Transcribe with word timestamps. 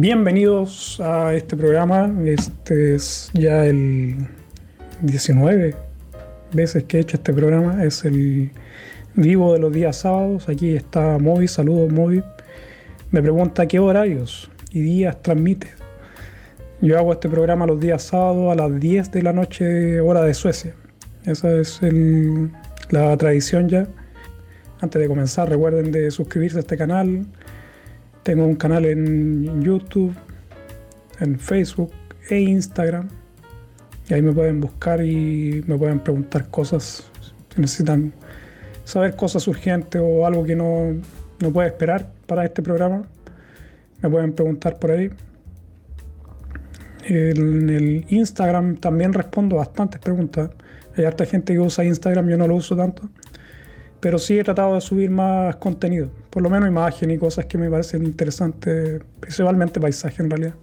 Bienvenidos 0.00 1.00
a 1.00 1.34
este 1.34 1.56
programa. 1.56 2.08
Este 2.24 2.94
es 2.94 3.32
ya 3.34 3.66
el 3.66 4.28
19 5.00 5.74
veces 6.52 6.84
que 6.84 6.98
he 6.98 7.00
hecho 7.00 7.16
este 7.16 7.32
programa. 7.32 7.82
Es 7.82 8.04
el 8.04 8.52
vivo 9.16 9.54
de 9.54 9.58
los 9.58 9.72
días 9.72 9.96
sábados. 9.96 10.48
Aquí 10.48 10.76
está 10.76 11.18
Moby. 11.18 11.48
Saludos, 11.48 11.92
Moby. 11.92 12.22
Me 13.10 13.20
pregunta 13.20 13.66
qué 13.66 13.80
horarios 13.80 14.48
y 14.70 14.82
días 14.82 15.20
transmite. 15.20 15.66
Yo 16.80 16.96
hago 16.96 17.12
este 17.12 17.28
programa 17.28 17.66
los 17.66 17.80
días 17.80 18.04
sábados 18.04 18.52
a 18.52 18.54
las 18.54 18.78
10 18.78 19.10
de 19.10 19.22
la 19.22 19.32
noche, 19.32 20.00
hora 20.00 20.22
de 20.22 20.32
Suecia. 20.32 20.76
Esa 21.24 21.50
es 21.56 21.80
la 22.90 23.16
tradición 23.16 23.68
ya. 23.68 23.88
Antes 24.80 25.02
de 25.02 25.08
comenzar, 25.08 25.48
recuerden 25.48 25.90
de 25.90 26.12
suscribirse 26.12 26.58
a 26.58 26.60
este 26.60 26.76
canal, 26.76 27.26
tengo 28.28 28.44
un 28.44 28.56
canal 28.56 28.84
en 28.84 29.62
YouTube, 29.62 30.14
en 31.18 31.40
Facebook 31.40 31.90
e 32.28 32.38
Instagram. 32.38 33.08
Y 34.06 34.12
ahí 34.12 34.20
me 34.20 34.32
pueden 34.32 34.60
buscar 34.60 35.02
y 35.02 35.64
me 35.66 35.78
pueden 35.78 35.98
preguntar 36.00 36.50
cosas 36.50 37.10
si 37.48 37.58
necesitan 37.58 38.12
saber 38.84 39.16
cosas 39.16 39.48
urgentes 39.48 40.02
o 40.04 40.26
algo 40.26 40.44
que 40.44 40.54
no, 40.54 40.92
no 41.40 41.50
puede 41.54 41.68
esperar 41.68 42.12
para 42.26 42.44
este 42.44 42.60
programa. 42.60 43.08
Me 44.02 44.10
pueden 44.10 44.34
preguntar 44.34 44.78
por 44.78 44.90
ahí. 44.90 45.10
En 47.06 47.70
el 47.70 48.04
Instagram 48.10 48.76
también 48.76 49.14
respondo 49.14 49.56
bastantes 49.56 50.02
preguntas. 50.02 50.50
Hay 50.98 51.06
harta 51.06 51.24
gente 51.24 51.54
que 51.54 51.60
usa 51.60 51.82
Instagram, 51.82 52.28
yo 52.28 52.36
no 52.36 52.46
lo 52.46 52.56
uso 52.56 52.76
tanto 52.76 53.08
pero 54.00 54.18
sí 54.18 54.38
he 54.38 54.44
tratado 54.44 54.74
de 54.74 54.80
subir 54.80 55.10
más 55.10 55.56
contenido, 55.56 56.10
por 56.30 56.42
lo 56.42 56.50
menos 56.50 56.68
imágenes 56.68 57.16
y 57.16 57.18
cosas 57.18 57.46
que 57.46 57.58
me 57.58 57.70
parecen 57.70 58.04
interesantes, 58.04 59.02
principalmente 59.20 59.80
paisaje 59.80 60.22
en 60.22 60.30
realidad. 60.30 60.54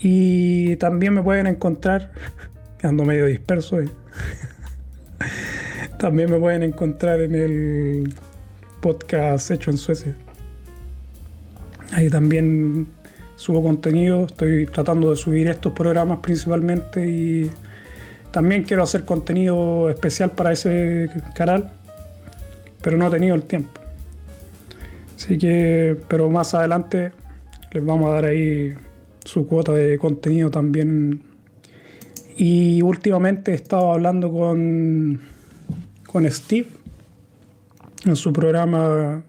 Y 0.00 0.76
también 0.76 1.14
me 1.14 1.22
pueden 1.22 1.46
encontrar, 1.46 2.12
ando 2.82 3.04
medio 3.04 3.26
disperso, 3.26 3.78
también 5.98 6.30
me 6.30 6.38
pueden 6.38 6.62
encontrar 6.62 7.20
en 7.20 7.34
el 7.34 8.14
podcast 8.80 9.50
hecho 9.50 9.70
en 9.70 9.78
Suecia. 9.78 10.14
Ahí 11.92 12.10
también 12.10 12.88
subo 13.36 13.62
contenido, 13.62 14.26
estoy 14.26 14.66
tratando 14.66 15.10
de 15.10 15.16
subir 15.16 15.48
estos 15.48 15.72
programas 15.72 16.18
principalmente 16.18 17.06
y 17.08 17.50
también 18.30 18.64
quiero 18.64 18.82
hacer 18.82 19.04
contenido 19.04 19.88
especial 19.90 20.32
para 20.32 20.52
ese 20.52 21.08
canal 21.34 21.70
pero 22.84 22.98
no 22.98 23.08
he 23.08 23.10
tenido 23.10 23.34
el 23.34 23.44
tiempo. 23.44 23.80
Así 25.24 25.38
que, 25.38 25.96
pero 26.06 26.28
más 26.28 26.52
adelante 26.52 27.10
les 27.72 27.82
vamos 27.82 28.10
a 28.10 28.12
dar 28.16 28.26
ahí 28.26 28.74
su 29.24 29.46
cuota 29.46 29.72
de 29.72 29.96
contenido 29.96 30.50
también. 30.50 31.22
Y 32.36 32.82
últimamente 32.82 33.52
he 33.52 33.54
estado 33.54 33.94
hablando 33.94 34.30
con, 34.30 35.18
con 36.06 36.30
Steve 36.30 36.68
en 38.04 38.16
su 38.16 38.34
programa 38.34 39.22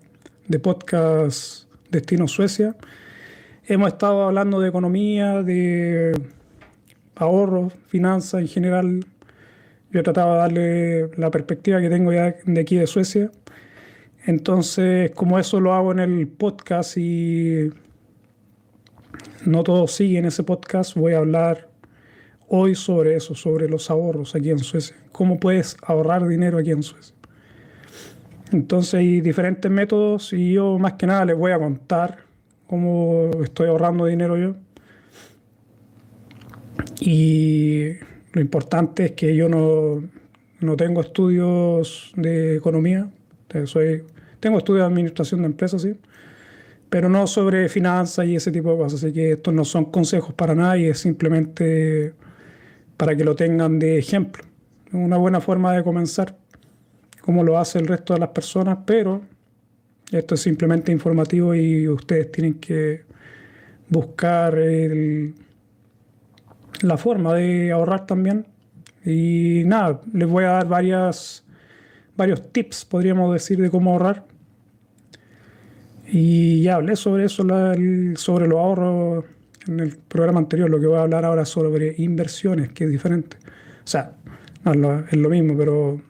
de 0.49 0.59
podcast 0.59 1.71
Destino 1.89 2.27
Suecia. 2.27 2.75
Hemos 3.65 3.87
estado 3.87 4.23
hablando 4.23 4.59
de 4.59 4.67
economía, 4.67 5.43
de 5.43 6.11
ahorros, 7.15 7.71
finanzas 7.87 8.41
en 8.41 8.49
general. 8.49 9.05
Yo 9.91 10.01
he 10.01 10.03
tratado 10.03 10.33
de 10.33 10.39
darle 10.39 11.09
la 11.15 11.31
perspectiva 11.31 11.79
que 11.79 11.89
tengo 11.89 12.11
ya 12.11 12.35
de 12.43 12.59
aquí 12.59 12.75
de 12.75 12.85
Suecia 12.85 13.31
entonces, 14.25 15.11
como 15.11 15.37
eso 15.37 15.59
lo 15.59 15.73
hago 15.73 15.91
en 15.91 15.99
el 15.99 16.27
podcast 16.27 16.97
y 16.97 17.69
no 19.45 19.63
todos 19.63 19.91
siguen 19.91 20.25
ese 20.25 20.43
podcast, 20.43 20.95
voy 20.95 21.13
a 21.13 21.19
hablar 21.19 21.69
hoy 22.47 22.73
sobre 22.73 23.15
eso, 23.15 23.35
sobre 23.35 23.69
los 23.69 23.91
ahorros 23.91 24.35
aquí 24.35 24.49
en 24.49 24.59
Suecia. 24.59 24.95
¿Cómo 25.11 25.39
puedes 25.39 25.77
ahorrar 25.83 26.27
dinero 26.27 26.57
aquí 26.57 26.71
en 26.71 26.81
Suecia? 26.81 27.13
Entonces 28.51 28.95
hay 28.95 29.21
diferentes 29.21 29.69
métodos 29.69 30.33
y 30.33 30.53
yo 30.53 30.79
más 30.79 30.93
que 30.93 31.05
nada 31.05 31.25
les 31.25 31.37
voy 31.37 31.51
a 31.51 31.59
contar 31.59 32.19
cómo 32.65 33.29
estoy 33.43 33.67
ahorrando 33.67 34.07
dinero 34.07 34.37
yo. 34.37 34.55
Y 36.99 37.91
lo 38.33 38.41
importante 38.41 39.05
es 39.05 39.11
que 39.11 39.35
yo 39.35 39.49
no, 39.49 40.03
no 40.61 40.75
tengo 40.75 41.01
estudios 41.01 42.11
de 42.15 42.55
economía, 42.55 43.07
soy 43.65 44.03
tengo 44.45 44.59
estudios 44.59 44.83
de 44.83 44.93
administración 44.93 45.41
de 45.41 45.47
empresas, 45.47 45.81
sí, 45.81 45.95
pero 46.87 47.09
no 47.09 47.25
sobre 47.25 47.67
finanzas 47.67 48.27
y 48.27 48.35
ese 48.35 48.51
tipo 48.51 48.73
de 48.73 48.77
cosas. 48.77 49.03
Así 49.03 49.11
que 49.11 49.31
estos 49.31 49.51
no 49.51 49.65
son 49.65 49.85
consejos 49.85 50.35
para 50.35 50.53
nadie, 50.53 50.91
es 50.91 50.99
simplemente 50.99 52.13
para 52.95 53.15
que 53.15 53.23
lo 53.23 53.35
tengan 53.35 53.79
de 53.79 53.97
ejemplo. 53.97 54.43
Una 54.91 55.17
buena 55.17 55.41
forma 55.41 55.73
de 55.73 55.83
comenzar, 55.83 56.37
como 57.21 57.43
lo 57.43 57.57
hace 57.57 57.79
el 57.79 57.87
resto 57.87 58.13
de 58.13 58.19
las 58.19 58.29
personas, 58.29 58.77
pero 58.85 59.23
esto 60.11 60.35
es 60.35 60.41
simplemente 60.41 60.91
informativo 60.91 61.55
y 61.55 61.87
ustedes 61.87 62.31
tienen 62.31 62.53
que 62.59 63.01
buscar 63.89 64.59
la 66.81 66.97
forma 66.97 67.33
de 67.33 67.71
ahorrar 67.71 68.05
también. 68.05 68.45
Y 69.03 69.63
nada, 69.65 70.01
les 70.13 70.29
voy 70.29 70.43
a 70.43 70.49
dar 70.49 70.67
varias, 70.67 71.43
varios 72.15 72.51
tips, 72.51 72.85
podríamos 72.85 73.33
decir, 73.33 73.59
de 73.59 73.71
cómo 73.71 73.93
ahorrar. 73.93 74.34
Y 76.07 76.61
ya 76.61 76.75
hablé 76.75 76.95
sobre 76.95 77.25
eso, 77.25 77.43
sobre 78.15 78.47
los 78.47 78.59
ahorros 78.59 79.25
en 79.67 79.79
el 79.79 79.97
programa 79.97 80.39
anterior. 80.39 80.69
Lo 80.69 80.79
que 80.79 80.87
voy 80.87 80.97
a 80.97 81.01
hablar 81.01 81.25
ahora 81.25 81.45
sobre 81.45 81.95
inversiones, 81.97 82.71
que 82.71 82.85
es 82.85 82.89
diferente. 82.91 83.37
O 83.83 83.87
sea, 83.87 84.13
no, 84.63 84.99
es 84.99 85.17
lo 85.17 85.29
mismo, 85.29 85.57
pero 85.57 86.01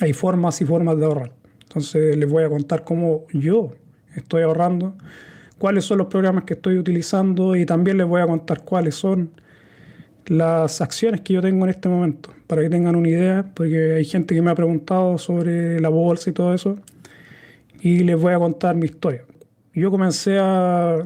hay 0.00 0.12
formas 0.12 0.60
y 0.60 0.64
formas 0.64 0.98
de 0.98 1.06
ahorrar. 1.06 1.32
Entonces 1.62 2.16
les 2.16 2.28
voy 2.28 2.44
a 2.44 2.48
contar 2.48 2.84
cómo 2.84 3.26
yo 3.32 3.72
estoy 4.14 4.42
ahorrando, 4.42 4.94
cuáles 5.58 5.84
son 5.84 5.98
los 5.98 6.06
programas 6.06 6.44
que 6.44 6.54
estoy 6.54 6.78
utilizando 6.78 7.56
y 7.56 7.66
también 7.66 7.98
les 7.98 8.06
voy 8.06 8.22
a 8.22 8.26
contar 8.26 8.62
cuáles 8.62 8.94
son 8.94 9.30
las 10.26 10.80
acciones 10.80 11.20
que 11.20 11.34
yo 11.34 11.42
tengo 11.42 11.64
en 11.66 11.70
este 11.70 11.88
momento, 11.88 12.30
para 12.46 12.62
que 12.62 12.70
tengan 12.70 12.96
una 12.96 13.08
idea, 13.08 13.44
porque 13.54 13.94
hay 13.94 14.04
gente 14.04 14.34
que 14.34 14.42
me 14.42 14.50
ha 14.50 14.54
preguntado 14.54 15.18
sobre 15.18 15.78
la 15.80 15.88
bolsa 15.88 16.30
y 16.30 16.32
todo 16.32 16.52
eso 16.54 16.78
y 17.86 18.00
les 18.00 18.20
voy 18.20 18.34
a 18.34 18.38
contar 18.40 18.74
mi 18.74 18.86
historia. 18.86 19.22
Yo 19.72 19.92
comencé 19.92 20.40
a, 20.40 21.04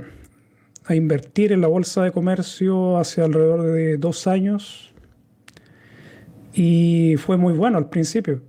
a 0.87 0.95
invertir 0.95 1.53
en 1.53 1.61
la 1.61 1.67
bolsa 1.69 2.03
de 2.05 2.11
comercio 2.11 2.97
hace 2.97 3.21
alrededor 3.21 3.65
de 3.65 3.99
dos 3.99 4.27
años 4.27 4.91
y 6.55 7.17
fue 7.19 7.37
muy 7.37 7.53
bueno 7.53 7.77
al 7.77 7.91
principio. 7.91 8.41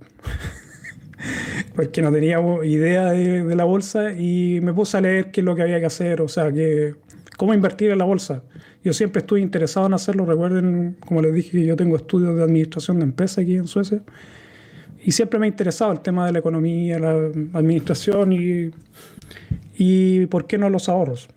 porque 1.76 2.00
no 2.00 2.10
tenía 2.10 2.40
idea 2.64 3.12
de, 3.12 3.44
de, 3.44 3.54
la 3.54 3.64
bolsa 3.64 4.12
y 4.12 4.60
me 4.62 4.72
puse 4.72 4.96
a 4.96 5.02
leer 5.02 5.30
qué 5.30 5.42
es 5.42 5.44
lo 5.44 5.54
que 5.54 5.62
había 5.62 5.78
que 5.78 5.86
hacer, 5.86 6.22
o 6.22 6.28
sea, 6.28 6.50
que, 6.50 6.94
cómo 7.36 7.52
invertir 7.52 7.90
en 7.90 7.98
la 7.98 8.06
bolsa. 8.06 8.42
Yo 8.82 8.94
siempre 8.94 9.20
estuve 9.20 9.40
interesado 9.40 9.86
en 9.88 9.92
hacerlo, 9.92 10.24
recuerden, 10.24 10.96
como 11.06 11.20
les 11.20 11.34
dije, 11.34 11.66
yo 11.66 11.76
tengo 11.76 11.96
estudios 11.96 12.34
de 12.34 12.42
administración 12.44 12.98
de 12.98 13.04
empresas 13.04 13.40
aquí 13.40 13.56
en 13.56 13.66
Suecia 13.66 14.02
y 15.04 15.12
siempre 15.12 15.38
me 15.38 15.46
ha 15.46 15.48
interesado 15.48 15.92
el 15.92 16.00
tema 16.00 16.26
de 16.26 16.32
la 16.32 16.38
economía, 16.38 16.98
la 16.98 17.12
administración 17.52 18.32
y, 18.32 18.70
y 19.76 20.26
por 20.26 20.46
qué 20.46 20.58
no 20.58 20.70
los 20.70 20.88
ahorros. 20.88 21.28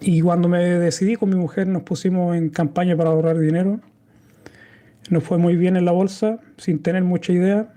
Y 0.00 0.20
cuando 0.20 0.48
me 0.48 0.58
decidí 0.58 1.16
con 1.16 1.30
mi 1.30 1.36
mujer 1.36 1.66
nos 1.66 1.82
pusimos 1.82 2.36
en 2.36 2.50
campaña 2.50 2.96
para 2.96 3.10
ahorrar 3.10 3.38
dinero. 3.38 3.80
Nos 5.10 5.24
fue 5.24 5.38
muy 5.38 5.56
bien 5.56 5.76
en 5.76 5.84
la 5.84 5.92
bolsa, 5.92 6.40
sin 6.56 6.80
tener 6.80 7.04
mucha 7.04 7.32
idea. 7.32 7.72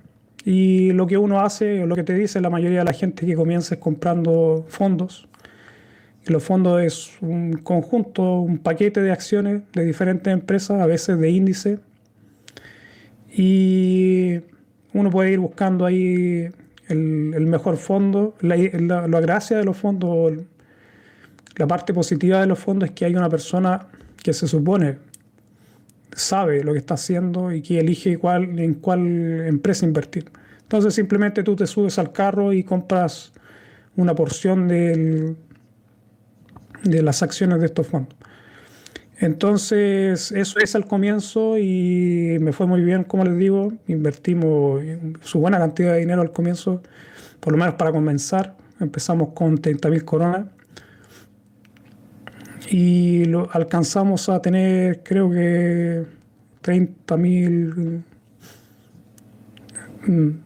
Y 0.45 0.91
lo 0.93 1.07
que 1.07 1.17
uno 1.17 1.41
hace, 1.41 1.83
o 1.83 1.87
lo 1.87 1.95
que 1.95 2.03
te 2.03 2.13
dice 2.13 2.39
la 2.39 2.49
mayoría 2.49 2.79
de 2.79 2.85
la 2.85 2.93
gente 2.93 3.25
que 3.25 3.35
comienza 3.35 3.75
es 3.75 3.81
comprando 3.81 4.65
fondos. 4.69 5.27
Y 6.25 6.31
los 6.31 6.43
fondos 6.43 6.81
es 6.81 7.11
un 7.21 7.53
conjunto, 7.57 8.39
un 8.39 8.57
paquete 8.57 9.01
de 9.01 9.11
acciones 9.11 9.61
de 9.73 9.83
diferentes 9.83 10.31
empresas, 10.31 10.81
a 10.81 10.85
veces 10.85 11.19
de 11.19 11.29
índice, 11.29 11.79
y 13.37 14.41
uno 14.93 15.11
puede 15.11 15.33
ir 15.33 15.39
buscando 15.39 15.85
ahí 15.85 16.49
el, 16.87 17.45
mejor 17.45 17.77
fondo. 17.77 18.33
La, 18.41 18.55
la, 18.57 19.19
gracia 19.21 19.57
de 19.57 19.63
los 19.63 19.77
fondos, 19.77 20.33
la 21.55 21.67
parte 21.67 21.93
positiva 21.93 22.41
de 22.41 22.47
los 22.47 22.57
fondos 22.57 22.89
es 22.89 22.95
que 22.95 23.05
hay 23.05 23.15
una 23.15 23.29
persona 23.29 23.87
que 24.23 24.33
se 24.33 24.47
supone 24.47 24.97
sabe 26.15 26.63
lo 26.63 26.73
que 26.73 26.79
está 26.79 26.95
haciendo 26.95 27.51
y 27.51 27.61
que 27.61 27.79
elige 27.79 28.19
en 28.23 28.73
cuál 28.73 29.45
empresa 29.45 29.85
invertir. 29.85 30.31
Entonces 30.63 30.95
simplemente 30.95 31.43
tú 31.43 31.55
te 31.55 31.67
subes 31.67 31.99
al 31.99 32.11
carro 32.11 32.53
y 32.53 32.63
compras 32.63 33.31
una 33.95 34.15
porción 34.15 34.67
de 34.67 35.35
las 36.83 37.21
acciones 37.21 37.59
de 37.59 37.67
estos 37.67 37.85
fondos. 37.85 38.16
Entonces, 39.19 40.31
eso 40.31 40.59
es 40.59 40.75
al 40.75 40.85
comienzo 40.85 41.57
y 41.57 42.37
me 42.39 42.53
fue 42.53 42.67
muy 42.67 42.81
bien, 42.81 43.03
como 43.03 43.23
les 43.25 43.37
digo. 43.37 43.73
Invertimos 43.87 44.83
su 45.21 45.39
buena 45.39 45.57
cantidad 45.57 45.93
de 45.93 45.99
dinero 45.99 46.21
al 46.21 46.31
comienzo, 46.31 46.81
por 47.39 47.53
lo 47.53 47.57
menos 47.57 47.75
para 47.75 47.91
comenzar. 47.91 48.55
Empezamos 48.79 49.29
con 49.33 49.57
30.000 49.57 50.03
coronas 50.03 50.45
y 52.69 53.25
lo, 53.25 53.49
alcanzamos 53.51 54.29
a 54.29 54.41
tener 54.41 55.01
creo 55.03 55.29
que 55.31 56.05
30 56.61 57.17
mil 57.17 58.03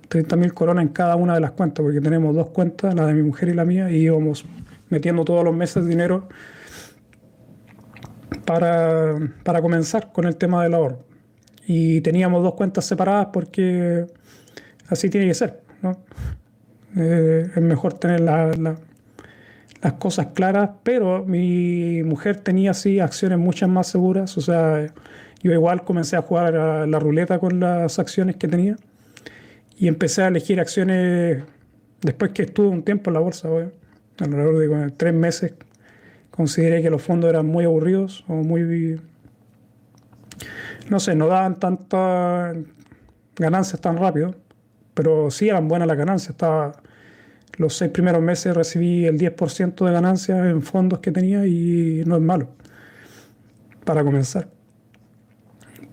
30 0.07 0.35
mil 0.37 0.53
coronas 0.53 0.83
en 0.83 0.89
cada 0.89 1.15
una 1.15 1.35
de 1.35 1.39
las 1.39 1.51
cuentas, 1.51 1.83
porque 1.83 2.01
tenemos 2.01 2.35
dos 2.35 2.47
cuentas, 2.47 2.95
la 2.95 3.05
de 3.05 3.13
mi 3.13 3.21
mujer 3.21 3.49
y 3.49 3.53
la 3.53 3.63
mía, 3.63 3.91
y 3.91 3.97
íbamos 3.97 4.45
metiendo 4.89 5.23
todos 5.23 5.43
los 5.43 5.55
meses 5.55 5.85
dinero 5.85 6.27
para, 8.45 9.17
para 9.43 9.61
comenzar 9.61 10.11
con 10.11 10.25
el 10.25 10.35
tema 10.35 10.63
del 10.63 10.73
ahorro. 10.73 10.99
Y 11.65 12.01
teníamos 12.01 12.43
dos 12.43 12.55
cuentas 12.55 12.85
separadas 12.85 13.27
porque 13.31 14.05
así 14.89 15.09
tiene 15.09 15.27
que 15.27 15.33
ser. 15.33 15.61
¿no? 15.81 15.97
Eh, 16.97 17.49
es 17.55 17.61
mejor 17.61 17.93
tener 17.93 18.21
las 18.21 18.77
cosas 19.99 20.27
claras, 20.33 20.71
pero 20.83 21.25
mi 21.25 22.03
mujer 22.03 22.37
tenía 22.37 22.71
así 22.71 22.99
acciones 22.99 23.39
muchas 23.39 23.69
más 23.69 23.87
seguras. 23.87 24.37
O 24.37 24.41
sea, 24.41 24.87
yo 25.41 25.51
igual 25.51 25.83
comencé 25.83 26.15
a 26.17 26.21
jugar 26.21 26.55
a 26.55 26.85
la 26.85 26.99
ruleta 26.99 27.39
con 27.39 27.59
las 27.59 27.99
acciones 27.99 28.35
que 28.35 28.47
tenía 28.47 28.75
y 29.77 29.87
empecé 29.87 30.23
a 30.23 30.27
elegir 30.27 30.59
acciones 30.59 31.43
después 32.01 32.31
que 32.31 32.43
estuve 32.43 32.67
un 32.67 32.83
tiempo 32.83 33.09
en 33.09 33.13
la 33.15 33.19
bolsa, 33.19 33.49
alrededor 34.19 34.59
de 34.59 34.91
tres 34.91 35.13
meses. 35.13 35.53
Consideré 36.31 36.81
que 36.81 36.89
los 36.89 37.01
fondos 37.01 37.29
eran 37.29 37.45
muy 37.45 37.65
aburridos 37.65 38.25
o 38.27 38.33
muy. 38.33 38.99
No 40.89 40.99
sé, 40.99 41.15
no 41.15 41.27
daban 41.27 41.59
tantas 41.59 42.57
ganancias 43.35 43.79
tan 43.79 43.97
rápido 43.97 44.35
pero 44.93 45.31
sí 45.31 45.49
eran 45.49 45.67
buenas 45.67 45.87
las 45.87 45.97
ganancias. 45.97 46.31
Estaba, 46.31 46.73
los 47.57 47.75
seis 47.75 47.91
primeros 47.91 48.21
meses 48.21 48.55
recibí 48.55 49.05
el 49.05 49.17
10% 49.17 49.85
de 49.85 49.91
ganancias 49.91 50.45
en 50.45 50.61
fondos 50.61 50.99
que 50.99 51.11
tenía 51.11 51.45
y 51.45 52.03
no 52.05 52.15
es 52.15 52.21
malo 52.21 52.49
para 53.85 54.03
comenzar. 54.03 54.49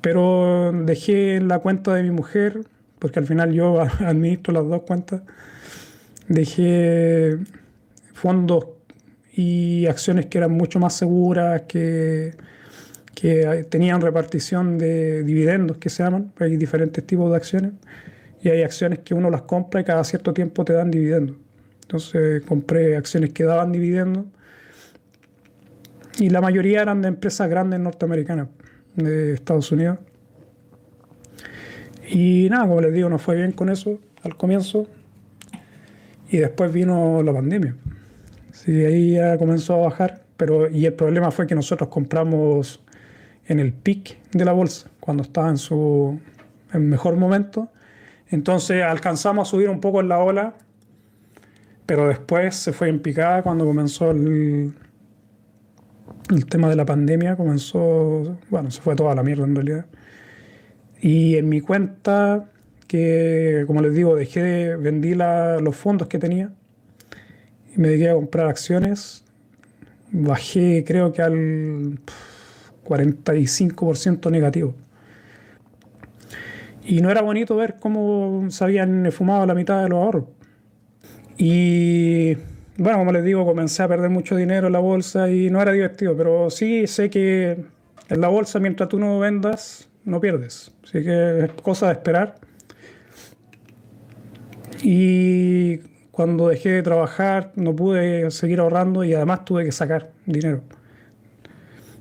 Pero 0.01 0.73
dejé 0.73 1.41
la 1.41 1.59
cuenta 1.59 1.95
de 1.95 2.03
mi 2.03 2.11
mujer, 2.11 2.61
porque 2.99 3.19
al 3.19 3.27
final 3.27 3.53
yo 3.53 3.81
administro 4.01 4.53
las 4.53 4.69
dos 4.69 4.83
cuentas, 4.83 5.23
dejé 6.29 7.39
fondos 8.15 8.67
y 9.39 9.87
acciones 9.87 10.27
que 10.27 10.39
eran 10.39 10.51
mucho 10.51 10.81
más 10.81 10.95
seguras, 10.95 11.63
que, 11.69 12.35
que 13.15 13.65
tenían 13.71 14.01
repartición 14.01 14.79
de 14.79 15.23
dividendos 15.23 15.77
que 15.77 15.91
se 15.91 16.03
llaman, 16.03 16.33
hay 16.41 16.57
diferentes 16.57 17.07
tipos 17.07 17.31
de 17.31 17.37
acciones 17.37 17.73
y 18.43 18.49
hay 18.49 18.63
acciones 18.63 18.99
que 18.99 19.15
uno 19.15 19.31
las 19.31 19.43
compra 19.43 19.81
y 19.81 19.85
cada 19.85 20.03
cierto 20.03 20.35
tiempo 20.35 20.65
te 20.65 20.73
dan 20.73 20.91
dividendos. 20.91 21.37
Entonces 21.83 22.43
compré 22.47 22.97
acciones 22.97 23.33
que 23.33 23.45
daban 23.45 23.71
dividendos 23.71 24.27
y 26.19 26.31
la 26.31 26.41
mayoría 26.41 26.83
eran 26.83 27.01
de 27.01 27.07
empresas 27.07 27.49
grandes 27.49 27.79
norteamericanas 27.79 28.49
de 28.97 29.35
Estados 29.35 29.71
Unidos. 29.71 30.01
Y 32.09 32.49
nada, 32.51 32.67
como 32.67 32.81
les 32.81 32.93
digo, 32.93 33.09
nos 33.09 33.23
fue 33.23 33.37
bien 33.37 33.53
con 33.53 33.69
eso 33.69 34.01
al 34.25 34.37
comienzo 34.37 34.89
y 36.29 36.39
después 36.39 36.73
vino 36.73 37.23
la 37.23 37.33
pandemia. 37.33 37.77
Sí, 38.65 38.85
ahí 38.85 39.13
ya 39.13 39.39
comenzó 39.39 39.75
a 39.75 39.89
bajar, 39.89 40.25
pero 40.37 40.69
y 40.69 40.85
el 40.85 40.93
problema 40.95 41.31
fue 41.31 41.47
que 41.47 41.55
nosotros 41.55 41.89
compramos 41.91 42.83
en 43.47 43.61
el 43.61 43.73
pic 43.73 44.19
de 44.33 44.45
la 44.45 44.53
bolsa, 44.53 44.91
cuando 44.99 45.23
estaba 45.23 45.49
en 45.49 45.59
su 45.59 46.19
mejor 46.73 47.15
momento, 47.15 47.71
entonces 48.31 48.83
alcanzamos 48.83 49.47
a 49.47 49.51
subir 49.51 49.71
un 49.71 49.81
poco 49.81 50.01
en 50.01 50.09
la 50.09 50.19
ola, 50.19 50.55
pero 51.87 52.09
después 52.09 52.57
se 52.57 52.73
fue 52.73 52.89
en 52.89 52.99
picada 52.99 53.45
cuando 53.45 53.65
comenzó 53.65 54.11
el, 54.11 54.75
el 56.29 56.47
tema 56.47 56.69
de 56.69 56.75
la 56.75 56.85
pandemia, 56.85 57.37
comenzó, 57.37 58.39
bueno, 58.51 58.73
se 58.73 58.81
fue 58.83 58.97
toda 58.97 59.15
la 59.15 59.23
mierda 59.23 59.45
en 59.45 59.55
realidad. 59.55 59.87
Y 61.01 61.37
en 61.37 61.49
mi 61.49 61.61
cuenta, 61.61 62.51
que 62.89 63.63
como 63.69 63.83
les 63.83 63.95
digo, 63.95 64.17
dejé, 64.17 64.75
vendí 64.77 65.15
los 65.15 65.77
fondos 65.77 66.09
que 66.09 66.19
tenía 66.19 66.51
me 67.79 67.89
dediqué 67.89 68.11
a 68.11 68.15
comprar 68.15 68.49
acciones, 68.49 69.25
bajé 70.11 70.85
creo 70.85 71.13
que 71.13 71.23
al 71.23 72.01
45% 72.85 74.31
negativo. 74.33 74.75
Y 76.85 77.01
no 77.01 77.11
era 77.11 77.23
bonito 77.23 77.55
ver 77.55 77.77
cómo 77.79 78.51
se 78.51 78.65
habían 78.65 79.13
fumado 79.13 79.47
la 79.47 79.55
mitad 79.55 79.83
de 79.83 79.91
los 79.91 79.99
ahorros. 79.99 80.25
Y 81.37 82.35
bueno, 82.77 82.99
como 82.99 83.13
les 83.13 83.23
digo, 83.23 83.47
comencé 83.47 83.85
a 83.85 83.89
perder 83.89 84.11
mucho 84.11 84.35
dinero 84.35 84.67
en 84.67 84.73
la 84.73 84.81
bolsa 84.81 85.31
y 85.31 85.49
no 85.49 85.63
era 85.63 85.71
divertido, 85.73 86.17
pero 86.17 86.51
sí 86.51 86.89
sé 86.89 87.09
que 87.11 87.65
en 88.09 88.21
la 88.21 88.27
bolsa 88.27 88.59
mientras 88.59 88.89
tú 88.89 88.99
no 88.99 89.21
vendas, 89.21 89.89
no 90.05 90.21
pierdes. 90.21 90.73
Así 90.83 91.05
que 91.05 91.45
es 91.45 91.53
cosa 91.63 91.87
de 91.87 91.93
esperar. 91.93 92.35
Y 94.83 95.98
cuando 96.19 96.49
dejé 96.49 96.71
de 96.71 96.83
trabajar 96.83 97.53
no 97.55 97.77
pude 97.77 98.33
seguir 98.33 98.59
ahorrando 98.59 99.05
y 99.05 99.15
además 99.15 99.45
tuve 99.45 99.65
que 99.65 99.71
sacar 99.71 100.11
dinero 100.27 100.65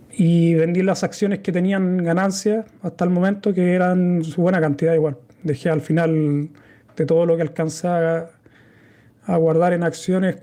y 0.09 0.55
vendí 0.55 0.81
las 0.81 1.03
acciones 1.03 1.41
que 1.41 1.51
tenían 1.51 1.97
ganancias 1.97 2.65
hasta 2.81 3.05
el 3.05 3.11
momento, 3.11 3.53
que 3.53 3.75
eran 3.75 4.23
buena 4.35 4.59
cantidad 4.59 4.95
igual. 4.95 5.17
Dejé 5.43 5.69
al 5.69 5.81
final 5.81 6.49
de 6.95 7.05
todo 7.05 7.27
lo 7.27 7.35
que 7.35 7.43
alcancé 7.43 7.87
a, 7.87 9.37
guardar 9.37 9.73
en 9.73 9.83
acciones, 9.83 10.37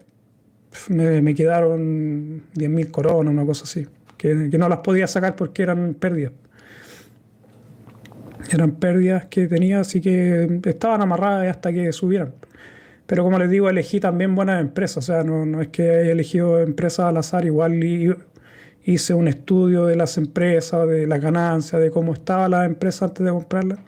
me, 0.88 1.20
me 1.20 1.34
quedaron 1.34 2.44
10.000 2.54 2.90
coronas, 2.92 3.32
una 3.32 3.44
cosa 3.44 3.64
así, 3.64 3.88
que, 4.16 4.50
que, 4.50 4.56
no 4.56 4.68
las 4.68 4.78
podía 4.78 5.08
sacar 5.08 5.34
porque 5.34 5.64
eran 5.64 5.94
pérdidas. 5.94 6.30
Eran 8.52 8.76
pérdidas 8.76 9.24
que 9.24 9.48
tenía, 9.48 9.80
así 9.80 10.00
que 10.00 10.60
estaban 10.62 11.02
amarradas 11.02 11.48
hasta 11.48 11.72
que 11.72 11.92
subieran. 11.92 12.32
Pero 13.06 13.22
como 13.22 13.38
les 13.38 13.50
digo, 13.50 13.68
elegí 13.68 14.00
también 14.00 14.34
buenas 14.34 14.60
empresas, 14.60 14.98
o 14.98 15.02
sea, 15.02 15.24
no, 15.24 15.44
no 15.44 15.60
es 15.60 15.68
que 15.68 15.82
haya 15.82 16.12
elegido 16.12 16.60
empresas 16.60 17.06
al 17.06 17.16
azar, 17.18 17.44
igual 17.44 17.74
hice 18.84 19.14
un 19.14 19.28
estudio 19.28 19.86
de 19.86 19.96
las 19.96 20.16
empresas, 20.18 20.88
de 20.88 21.06
las 21.06 21.20
ganancias, 21.20 21.80
de 21.82 21.90
cómo 21.90 22.14
estaba 22.14 22.48
la 22.48 22.64
empresa 22.64 23.06
antes 23.06 23.24
de 23.24 23.32
comprarla. 23.32 23.78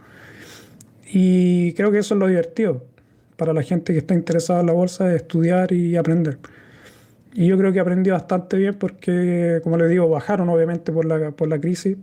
Y 1.13 1.73
creo 1.75 1.91
que 1.91 1.99
eso 1.99 2.15
es 2.15 2.21
lo 2.21 2.27
divertido 2.27 2.85
para 3.37 3.53
la 3.53 3.63
gente 3.63 3.93
que 3.93 4.01
está 4.01 4.15
interesada 4.15 4.61
en 4.61 4.67
la 4.67 4.73
bolsa, 4.73 5.05
de 5.05 5.17
estudiar 5.17 5.73
y 5.73 5.97
aprender. 5.97 6.39
Y 7.35 7.47
yo 7.47 7.59
creo 7.59 7.73
que 7.73 7.81
aprendí 7.81 8.11
bastante 8.11 8.57
bien 8.57 8.75
porque, 8.75 9.61
como 9.63 9.77
les 9.77 9.91
digo, 9.91 10.09
bajaron 10.09 10.49
obviamente 10.49 10.91
por 10.91 11.05
la, 11.05 11.31
por 11.33 11.49
la 11.49 11.61
crisis, 11.61 11.99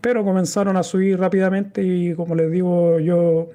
pero 0.00 0.24
comenzaron 0.24 0.76
a 0.76 0.82
subir 0.82 1.18
rápidamente 1.18 1.82
y 1.82 2.14
como 2.14 2.34
les 2.34 2.50
digo, 2.50 3.00
yo 3.00 3.48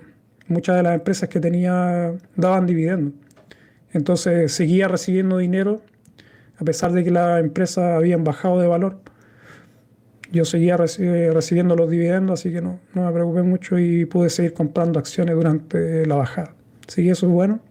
muchas 0.50 0.76
de 0.76 0.84
las 0.84 0.96
empresas 0.96 1.30
que 1.30 1.40
tenía 1.40 2.14
daban 2.36 2.66
dividendos. 2.66 3.14
Entonces 3.94 4.52
seguía 4.52 4.88
recibiendo 4.88 5.38
dinero 5.38 5.82
a 6.60 6.66
pesar 6.66 6.92
de 6.92 7.04
que 7.04 7.12
las 7.12 7.40
empresas 7.40 7.96
habían 7.96 8.24
bajado 8.24 8.60
de 8.60 8.68
valor. 8.68 9.00
Yo 10.32 10.46
seguía 10.46 10.78
recibiendo 10.78 11.76
los 11.76 11.90
dividendos, 11.90 12.40
así 12.40 12.52
que 12.52 12.62
no, 12.62 12.80
me 12.94 13.12
preocupé 13.12 13.42
mucho 13.42 13.80
y 13.80 14.06
pude 14.06 14.30
seguir 14.30 14.54
comprando 14.54 15.00
acciones 15.00 15.36
durante 15.36 16.06
la 16.06 16.16
bajada. 16.16 16.54
Así 16.88 17.04
que 17.04 17.12
eso 17.12 17.26
es 17.26 17.32
bueno. 17.32 17.62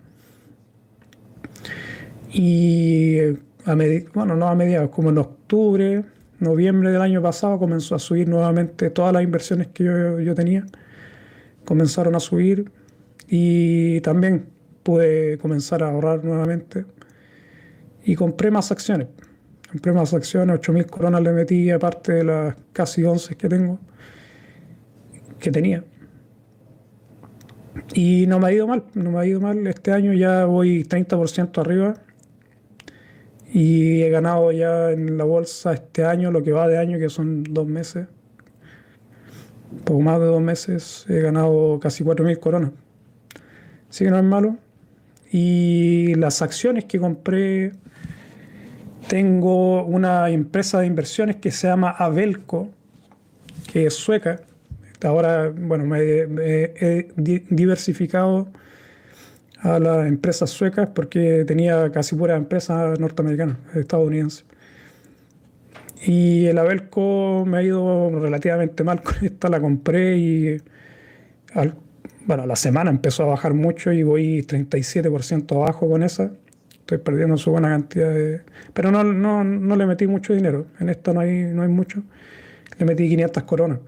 Y 2.33 3.21
a 3.65 3.77
bueno, 4.15 4.35
no 4.35 4.49
a 4.49 4.55
mediados, 4.55 4.91
como 4.91 5.11
en 5.11 5.19
octubre, 5.19 6.05
noviembre 6.41 6.91
del 6.91 7.03
año 7.03 7.23
pasado 7.23 7.59
comenzó 7.59 7.95
a 7.95 7.99
subir 7.99 8.29
nuevamente 8.29 8.91
todas 8.91 9.13
las 9.13 9.23
inversiones 9.23 9.69
que 9.69 9.85
yo 9.85 10.35
tenía. 10.35 10.65
Comenzaron 11.69 12.15
a 12.15 12.21
subir 12.21 12.73
y 13.29 14.01
también 14.01 14.47
pude 14.83 15.37
comenzar 15.37 15.83
a 15.83 15.91
ahorrar 15.91 16.25
nuevamente 16.25 16.87
y 18.05 18.15
compré 18.15 18.51
más 18.51 18.73
acciones. 18.73 19.09
Compré 19.71 19.93
más 19.93 20.15
acciones, 20.15 20.61
8.000 20.61 20.87
coronas 20.87 21.21
le 21.21 21.31
metí 21.33 21.71
aparte 21.71 22.13
de 22.15 22.25
las 22.25 22.57
casi 22.73 23.05
11 23.05 23.37
que 23.37 23.51
tengo, 23.51 23.79
que 25.39 25.51
tenía. 25.51 25.85
Y 27.93 28.25
no 28.27 28.39
me 28.39 28.47
ha 28.47 28.53
ido 28.55 28.67
mal, 28.67 28.85
no 28.95 29.11
me 29.11 29.19
ha 29.19 29.27
ido 29.27 29.43
mal. 29.43 29.67
Este 29.67 29.93
año 29.93 30.15
ya 30.15 30.47
voy 30.47 30.85
30% 30.85 31.59
arriba 31.61 31.97
y 33.53 34.01
he 34.01 34.09
ganado 34.09 34.53
ya 34.53 34.91
en 34.91 35.19
la 35.19 35.25
bolsa 35.25 35.75
este 35.75 36.07
año, 36.07 36.31
lo 36.31 36.43
que 36.43 36.53
va 36.53 36.67
de 36.67 36.79
año, 36.79 36.99
que 36.99 37.11
son 37.11 37.45
dos 37.45 37.67
meses, 37.67 38.07
poco 39.85 40.01
más 40.01 40.19
de 40.21 40.27
dos 40.27 40.41
meses, 40.41 41.07
he 41.09 41.21
ganado 41.21 41.79
casi 41.81 42.05
4.000 42.05 42.39
coronas. 42.39 42.71
Así 43.91 44.05
que 44.05 44.11
no 44.11 44.19
es 44.19 44.25
malo. 44.25 44.57
Y 45.31 46.15
las 46.15 46.43
acciones 46.43 46.85
que 46.87 46.99
compré 46.99 47.73
tengo 49.09 49.85
una 49.85 50.31
empresa 50.31 50.81
de 50.81 50.87
inversiones 50.87 51.37
que 51.37 51.51
se 51.51 51.69
llama 51.69 51.91
Abelco, 51.91 52.71
que 53.73 53.87
es 53.87 53.95
sueca. 53.95 54.41
Ahora, 55.03 55.51
bueno, 55.55 55.85
me, 55.85 55.99
he 56.01 57.09
diversificado 57.17 58.49
a 59.61 59.79
las 59.79 60.07
empresas 60.07 60.51
suecas 60.51 60.89
porque 60.95 61.45
tenía 61.47 61.91
casi 61.91 62.15
pura 62.15 62.37
empresa 62.37 62.95
norteamericana, 62.99 63.59
estadounidense. 63.75 64.45
Y 66.05 66.47
el 66.47 66.59
Abelco 66.59 67.45
me 67.47 67.59
ha 67.59 67.63
ido 67.63 68.11
relativamente 68.21 68.85
mal 68.85 69.03
con 69.05 69.15
esta, 69.23 69.49
la 69.49 69.61
compré 69.61 70.17
y 70.17 70.61
bueno, 72.27 72.47
la 72.47 72.57
semana 72.57 72.91
empezó 72.91 73.23
a 73.23 73.27
bajar 73.27 73.55
mucho 73.55 73.91
y 73.91 74.03
voy 74.03 74.43
37% 74.43 75.57
abajo 75.57 75.89
con 75.89 76.03
esa. 76.03 76.31
Estoy 76.81 76.99
perdiendo 76.99 77.37
su 77.39 77.51
buena 77.51 77.71
cantidad 77.71 78.11
de... 78.11 78.43
Pero 78.75 78.91
no, 78.91 79.03
no, 79.03 79.45
no 79.45 79.77
le 79.77 79.87
metí 79.87 80.07
mucho 80.07 80.35
dinero, 80.35 80.67
en 80.79 80.91
esta 80.91 81.13
no 81.13 81.21
hay, 81.21 81.45
no 81.45 81.63
hay 81.63 81.69
mucho. 81.69 82.03
Le 82.79 82.85
metí 82.85 83.09
500 83.09 83.43
coronas. 83.45 83.79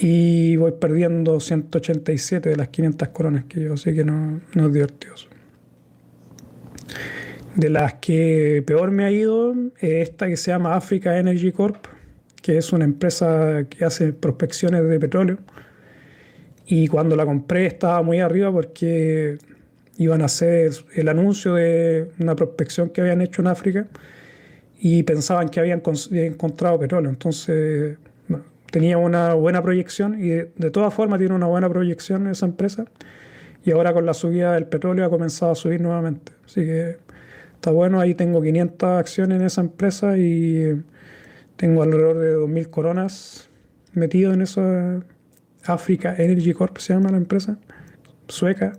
Y 0.00 0.56
voy 0.56 0.72
perdiendo 0.72 1.40
187 1.40 2.50
de 2.50 2.56
las 2.56 2.68
500 2.68 3.08
coronas 3.08 3.44
que 3.44 3.62
yo, 3.62 3.74
así 3.74 3.94
que 3.94 4.04
no, 4.04 4.40
no 4.54 4.66
es 4.66 4.72
divertido. 4.72 5.14
De 7.58 7.70
las 7.70 7.94
que 7.94 8.62
peor 8.64 8.92
me 8.92 9.04
ha 9.04 9.10
ido, 9.10 9.52
esta 9.80 10.28
que 10.28 10.36
se 10.36 10.52
llama 10.52 10.76
Africa 10.76 11.18
Energy 11.18 11.50
Corp, 11.50 11.86
que 12.40 12.56
es 12.56 12.72
una 12.72 12.84
empresa 12.84 13.64
que 13.68 13.84
hace 13.84 14.12
prospecciones 14.12 14.88
de 14.88 15.00
petróleo. 15.00 15.38
Y 16.66 16.86
cuando 16.86 17.16
la 17.16 17.26
compré 17.26 17.66
estaba 17.66 18.00
muy 18.02 18.20
arriba 18.20 18.52
porque 18.52 19.38
iban 19.96 20.22
a 20.22 20.26
hacer 20.26 20.70
el 20.94 21.08
anuncio 21.08 21.54
de 21.54 22.12
una 22.20 22.36
prospección 22.36 22.90
que 22.90 23.00
habían 23.00 23.22
hecho 23.22 23.42
en 23.42 23.48
África 23.48 23.88
y 24.78 25.02
pensaban 25.02 25.48
que 25.48 25.58
habían 25.58 25.82
encontrado 26.12 26.78
petróleo. 26.78 27.10
Entonces 27.10 27.98
tenía 28.70 28.98
una 28.98 29.34
buena 29.34 29.64
proyección 29.64 30.22
y 30.22 30.28
de, 30.28 30.52
de 30.54 30.70
todas 30.70 30.94
formas 30.94 31.18
tiene 31.18 31.34
una 31.34 31.48
buena 31.48 31.68
proyección 31.68 32.28
esa 32.28 32.46
empresa. 32.46 32.84
Y 33.64 33.72
ahora 33.72 33.92
con 33.92 34.06
la 34.06 34.14
subida 34.14 34.52
del 34.52 34.66
petróleo 34.66 35.04
ha 35.04 35.10
comenzado 35.10 35.50
a 35.50 35.56
subir 35.56 35.80
nuevamente. 35.80 36.30
Así 36.46 36.60
que 36.64 37.07
Está 37.58 37.72
bueno, 37.72 37.98
ahí 37.98 38.14
tengo 38.14 38.40
500 38.40 39.00
acciones 39.00 39.40
en 39.40 39.44
esa 39.44 39.62
empresa 39.62 40.16
y 40.16 40.80
tengo 41.56 41.82
alrededor 41.82 42.18
de 42.18 42.36
2.000 42.36 42.70
coronas 42.70 43.48
metido 43.94 44.32
en 44.32 44.42
esa 44.42 45.00
Africa 45.64 46.14
Energy 46.16 46.54
Corp, 46.54 46.78
se 46.78 46.94
llama 46.94 47.10
la 47.10 47.16
empresa, 47.16 47.58
sueca. 48.28 48.74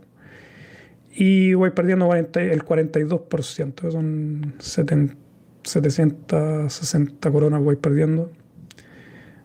Y 1.12 1.52
voy 1.52 1.72
perdiendo 1.72 2.10
el 2.14 2.64
42%, 2.64 3.92
son 3.92 4.54
760 4.58 7.30
coronas 7.30 7.62
voy 7.62 7.76
perdiendo. 7.76 8.32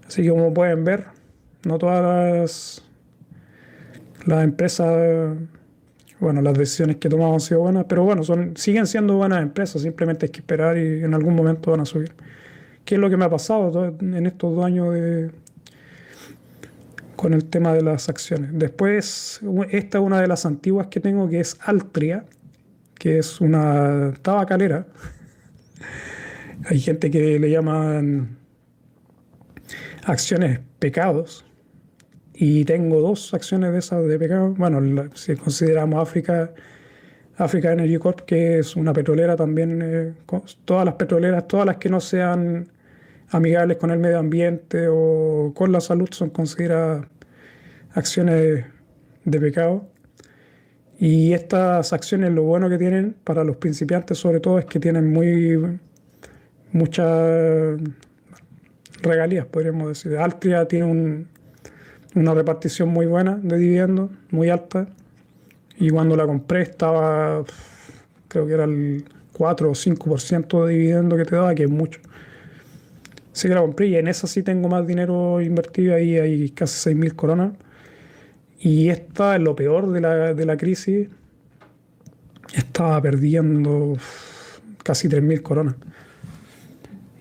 Así 0.07 0.21
que 0.21 0.29
como 0.29 0.53
pueden 0.53 0.85
ver, 0.85 1.07
no 1.65 1.77
todas 1.77 2.01
las, 2.01 2.81
las 4.25 4.45
empresas 4.45 5.35
bueno, 6.25 6.41
las 6.41 6.57
decisiones 6.57 6.95
que 6.95 7.07
tomamos 7.07 7.35
han 7.35 7.47
sido 7.47 7.59
buenas, 7.59 7.85
pero 7.87 8.03
bueno, 8.03 8.23
son, 8.23 8.57
siguen 8.57 8.87
siendo 8.87 9.15
buenas 9.15 9.43
empresas, 9.43 9.83
simplemente 9.83 10.25
hay 10.25 10.31
que 10.31 10.39
esperar 10.39 10.75
y 10.75 11.03
en 11.03 11.13
algún 11.13 11.35
momento 11.35 11.69
van 11.69 11.81
a 11.81 11.85
subir. 11.85 12.15
¿Qué 12.83 12.95
es 12.95 13.01
lo 13.01 13.11
que 13.11 13.15
me 13.15 13.25
ha 13.25 13.29
pasado 13.29 13.95
en 13.99 14.25
estos 14.25 14.55
dos 14.55 14.65
años 14.65 14.91
de, 14.91 15.29
con 17.15 17.33
el 17.35 17.45
tema 17.45 17.75
de 17.75 17.83
las 17.83 18.09
acciones? 18.09 18.49
Después, 18.53 19.39
esta 19.69 19.99
es 19.99 20.03
una 20.03 20.19
de 20.19 20.25
las 20.25 20.47
antiguas 20.47 20.87
que 20.87 20.99
tengo, 20.99 21.29
que 21.29 21.41
es 21.41 21.59
Altria, 21.61 22.25
que 22.97 23.19
es 23.19 23.39
una 23.39 24.11
tabacalera. 24.23 24.87
Hay 26.65 26.79
gente 26.79 27.11
que 27.11 27.37
le 27.37 27.51
llaman 27.51 28.35
acciones 30.05 30.59
pecados, 30.79 31.44
y 32.37 32.65
tengo 32.65 32.99
dos 32.99 33.33
acciones 33.33 33.71
de 33.71 33.79
esas 33.79 34.05
de 34.07 34.19
pecado. 34.19 34.53
Bueno, 34.57 35.09
si 35.15 35.35
consideramos 35.35 36.01
África, 36.01 36.51
África 37.37 37.71
Energy 37.71 37.97
Corp, 37.97 38.21
que 38.21 38.59
es 38.59 38.75
una 38.75 38.93
petrolera 38.93 39.35
también, 39.35 39.81
eh, 39.81 40.13
todas 40.65 40.85
las 40.85 40.95
petroleras, 40.95 41.47
todas 41.47 41.65
las 41.65 41.77
que 41.77 41.89
no 41.89 42.01
sean 42.01 42.67
amigables 43.29 43.77
con 43.77 43.91
el 43.91 43.99
medio 43.99 44.19
ambiente 44.19 44.87
o 44.89 45.53
con 45.55 45.71
la 45.71 45.79
salud 45.79 46.09
son 46.11 46.29
consideradas 46.29 47.05
acciones 47.93 48.65
de 49.23 49.39
pecado. 49.39 49.87
Y 50.99 51.33
estas 51.33 51.93
acciones, 51.93 52.31
lo 52.31 52.43
bueno 52.43 52.69
que 52.69 52.77
tienen 52.77 53.15
para 53.23 53.43
los 53.43 53.57
principiantes 53.57 54.17
sobre 54.17 54.39
todo 54.39 54.59
es 54.59 54.65
que 54.65 54.79
tienen 54.79 55.11
muy 55.11 55.79
muchas 56.71 57.79
regalías, 59.01 59.45
podríamos 59.45 59.89
decir. 59.89 60.17
Altria 60.17 60.67
tiene 60.67 60.85
un, 60.85 61.27
una 62.15 62.33
repartición 62.33 62.89
muy 62.89 63.05
buena 63.05 63.35
de 63.35 63.57
dividendos, 63.57 64.09
muy 64.31 64.49
alta. 64.49 64.87
Y 65.77 65.89
cuando 65.89 66.15
la 66.15 66.25
compré 66.25 66.61
estaba, 66.61 67.43
creo 68.29 68.47
que 68.47 68.53
era 68.53 68.63
el 68.63 69.03
4 69.33 69.69
o 69.69 69.73
5% 69.73 70.65
de 70.65 70.73
dividendo 70.73 71.17
que 71.17 71.25
te 71.25 71.35
daba, 71.35 71.53
que 71.53 71.63
es 71.63 71.69
mucho. 71.69 71.99
Así 73.33 73.49
que 73.49 73.53
la 73.53 73.59
compré 73.61 73.87
y 73.87 73.97
en 73.97 74.07
esa 74.07 74.27
sí 74.27 74.43
tengo 74.43 74.69
más 74.69 74.87
dinero 74.87 75.41
invertido, 75.41 75.95
ahí 75.95 76.17
hay 76.17 76.49
casi 76.51 76.91
6.000 76.91 77.15
coronas. 77.15 77.51
Y 78.59 78.87
esta 78.87 79.35
es 79.35 79.41
lo 79.41 79.53
peor 79.55 79.91
de 79.91 79.99
la, 79.99 80.33
de 80.33 80.45
la 80.45 80.55
crisis. 80.55 81.09
Estaba 82.55 83.01
perdiendo 83.01 83.97
casi 84.83 85.09
3.000 85.09 85.41
coronas. 85.41 85.75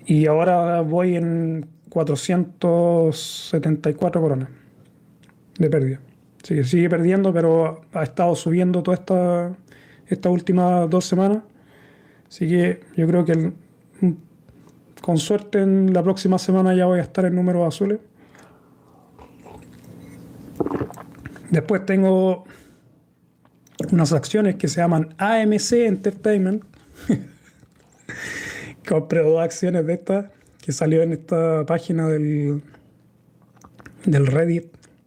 Y 0.07 0.27
ahora 0.27 0.83
voy 0.83 1.17
en 1.17 1.67
474 1.89 4.21
coronas 4.21 4.49
de 5.59 5.71
pérdida. 5.71 6.01
Sigue, 6.43 6.65
sigue 6.65 6.91
perdiendo, 6.91 7.33
pero 7.33 7.83
ha 7.93 8.03
estado 8.03 8.35
subiendo 8.35 8.83
todas 8.83 9.01
estas 9.01 9.53
esta 10.07 10.31
últimas 10.31 10.89
dos 10.91 11.05
semanas. 11.05 11.43
Así 12.29 12.49
que 12.49 12.81
yo 12.97 13.07
creo 13.07 13.25
que 13.25 13.53
con 15.01 15.19
suerte 15.19 15.61
en 15.61 15.93
la 15.93 16.03
próxima 16.03 16.39
semana 16.39 16.75
ya 16.75 16.87
voy 16.87 16.99
a 16.99 17.03
estar 17.03 17.25
en 17.25 17.35
números 17.35 17.67
azules. 17.69 18.01
Después 21.51 21.87
tengo 21.87 22.45
unas 23.93 24.13
acciones 24.13 24.57
que 24.57 24.69
se 24.69 24.81
llaman 24.81 25.15
AMC 25.19 25.73
Entertainment. 25.73 26.65
Compré 28.89 29.23
dos 29.23 29.41
acciones 29.41 29.87
de 29.87 29.95
estas 29.95 30.27
que 30.61 30.73
salió 30.73 31.03
en 31.03 31.13
esta 31.13 31.65
página 31.67 32.09
del, 32.09 32.63
del 34.05 34.27
Reddit 34.27 34.67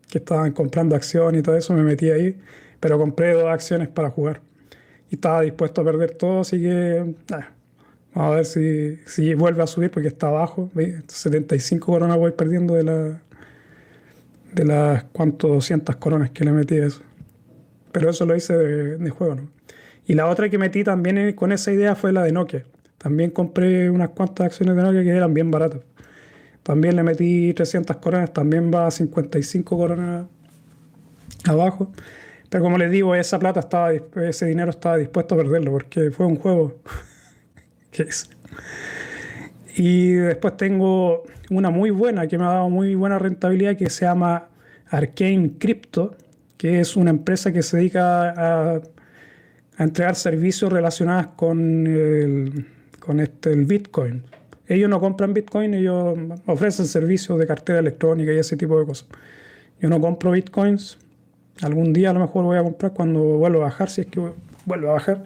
que 0.10 0.20
estaban 0.20 0.52
comprando 0.52 0.96
acciones 0.96 1.40
y 1.40 1.44
todo 1.44 1.58
eso, 1.58 1.74
me 1.74 1.84
metí 1.84 2.10
ahí, 2.10 2.38
pero 2.80 2.98
compré 2.98 3.34
dos 3.34 3.46
acciones 3.46 3.88
para 3.88 4.10
jugar. 4.10 4.42
Y 5.10 5.16
estaba 5.16 5.42
dispuesto 5.42 5.82
a 5.82 5.84
perder 5.86 6.12
todo, 6.12 6.42
así 6.42 6.62
que 6.62 7.16
vamos 8.14 8.34
a 8.34 8.36
ver 8.36 8.46
si, 8.46 8.98
si 9.06 9.34
vuelve 9.34 9.64
a 9.64 9.68
subir 9.68 9.92
porque 9.92 10.10
está 10.10 10.28
abajo. 10.28 10.70
75 11.08 11.86
coronas 11.86 12.18
voy 12.18 12.32
perdiendo 12.32 12.76
de, 12.76 12.84
la, 12.84 13.22
de 14.54 14.66
las 14.66 15.04
cuantos 15.06 15.52
200 15.52 15.96
coronas 15.98 16.32
que 16.32 16.44
le 16.44 16.52
metí 16.52 16.78
a 16.80 16.88
eso. 16.88 17.02
Pero 17.92 18.10
eso 18.10 18.26
lo 18.26 18.36
hice 18.36 18.56
de, 18.56 18.98
de 18.98 19.10
juego, 19.10 19.36
¿no? 19.36 19.58
Y 20.08 20.14
la 20.14 20.28
otra 20.28 20.50
que 20.50 20.58
metí 20.58 20.86
también 20.86 21.34
con 21.34 21.52
esa 21.52 21.72
idea 21.72 21.96
fue 21.96 22.14
la 22.14 22.24
de 22.24 22.32
Nokia. 22.32 22.64
También 22.98 23.30
compré 23.30 23.90
unas 23.90 24.10
cuantas 24.10 24.48
acciones 24.48 24.76
de 24.76 24.82
Nokia 24.82 25.04
que 25.04 25.10
eran 25.10 25.34
bien 25.34 25.52
baratas. 25.52 25.82
También 26.68 26.98
le 26.98 27.04
metí 27.04 27.54
300 27.54 27.96
coronas, 27.96 28.34
también 28.34 28.70
va 28.74 28.88
a 28.88 28.92
55 28.92 29.78
coronas 29.78 30.26
abajo. 31.46 31.94
Pero 32.50 32.62
como 32.62 32.78
les 32.78 32.92
digo, 32.92 33.16
esa 33.16 33.40
plata 33.40 33.62
estaba, 33.62 33.94
ese 33.94 34.48
dinero 34.48 34.72
estaba 34.72 34.98
dispuesto 34.98 35.36
a 35.36 35.38
perderlo 35.38 35.72
porque 35.72 36.12
fue 36.12 36.26
un 36.26 36.36
juego. 36.36 36.76
Y 39.78 40.14
después 40.14 40.58
tengo 40.58 41.24
una 41.52 41.70
muy 41.70 41.92
buena 41.92 42.28
que 42.28 42.38
me 42.38 42.44
ha 42.44 42.50
dado 42.50 42.70
muy 42.70 42.96
buena 42.96 43.18
rentabilidad 43.18 43.78
que 43.78 43.90
se 43.90 44.06
llama 44.06 44.50
Arcane 44.90 45.54
Crypto, 45.60 46.16
que 46.58 46.80
es 46.80 46.98
una 46.98 47.12
empresa 47.12 47.54
que 47.54 47.62
se 47.62 47.78
dedica 47.78 48.32
a, 48.32 48.82
a 49.78 49.84
entregar 49.84 50.16
servicios 50.16 50.74
relacionados 50.74 51.28
con 51.36 51.88
el, 51.88 52.66
con 53.00 53.20
este, 53.20 53.54
el 53.54 53.66
Bitcoin. 53.66 54.24
Ellos 54.68 54.90
no 54.90 55.00
compran 55.00 55.34
Bitcoin, 55.34 55.74
ellos 55.74 56.18
ofrecen 56.46 56.88
servicios 56.88 57.40
de 57.40 57.48
cartera 57.48 57.80
electrónica 57.80 58.34
y 58.34 58.38
ese 58.38 58.58
tipo 58.58 58.78
de 58.80 58.86
cosas. 58.86 59.08
Yo 59.80 59.90
no 59.90 60.00
compro 60.02 60.32
Bitcoins. 60.32 60.98
Algún 61.62 61.94
día 61.94 62.10
a 62.10 62.14
lo 62.14 62.20
mejor 62.20 62.44
voy 62.44 62.58
a 62.58 62.64
comprar 62.64 62.94
cuando 62.94 63.22
vuelva 63.22 63.60
a 63.60 63.64
bajar, 63.70 63.90
si 63.90 64.02
es 64.02 64.08
que 64.08 64.22
vuelve 64.66 64.90
a 64.90 64.94
bajar. 64.94 65.24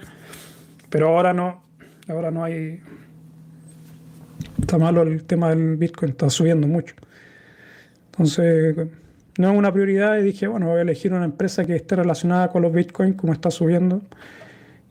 Pero 0.90 1.10
ahora 1.10 1.34
no. 1.34 1.64
Ahora 2.08 2.30
no 2.30 2.44
hay. 2.44 2.82
Está 4.60 4.78
malo 4.78 5.02
el 5.02 5.24
tema 5.24 5.50
del 5.50 5.76
Bitcoin, 5.76 6.12
está 6.12 6.30
subiendo 6.30 6.68
mucho. 6.68 6.94
Entonces, 8.12 8.76
no 9.38 9.52
es 9.52 9.58
una 9.58 9.74
prioridad 9.74 10.20
y 10.20 10.24
dije, 10.24 10.48
bueno, 10.48 10.68
voy 10.68 10.80
a 10.80 10.82
elegir 10.82 11.14
una 11.14 11.26
empresa 11.26 11.66
que 11.66 11.76
esté 11.76 11.96
relacionada 11.96 12.50
con 12.50 12.62
los 12.62 12.72
Bitcoins, 12.72 13.16
como 13.16 13.34
está 13.34 13.50
subiendo. 13.50 14.02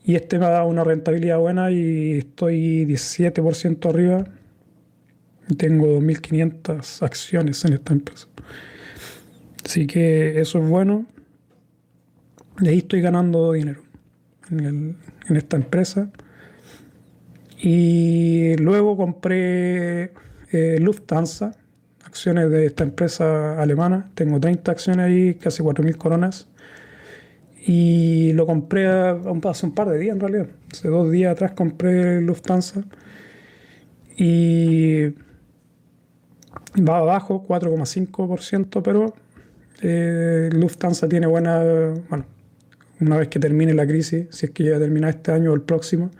Y 0.03 0.15
este 0.15 0.39
me 0.39 0.45
ha 0.45 0.49
dado 0.49 0.67
una 0.67 0.83
rentabilidad 0.83 1.37
buena 1.37 1.71
y 1.71 2.17
estoy 2.17 2.85
17% 2.85 3.89
arriba 3.89 4.25
tengo 5.57 5.99
2.500 5.99 7.03
acciones 7.03 7.63
en 7.65 7.73
esta 7.73 7.93
empresa. 7.93 8.27
Así 9.65 9.87
que 9.87 10.39
eso 10.39 10.59
es 10.59 10.69
bueno. 10.69 11.05
Y 12.59 12.67
ahí 12.67 12.77
estoy 12.79 13.01
ganando 13.01 13.53
dinero 13.53 13.81
en, 14.49 14.97
esta 15.29 15.57
empresa. 15.57 16.11
Y 17.59 18.55
luego 18.57 18.97
compré 18.97 20.11
eh, 20.51 20.77
Lufthansa, 20.79 21.55
acciones 22.03 22.49
de 22.49 22.65
esta 22.65 22.83
empresa 22.83 23.61
alemana. 23.61 24.09
Tengo 24.15 24.39
30 24.39 24.71
acciones 24.71 25.05
ahí, 25.05 25.35
casi 25.35 25.63
4.000 25.63 25.97
coronas. 25.97 26.47
Y 27.65 28.33
lo 28.33 28.47
compré 28.47 28.87
hace 28.87 29.65
un 29.65 29.73
par 29.73 29.89
de 29.89 29.99
días 29.99 30.15
en 30.15 30.19
realidad. 30.19 30.47
Hace 30.71 30.87
dos 30.87 31.11
días 31.11 31.33
atrás 31.33 31.51
compré 31.51 32.19
Lufthansa. 32.21 32.83
Y 34.17 35.13
va 36.77 36.97
abajo, 36.97 37.45
4,5%, 37.47 38.81
pero 38.83 39.13
eh, 39.81 40.49
Lufthansa 40.51 41.07
tiene 41.07 41.27
buena, 41.27 41.59
bueno, 42.09 42.25
una 42.99 43.17
vez 43.17 43.27
que 43.29 43.39
termine 43.39 43.73
la 43.73 43.85
crisis, 43.85 44.27
si 44.29 44.45
es 44.45 44.51
que 44.51 44.63
ya 44.63 44.79
termina 44.79 45.09
este 45.09 45.31
año 45.31 45.51
o 45.51 45.55
el 45.55 45.61
próximo, 45.61 46.11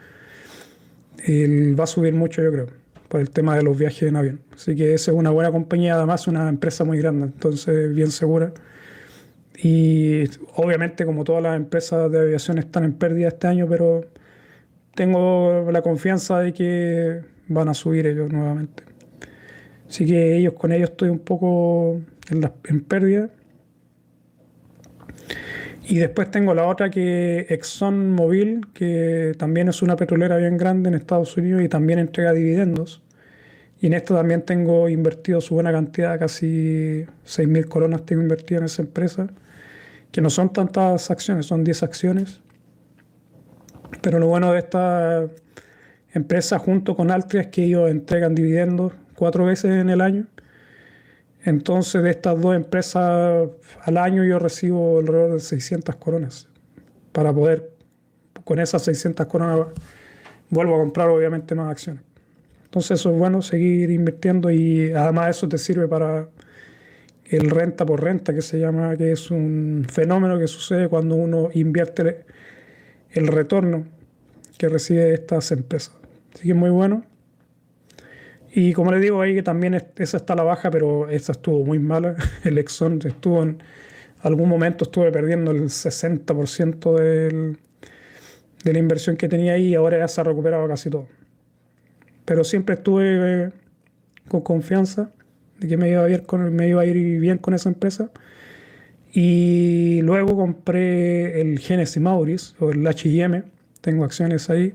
va 1.29 1.83
a 1.83 1.87
subir 1.87 2.13
mucho 2.13 2.41
yo 2.41 2.51
creo, 2.51 2.67
por 3.07 3.21
el 3.21 3.29
tema 3.29 3.55
de 3.55 3.63
los 3.63 3.77
viajes 3.77 4.03
en 4.03 4.15
avión. 4.15 4.41
Así 4.53 4.75
que 4.75 4.93
esa 4.93 5.11
es 5.11 5.17
una 5.17 5.29
buena 5.29 5.51
compañía, 5.51 5.95
además 5.95 6.27
una 6.27 6.49
empresa 6.49 6.83
muy 6.83 6.97
grande, 6.97 7.25
entonces 7.25 7.93
bien 7.93 8.11
segura. 8.11 8.51
Y 9.63 10.23
obviamente 10.55 11.05
como 11.05 11.23
todas 11.23 11.43
las 11.43 11.55
empresas 11.55 12.11
de 12.11 12.19
aviación 12.19 12.57
están 12.57 12.83
en 12.83 12.93
pérdida 12.93 13.27
este 13.27 13.47
año, 13.47 13.67
pero 13.69 14.05
tengo 14.95 15.69
la 15.71 15.81
confianza 15.83 16.39
de 16.39 16.53
que 16.53 17.21
van 17.47 17.69
a 17.69 17.73
subir 17.73 18.07
ellos 18.07 18.31
nuevamente. 18.31 18.90
Así 19.91 20.05
que 20.05 20.37
ellos 20.37 20.53
con 20.53 20.71
ellos 20.71 20.91
estoy 20.91 21.09
un 21.09 21.19
poco 21.19 21.99
en, 22.29 22.49
en 22.63 22.81
pérdida 22.85 23.29
y 25.83 25.97
después 25.97 26.31
tengo 26.31 26.53
la 26.53 26.65
otra 26.65 26.89
que 26.89 27.45
ExxonMobil, 27.49 28.67
que 28.73 29.33
también 29.37 29.67
es 29.67 29.81
una 29.81 29.97
petrolera 29.97 30.37
bien 30.37 30.55
grande 30.55 30.87
en 30.87 30.95
Estados 30.95 31.35
Unidos 31.35 31.61
y 31.61 31.67
también 31.67 31.99
entrega 31.99 32.31
dividendos. 32.31 33.01
Y 33.81 33.87
en 33.87 33.93
esto 33.95 34.15
también 34.15 34.43
tengo 34.43 34.87
invertido 34.87 35.41
su 35.41 35.55
buena 35.55 35.73
cantidad, 35.73 36.17
casi 36.17 37.05
6.000 37.25 37.65
coronas 37.65 38.05
tengo 38.05 38.21
invertido 38.21 38.59
en 38.59 38.67
esa 38.67 38.83
empresa, 38.83 39.27
que 40.13 40.21
no 40.21 40.29
son 40.29 40.53
tantas 40.53 41.11
acciones, 41.11 41.47
son 41.47 41.65
10 41.65 41.83
acciones. 41.83 42.39
Pero 44.01 44.19
lo 44.19 44.27
bueno 44.27 44.53
de 44.53 44.59
esta 44.59 45.27
empresa 46.13 46.59
junto 46.59 46.95
con 46.95 47.11
Altria 47.11 47.41
es 47.41 47.47
que 47.47 47.65
ellos 47.65 47.91
entregan 47.91 48.33
dividendos 48.33 48.93
cuatro 49.21 49.45
veces 49.45 49.71
en 49.71 49.91
el 49.91 50.01
año 50.01 50.25
entonces, 51.43 52.03
de 52.03 52.11
estas 52.11 52.39
dos 52.39 52.55
empresas, 52.55 53.49
al 53.83 53.97
año 53.97 54.23
yo 54.23 54.37
recibo 54.37 54.99
alrededor 54.99 55.33
de 55.33 55.39
600 55.39 55.95
coronas 55.95 56.47
para 57.11 57.33
poder, 57.33 57.71
con 58.43 58.59
esas 58.59 58.83
600 58.83 59.25
coronas, 59.25 59.67
vuelvo 60.49 60.75
a 60.75 60.79
comprar 60.79 61.09
obviamente 61.09 61.55
más 61.55 61.71
acciones. 61.71 62.03
Entonces, 62.65 62.99
eso 62.99 63.11
es 63.11 63.17
bueno, 63.17 63.41
seguir 63.41 63.89
invirtiendo 63.89 64.51
y 64.51 64.91
además 64.91 65.35
eso 65.37 65.49
te 65.49 65.57
sirve 65.57 65.87
para 65.87 66.29
el 67.25 67.49
renta 67.49 67.85
por 67.85 68.03
renta, 68.03 68.33
que 68.33 68.41
se 68.41 68.59
llama, 68.59 68.95
que 68.95 69.13
es 69.13 69.31
un 69.31 69.87
fenómeno 69.89 70.37
que 70.37 70.47
sucede 70.47 70.89
cuando 70.89 71.15
uno 71.15 71.49
invierte 71.53 72.23
el 73.09 73.27
retorno 73.27 73.87
que 74.57 74.69
recibe 74.69 75.13
estas 75.13 75.51
empresas. 75.51 75.95
Así 76.33 76.43
que 76.43 76.49
es 76.49 76.55
muy 76.55 76.69
bueno. 76.69 77.03
Y 78.53 78.73
como 78.73 78.91
les 78.91 79.01
digo 79.01 79.21
ahí 79.21 79.33
que 79.33 79.43
también 79.43 79.81
esa 79.95 80.17
está 80.17 80.35
la 80.35 80.43
baja, 80.43 80.69
pero 80.69 81.09
esa 81.09 81.31
estuvo 81.31 81.63
muy 81.65 81.79
mala. 81.79 82.15
El 82.43 82.57
Exxon 82.57 82.99
estuvo 83.05 83.43
en 83.43 83.63
algún 84.21 84.49
momento 84.49 84.83
estuve 84.83 85.11
perdiendo 85.11 85.51
el 85.51 85.63
60% 85.63 86.95
del, 86.95 87.57
de 88.63 88.73
la 88.73 88.79
inversión 88.79 89.17
que 89.17 89.27
tenía 89.27 89.53
ahí 89.53 89.69
y 89.69 89.75
ahora 89.75 89.97
ya 89.97 90.07
se 90.07 90.21
ha 90.21 90.23
recuperado 90.23 90.67
casi 90.67 90.89
todo. 90.89 91.07
Pero 92.25 92.43
siempre 92.43 92.75
estuve 92.75 93.45
eh, 93.45 93.49
con 94.27 94.41
confianza 94.41 95.11
de 95.59 95.67
que 95.67 95.77
me 95.77 95.89
iba, 95.89 96.03
a 96.03 96.09
ir 96.09 96.23
con, 96.23 96.53
me 96.53 96.67
iba 96.67 96.81
a 96.81 96.85
ir 96.85 97.19
bien 97.19 97.37
con 97.37 97.53
esa 97.53 97.69
empresa. 97.69 98.11
Y 99.13 100.01
luego 100.03 100.35
compré 100.35 101.41
el 101.41 101.59
Genesis 101.59 102.01
Maurice 102.01 102.53
o 102.59 102.71
el 102.71 102.85
HM. 102.85 103.43
Tengo 103.81 104.05
acciones 104.05 104.49
ahí 104.49 104.73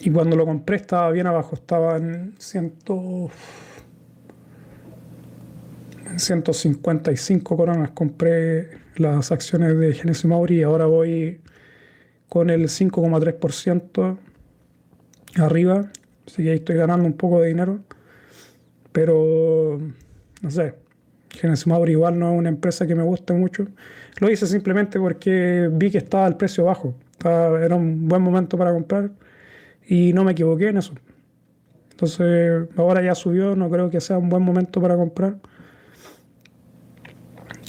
y 0.00 0.10
cuando 0.10 0.36
lo 0.36 0.46
compré 0.46 0.76
estaba 0.76 1.10
bien 1.10 1.26
abajo, 1.26 1.54
estaba 1.54 1.96
en, 1.98 2.34
ciento, 2.38 3.30
en 6.06 6.18
155 6.18 7.56
coronas. 7.56 7.90
Compré 7.90 8.78
las 8.96 9.30
acciones 9.30 9.78
de 9.78 9.92
Genesis 9.92 10.24
Mauri 10.24 10.60
y 10.60 10.62
ahora 10.62 10.86
voy 10.86 11.40
con 12.28 12.48
el 12.48 12.68
5,3% 12.68 14.18
arriba. 15.36 15.90
Así 16.26 16.44
que 16.44 16.50
ahí 16.50 16.56
estoy 16.56 16.76
ganando 16.76 17.04
un 17.06 17.14
poco 17.14 17.40
de 17.42 17.48
dinero. 17.48 17.80
Pero, 18.92 19.78
no 20.40 20.50
sé, 20.50 20.76
Genesis 21.30 21.66
Mauri 21.66 21.92
igual 21.92 22.18
no 22.18 22.32
es 22.32 22.38
una 22.38 22.48
empresa 22.48 22.86
que 22.86 22.94
me 22.94 23.02
guste 23.02 23.34
mucho. 23.34 23.66
Lo 24.18 24.30
hice 24.30 24.46
simplemente 24.46 24.98
porque 24.98 25.68
vi 25.70 25.90
que 25.90 25.98
estaba 25.98 26.26
el 26.26 26.36
precio 26.36 26.64
bajo. 26.64 26.94
era 27.22 27.74
un 27.74 28.08
buen 28.08 28.22
momento 28.22 28.56
para 28.56 28.72
comprar 28.72 29.10
y 29.86 30.12
no 30.12 30.24
me 30.24 30.32
equivoqué 30.32 30.68
en 30.68 30.78
eso. 30.78 30.94
Entonces, 31.90 32.68
ahora 32.76 33.02
ya 33.02 33.14
subió, 33.14 33.54
no 33.54 33.68
creo 33.68 33.90
que 33.90 34.00
sea 34.00 34.16
un 34.16 34.30
buen 34.30 34.42
momento 34.42 34.80
para 34.80 34.96
comprar. 34.96 35.36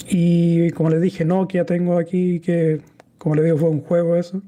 Y 0.08 0.70
como 0.70 0.90
les 0.90 1.02
dije, 1.02 1.24
Nokia 1.24 1.66
tengo 1.66 1.98
aquí, 1.98 2.40
que 2.40 2.80
como 3.18 3.34
les 3.34 3.44
digo, 3.44 3.58
fue 3.58 3.68
un 3.68 3.82
juego 3.82 4.16
eso. 4.16 4.42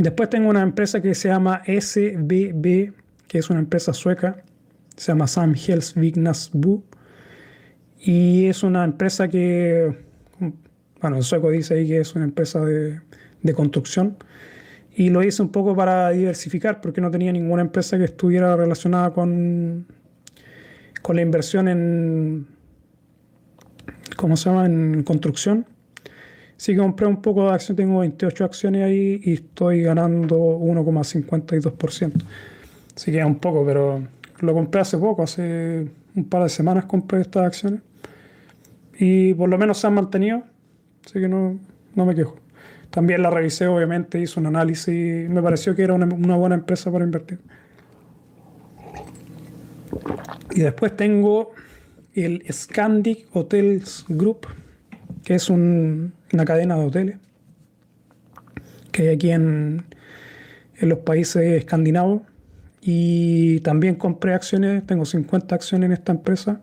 Después 0.00 0.30
tengo 0.30 0.48
una 0.48 0.62
empresa 0.62 1.02
que 1.02 1.14
se 1.14 1.28
llama 1.28 1.62
SBB, 1.66 2.92
que 3.26 3.38
es 3.38 3.50
una 3.50 3.58
empresa 3.58 3.92
sueca. 3.92 4.42
Se 4.96 5.12
llama 5.12 5.26
Sam 5.26 5.54
Bu 6.52 6.84
Y 7.98 8.46
es 8.46 8.62
una 8.62 8.84
empresa 8.84 9.26
que, 9.28 9.92
bueno, 11.00 11.16
el 11.16 11.24
sueco 11.24 11.50
dice 11.50 11.74
ahí 11.74 11.88
que 11.88 11.98
es 11.98 12.14
una 12.14 12.24
empresa 12.26 12.64
de, 12.64 13.00
de 13.42 13.54
construcción 13.54 14.16
y 14.98 15.10
lo 15.10 15.22
hice 15.22 15.42
un 15.42 15.50
poco 15.50 15.76
para 15.76 16.10
diversificar, 16.10 16.80
porque 16.80 17.00
no 17.00 17.08
tenía 17.08 17.30
ninguna 17.30 17.62
empresa 17.62 17.96
que 17.96 18.02
estuviera 18.02 18.56
relacionada 18.56 19.12
con, 19.12 19.86
con 21.02 21.14
la 21.14 21.22
inversión 21.22 21.68
en, 21.68 22.48
¿cómo 24.16 24.36
se 24.36 24.50
llama?, 24.50 24.66
en 24.66 25.04
construcción. 25.04 25.64
Sí 26.56 26.72
que 26.72 26.78
compré 26.78 27.06
un 27.06 27.22
poco 27.22 27.46
de 27.46 27.52
acción, 27.52 27.76
tengo 27.76 28.00
28 28.00 28.44
acciones 28.44 28.82
ahí 28.82 29.20
y 29.22 29.34
estoy 29.34 29.82
ganando 29.82 30.36
1,52%. 30.36 32.12
Así 32.96 33.12
que 33.12 33.20
es 33.20 33.24
un 33.24 33.38
poco, 33.38 33.64
pero 33.64 34.02
lo 34.40 34.52
compré 34.52 34.80
hace 34.80 34.98
poco, 34.98 35.22
hace 35.22 35.86
un 36.16 36.24
par 36.24 36.42
de 36.42 36.48
semanas 36.48 36.86
compré 36.86 37.20
estas 37.20 37.46
acciones. 37.46 37.82
Y 38.98 39.32
por 39.34 39.48
lo 39.48 39.58
menos 39.58 39.78
se 39.78 39.86
han 39.86 39.94
mantenido, 39.94 40.42
así 41.06 41.20
que 41.20 41.28
no, 41.28 41.56
no 41.94 42.04
me 42.04 42.16
quejo. 42.16 42.37
También 42.90 43.22
la 43.22 43.30
revisé, 43.30 43.66
obviamente, 43.66 44.20
hice 44.20 44.40
un 44.40 44.46
análisis 44.46 45.28
me 45.28 45.42
pareció 45.42 45.74
que 45.74 45.82
era 45.82 45.94
una, 45.94 46.06
buena 46.06 46.54
empresa 46.54 46.90
para 46.90 47.04
invertir. 47.04 47.38
Y 50.52 50.60
después 50.60 50.96
tengo 50.96 51.52
el 52.14 52.42
Scandic 52.50 53.26
Hotels 53.34 54.06
Group, 54.08 54.46
que 55.24 55.34
es 55.34 55.50
una 55.50 56.10
cadena 56.46 56.76
de 56.76 56.84
hoteles 56.86 57.16
que 58.90 59.02
hay 59.02 59.08
aquí 59.14 59.30
en 59.30 59.84
los 60.80 60.98
países 61.00 61.42
escandinavos. 61.42 62.22
Y 62.80 63.60
también 63.60 63.96
compré 63.96 64.32
acciones, 64.34 64.86
tengo 64.86 65.04
50 65.04 65.54
acciones 65.54 65.86
en 65.86 65.92
esta 65.92 66.12
empresa 66.12 66.62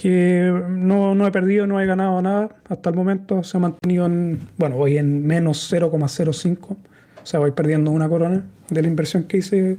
que 0.00 0.50
no, 0.70 1.14
no, 1.14 1.26
he 1.26 1.30
perdido, 1.30 1.66
no 1.66 1.78
he 1.78 1.84
ganado 1.84 2.22
nada 2.22 2.56
hasta 2.70 2.88
el 2.88 2.96
momento. 2.96 3.44
Se 3.44 3.58
ha 3.58 3.60
mantenido 3.60 4.06
en, 4.06 4.48
bueno, 4.56 4.76
voy 4.76 4.96
en 4.96 5.26
menos 5.26 5.70
0,05. 5.70 6.70
O 6.70 6.78
sea, 7.22 7.38
voy 7.38 7.50
perdiendo 7.50 7.90
una 7.90 8.08
corona 8.08 8.42
de 8.70 8.80
la 8.80 8.88
inversión 8.88 9.24
que 9.24 9.36
hice. 9.36 9.76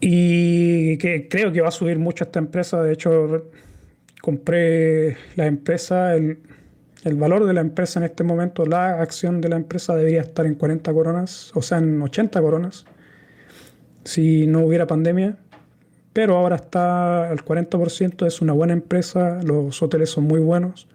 Y 0.00 0.96
que 0.96 1.28
creo 1.28 1.52
que 1.52 1.60
va 1.60 1.68
a 1.68 1.72
subir 1.72 1.98
mucho 1.98 2.24
esta 2.24 2.38
empresa. 2.38 2.82
De 2.82 2.94
hecho, 2.94 3.50
compré 4.22 5.18
la 5.36 5.44
empresa, 5.44 6.14
el, 6.14 6.38
el 7.04 7.16
valor 7.16 7.44
de 7.44 7.52
la 7.52 7.60
empresa 7.60 8.00
en 8.00 8.06
este 8.06 8.24
momento, 8.24 8.64
la 8.64 9.02
acción 9.02 9.42
de 9.42 9.50
la 9.50 9.56
empresa 9.56 9.94
debería 9.94 10.22
estar 10.22 10.46
en 10.46 10.54
40 10.54 10.90
coronas, 10.94 11.52
o 11.54 11.60
sea, 11.60 11.76
en 11.76 12.00
80 12.00 12.40
coronas, 12.40 12.86
si 14.04 14.46
no 14.46 14.60
hubiera 14.60 14.86
pandemia 14.86 15.36
pero 16.12 16.36
ahora 16.36 16.56
está 16.56 17.30
al 17.30 17.44
40%, 17.44 18.26
es 18.26 18.40
una 18.40 18.52
buena 18.52 18.72
empresa, 18.72 19.40
los 19.42 19.82
hoteles 19.82 20.10
son 20.10 20.24
muy 20.24 20.40
buenos 20.40 20.88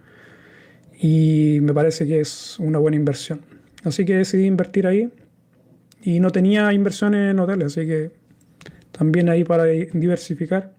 y 1.00 1.58
me 1.62 1.72
parece 1.74 2.06
que 2.06 2.20
es 2.20 2.58
una 2.58 2.78
buena 2.78 2.96
inversión. 2.96 3.40
Así 3.84 4.04
que 4.04 4.16
decidí 4.16 4.46
invertir 4.46 4.86
ahí 4.86 5.10
y 6.02 6.20
no 6.20 6.30
tenía 6.30 6.72
inversiones 6.72 7.30
en 7.30 7.38
hoteles, 7.38 7.76
así 7.76 7.86
que 7.86 8.10
también 8.92 9.28
ahí 9.28 9.44
para 9.44 9.64
diversificar. 9.64 10.72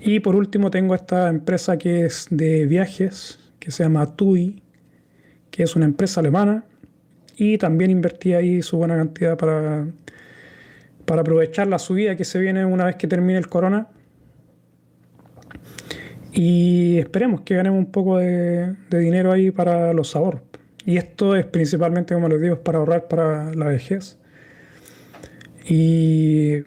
Y 0.00 0.20
por 0.20 0.34
último 0.34 0.70
tengo 0.70 0.94
esta 0.94 1.28
empresa 1.28 1.78
que 1.78 2.06
es 2.06 2.26
de 2.30 2.66
viajes, 2.66 3.38
que 3.60 3.70
se 3.70 3.84
llama 3.84 4.16
TUI, 4.16 4.62
que 5.50 5.62
es 5.62 5.76
una 5.76 5.84
empresa 5.84 6.20
alemana 6.20 6.64
y 7.36 7.56
también 7.58 7.90
invertí 7.90 8.34
ahí 8.34 8.62
su 8.62 8.76
buena 8.78 8.96
cantidad 8.96 9.36
para, 9.36 9.86
para 11.12 11.20
aprovechar 11.20 11.66
la 11.66 11.78
subida 11.78 12.16
que 12.16 12.24
se 12.24 12.38
viene 12.38 12.64
una 12.64 12.86
vez 12.86 12.96
que 12.96 13.06
termine 13.06 13.38
el 13.38 13.46
corona. 13.46 13.86
Y 16.32 16.96
esperemos 16.96 17.42
que 17.42 17.54
ganemos 17.54 17.80
un 17.80 17.92
poco 17.92 18.16
de, 18.16 18.74
dinero 18.88 19.30
ahí 19.30 19.50
para 19.50 19.92
los 19.92 20.08
sabores. 20.08 20.40
Y 20.86 20.96
esto 20.96 21.36
es 21.36 21.44
principalmente, 21.44 22.14
como 22.14 22.28
les 22.28 22.40
digo, 22.40 22.60
para 22.60 22.78
ahorrar 22.78 23.08
para 23.08 23.54
la 23.54 23.66
vejez. 23.66 24.16
Y 25.68 26.62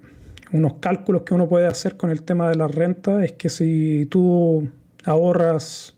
unos 0.52 0.76
cálculos 0.76 1.24
que 1.24 1.34
uno 1.34 1.50
puede 1.50 1.66
hacer 1.66 1.98
con 1.98 2.12
el 2.12 2.22
tema 2.22 2.48
de 2.48 2.56
la 2.56 2.68
renta 2.68 3.26
es 3.26 3.32
que 3.32 3.50
si 3.50 4.06
tú 4.12 4.70
ahorras, 5.06 5.96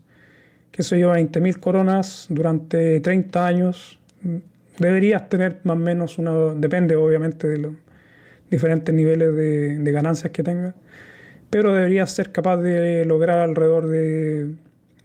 qué 0.72 0.82
sé 0.82 0.98
yo, 0.98 1.10
20 1.10 1.38
mil 1.42 1.60
coronas 1.60 2.24
durante 2.30 2.98
30 3.00 3.46
años, 3.46 3.98
deberías 4.78 5.28
tener 5.28 5.60
más 5.64 5.76
o 5.76 5.80
menos 5.80 6.16
una, 6.16 6.32
depende 6.54 6.96
obviamente 6.96 7.46
de 7.46 7.58
los 7.58 7.72
diferentes 8.50 8.94
niveles 8.94 9.34
de, 9.34 9.92
ganancias 9.92 10.32
que 10.32 10.42
tengas, 10.42 10.74
pero 11.50 11.74
deberías 11.74 12.10
ser 12.10 12.32
capaz 12.32 12.58
de 12.58 13.04
lograr 13.04 13.38
alrededor 13.38 13.88
de, 13.88 14.54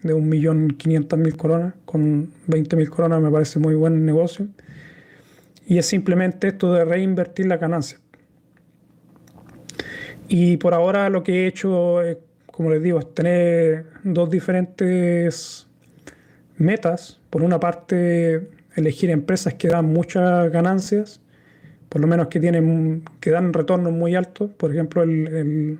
de 0.04 0.16
1.500.000 0.16 1.36
coronas. 1.36 1.74
Con 1.86 2.32
20.000 2.48 2.90
coronas 2.90 3.22
me 3.22 3.32
parece 3.32 3.60
muy 3.60 3.76
buen 3.76 4.06
negocio. 4.06 4.48
Y 5.66 5.78
es 5.78 5.86
simplemente 5.86 6.50
esto 6.50 6.74
de 6.74 6.84
reinvertir 6.86 7.48
la 7.48 7.58
ganancia. 7.58 7.98
Y 10.28 10.58
por 10.58 10.74
ahora 10.74 11.10
lo 11.10 11.24
que 11.24 11.44
he 11.44 11.48
hecho, 11.48 12.00
como 12.48 12.70
les 12.72 12.82
digo, 12.82 13.00
es 13.00 13.14
tener 13.14 13.86
dos 14.04 14.30
diferentes 14.30 15.68
metas. 16.58 17.20
Por 17.30 17.44
una 17.44 17.60
parte, 17.60 18.50
elegir 18.76 19.10
empresas 19.10 19.54
que 19.56 19.68
dan 19.68 19.86
muchas 19.86 20.52
ganancias, 20.52 21.22
por 21.94 22.02
lo 22.02 22.08
menos 22.08 22.26
que, 22.26 22.40
tienen, 22.40 23.04
que 23.20 23.30
dan 23.30 23.54
retornos 23.54 23.94
muy 23.94 24.16
altos, 24.16 24.50
por 24.58 24.72
ejemplo 24.72 25.04
el, 25.04 25.78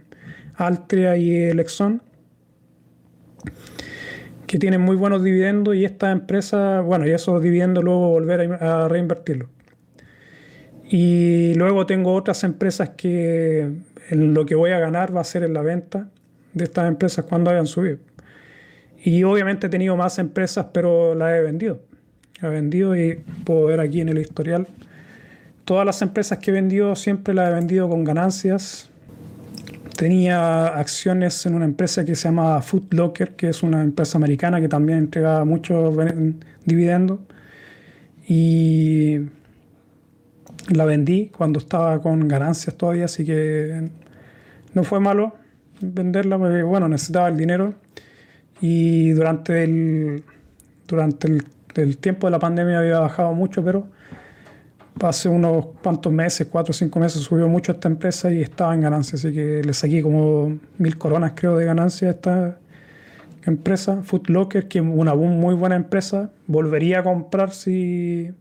Altria 0.54 1.18
y 1.18 1.36
el 1.36 1.60
Exxon, 1.60 2.04
que 4.46 4.60
tienen 4.60 4.80
muy 4.80 4.96
buenos 4.96 5.24
dividendos 5.24 5.76
y 5.76 5.86
esta 5.86 6.12
empresa, 6.12 6.82
bueno, 6.82 7.08
y 7.08 7.10
esos 7.10 7.42
dividendos 7.42 7.84
luego 7.84 8.10
volver 8.10 8.42
a, 8.62 8.86
a 8.86 8.88
reinvertirlos. 8.90 9.50
Y 10.84 11.56
luego 11.56 11.88
tengo 11.88 12.14
otras 12.14 12.44
empresas 12.44 12.90
que 12.90 13.72
lo 14.12 14.46
que 14.46 14.54
voy 14.54 14.70
a 14.70 14.78
ganar 14.78 15.18
va 15.18 15.22
a 15.22 15.24
ser 15.24 15.42
en 15.42 15.56
la 15.56 15.64
venta 15.64 16.12
de 16.54 16.66
estas 16.66 16.88
empresas 16.90 17.26
cuando 17.26 17.50
hayan 17.50 17.66
subido. 17.66 17.98
Y 19.04 19.24
obviamente 19.24 19.66
he 19.66 19.70
tenido 19.72 19.98
más 19.98 20.20
empresas, 20.20 20.68
pero 20.72 21.16
las 21.16 21.34
he 21.34 21.42
vendido. 21.42 21.82
He 22.40 22.48
vendido 22.50 22.96
y 22.96 23.16
puedo 23.46 23.66
ver 23.66 23.80
aquí 23.80 24.00
en 24.02 24.10
el 24.10 24.20
historial. 24.20 24.68
Todas 25.66 25.86
las 25.86 26.02
empresas 26.02 26.40
que 26.40 26.52
he 26.52 26.54
vendido 26.54 26.96
siempre 26.96 27.34
las 27.34 27.50
he 27.50 27.54
vendido 27.54 27.90
con 27.90 28.04
ganancias. 28.04 28.90
Tenía 29.96 30.68
acciones 30.68 31.46
en 31.46 31.56
una 31.56 31.66
empresa 31.66 32.04
que 32.04 32.16
se 32.16 32.28
llama 32.28 32.62
Food 32.62 32.94
Locker, 32.94 33.36
que 33.36 33.50
es 33.50 33.64
una 33.64 33.82
empresa 33.82 34.18
americana 34.18 34.60
que 34.60 34.68
también 34.68 34.98
entrega 35.00 35.46
muchos 35.46 35.96
dividendos. 36.66 37.20
Y 38.28 39.20
la 40.70 40.86
vendí 40.86 41.28
cuando 41.30 41.60
estaba 41.60 42.02
con 42.02 42.28
ganancias 42.28 42.76
todavía, 42.76 43.06
así 43.06 43.26
que 43.26 43.90
no 44.74 44.84
fue 44.84 45.00
malo 45.00 45.36
venderla 45.82 46.38
porque, 46.38 46.64
bueno, 46.64 46.88
necesitaba 46.88 47.28
el 47.30 47.38
dinero. 47.38 47.74
Y 48.62 49.12
durante 49.12 49.64
el, 49.64 50.24
durante 50.88 51.28
el, 51.76 51.98
tiempo 51.98 52.28
de 52.28 52.32
la 52.32 52.40
pandemia 52.40 52.80
había 52.80 53.00
bajado 53.00 53.34
mucho, 53.34 53.64
pero 53.64 53.88
hace 55.02 55.30
unos 55.30 55.68
cuantos 55.82 56.12
meses, 56.12 56.48
cuatro 56.50 56.72
o 56.72 56.74
cinco 56.74 57.00
meses, 57.00 57.22
subió 57.22 57.48
mucho 57.48 57.72
esta 57.72 57.88
empresa 57.88 58.32
y 58.32 58.42
estaba 58.42 58.74
en 58.74 58.82
ganancia. 58.82 59.16
Así 59.16 59.34
que 59.34 59.62
le 59.64 59.74
saqué 59.74 60.02
como 60.02 60.58
mil 60.78 60.98
coronas, 60.98 61.34
creo, 61.36 61.58
de 61.58 61.66
ganancia 61.66 62.10
a 62.10 62.12
esta 62.12 62.58
empresa, 63.46 64.02
Food 64.04 64.30
Locker, 64.30 64.68
que 64.68 64.80
es 64.80 64.86
una 64.86 65.16
muy 65.16 65.56
buena 65.56 65.76
empresa. 65.76 66.32
Volvería 66.48 67.00
a 67.00 67.04
comprar 67.04 67.52
si, 67.52 68.32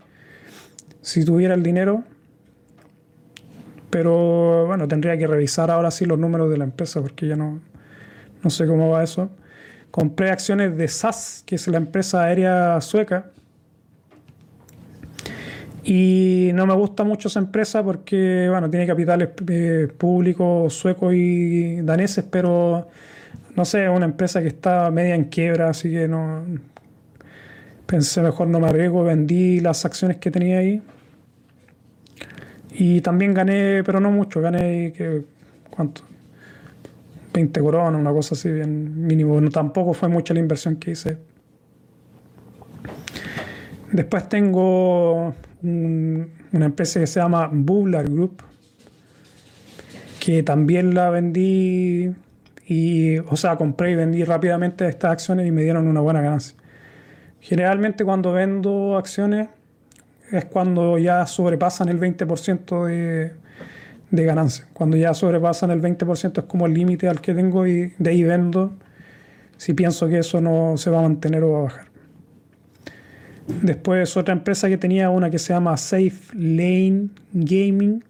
si 1.00 1.24
tuviera 1.24 1.54
el 1.54 1.62
dinero 1.62 2.04
pero 3.92 4.66
bueno, 4.66 4.88
tendría 4.88 5.18
que 5.18 5.26
revisar 5.26 5.70
ahora 5.70 5.90
sí 5.90 6.06
los 6.06 6.18
números 6.18 6.50
de 6.50 6.56
la 6.56 6.64
empresa 6.64 7.02
porque 7.02 7.28
ya 7.28 7.36
no, 7.36 7.60
no 8.42 8.48
sé 8.48 8.66
cómo 8.66 8.88
va 8.88 9.04
eso. 9.04 9.28
Compré 9.90 10.30
acciones 10.30 10.78
de 10.78 10.88
SAS, 10.88 11.42
que 11.44 11.56
es 11.56 11.68
la 11.68 11.76
empresa 11.76 12.22
aérea 12.22 12.80
sueca. 12.80 13.31
Y 15.84 16.50
no 16.54 16.66
me 16.66 16.74
gusta 16.74 17.02
mucho 17.02 17.28
esa 17.28 17.40
empresa 17.40 17.82
porque, 17.82 18.48
bueno, 18.48 18.70
tiene 18.70 18.86
capitales 18.86 19.30
eh, 19.48 19.88
públicos 19.96 20.72
suecos 20.72 21.12
y 21.14 21.80
daneses, 21.80 22.24
pero 22.30 22.88
no 23.56 23.64
sé, 23.64 23.84
es 23.84 23.90
una 23.90 24.04
empresa 24.06 24.40
que 24.40 24.48
está 24.48 24.90
media 24.90 25.14
en 25.14 25.24
quiebra, 25.24 25.70
así 25.70 25.90
que 25.90 26.06
no. 26.06 26.44
Pensé 27.86 28.22
mejor 28.22 28.48
no 28.48 28.60
me 28.60 28.68
arriesgo, 28.68 29.04
vendí 29.04 29.60
las 29.60 29.84
acciones 29.84 30.16
que 30.16 30.30
tenía 30.30 30.58
ahí 30.58 30.80
y 32.74 33.00
también 33.00 33.34
gané, 33.34 33.82
pero 33.84 34.00
no 34.00 34.10
mucho, 34.10 34.40
gané, 34.40 34.92
que, 34.92 35.24
¿cuánto? 35.70 36.02
20 37.32 37.60
coronas, 37.60 38.00
una 38.00 38.12
cosa 38.12 38.34
así, 38.34 38.50
bien 38.50 39.06
mínimo. 39.06 39.40
No, 39.40 39.50
tampoco 39.50 39.92
fue 39.94 40.08
mucha 40.08 40.34
la 40.34 40.40
inversión 40.40 40.76
que 40.76 40.92
hice. 40.92 41.18
Después 43.90 44.28
tengo 44.28 45.34
una 45.62 46.64
empresa 46.66 47.00
que 47.00 47.06
se 47.06 47.20
llama 47.20 47.48
Bubbler 47.52 48.10
Group, 48.10 48.42
que 50.20 50.42
también 50.42 50.94
la 50.94 51.10
vendí 51.10 52.12
y, 52.66 53.18
o 53.18 53.36
sea, 53.36 53.56
compré 53.56 53.92
y 53.92 53.94
vendí 53.96 54.24
rápidamente 54.24 54.86
estas 54.86 55.12
acciones 55.12 55.46
y 55.46 55.50
me 55.50 55.62
dieron 55.62 55.86
una 55.86 56.00
buena 56.00 56.20
ganancia. 56.20 56.56
Generalmente 57.40 58.04
cuando 58.04 58.32
vendo 58.32 58.96
acciones 58.96 59.48
es 60.30 60.44
cuando 60.46 60.96
ya 60.98 61.26
sobrepasan 61.26 61.88
el 61.88 62.00
20% 62.00 62.86
de, 62.86 63.32
de 64.10 64.24
ganancia. 64.24 64.66
Cuando 64.72 64.96
ya 64.96 65.12
sobrepasan 65.12 65.70
el 65.70 65.82
20% 65.82 66.38
es 66.38 66.44
como 66.44 66.66
el 66.66 66.74
límite 66.74 67.08
al 67.08 67.20
que 67.20 67.34
tengo 67.34 67.66
y 67.66 67.92
de 67.98 68.10
ahí 68.10 68.22
vendo 68.22 68.72
si 69.56 69.74
pienso 69.74 70.08
que 70.08 70.18
eso 70.18 70.40
no 70.40 70.76
se 70.76 70.90
va 70.90 70.98
a 70.98 71.02
mantener 71.02 71.42
o 71.44 71.52
va 71.52 71.58
a 71.58 71.62
bajar. 71.62 71.91
Después 73.46 74.16
otra 74.16 74.32
empresa 74.32 74.68
que 74.68 74.78
tenía 74.78 75.10
una 75.10 75.30
que 75.30 75.38
se 75.38 75.52
llama 75.52 75.76
Safe 75.76 76.20
Lane 76.34 77.08
Gaming. 77.32 78.04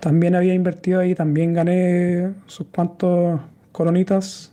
También 0.00 0.34
había 0.34 0.54
invertido 0.54 1.00
ahí, 1.00 1.14
también 1.14 1.52
gané 1.52 2.32
sus 2.46 2.66
cuantos 2.68 3.40
coronitas. 3.72 4.52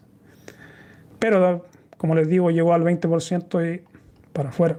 Pero 1.19 1.65
como 1.97 2.15
les 2.15 2.27
digo, 2.27 2.51
llegó 2.51 2.73
al 2.73 2.83
20% 2.83 3.75
y 3.75 3.81
para 4.33 4.49
afuera. 4.49 4.77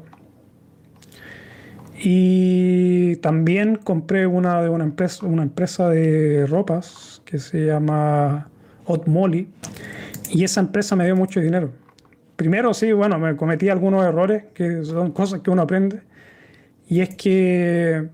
Y 1.97 3.17
también 3.17 3.77
compré 3.77 4.27
una 4.27 4.61
de 4.61 4.69
una 4.69 4.85
empresa, 4.85 5.25
una 5.25 5.43
empresa 5.43 5.89
de 5.89 6.47
ropas 6.47 7.23
que 7.25 7.39
se 7.39 7.67
llama 7.67 8.49
Hot 8.85 9.07
Molly. 9.07 9.49
Y 10.31 10.45
esa 10.45 10.61
empresa 10.61 10.97
me 10.97 11.05
dio 11.05 11.17
mucho 11.17 11.41
dinero. 11.41 11.71
Primero, 12.37 12.75
sí, 12.75 12.93
bueno, 12.93 13.19
me 13.19 13.37
cometí 13.37 13.69
algunos 13.69 14.05
errores, 14.05 14.45
que 14.55 14.85
son 14.85 15.13
cosas 15.13 15.41
que 15.41 15.51
uno 15.51 15.63
aprende. 15.63 16.01
Y 16.89 17.01
es 17.01 17.15
que 17.15 18.09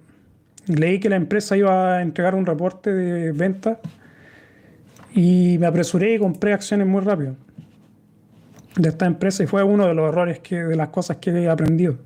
leí 0.67 1.01
que 1.01 1.09
la 1.09 1.17
empresa 1.17 1.57
iba 1.57 1.97
a 1.97 2.03
entregar 2.03 2.35
un 2.35 2.47
reporte 2.47 2.93
de 2.93 3.33
venta 3.33 3.81
y 5.13 5.57
me 5.59 5.67
apresuré 5.67 6.15
y 6.15 6.19
compré 6.19 6.53
acciones 6.53 6.87
muy 6.87 7.01
rápido 7.01 7.35
de 8.77 8.89
esta 8.89 9.07
empresa 9.07 9.43
y 9.43 9.47
fue 9.47 9.63
uno 9.65 9.87
de 9.87 9.95
los 9.95 10.09
errores 10.09 10.39
que, 10.39 10.63
de 10.63 10.77
las 10.77 10.91
cosas 10.91 11.17
que 11.17 11.31
he 11.31 11.49
aprendido. 11.49 11.97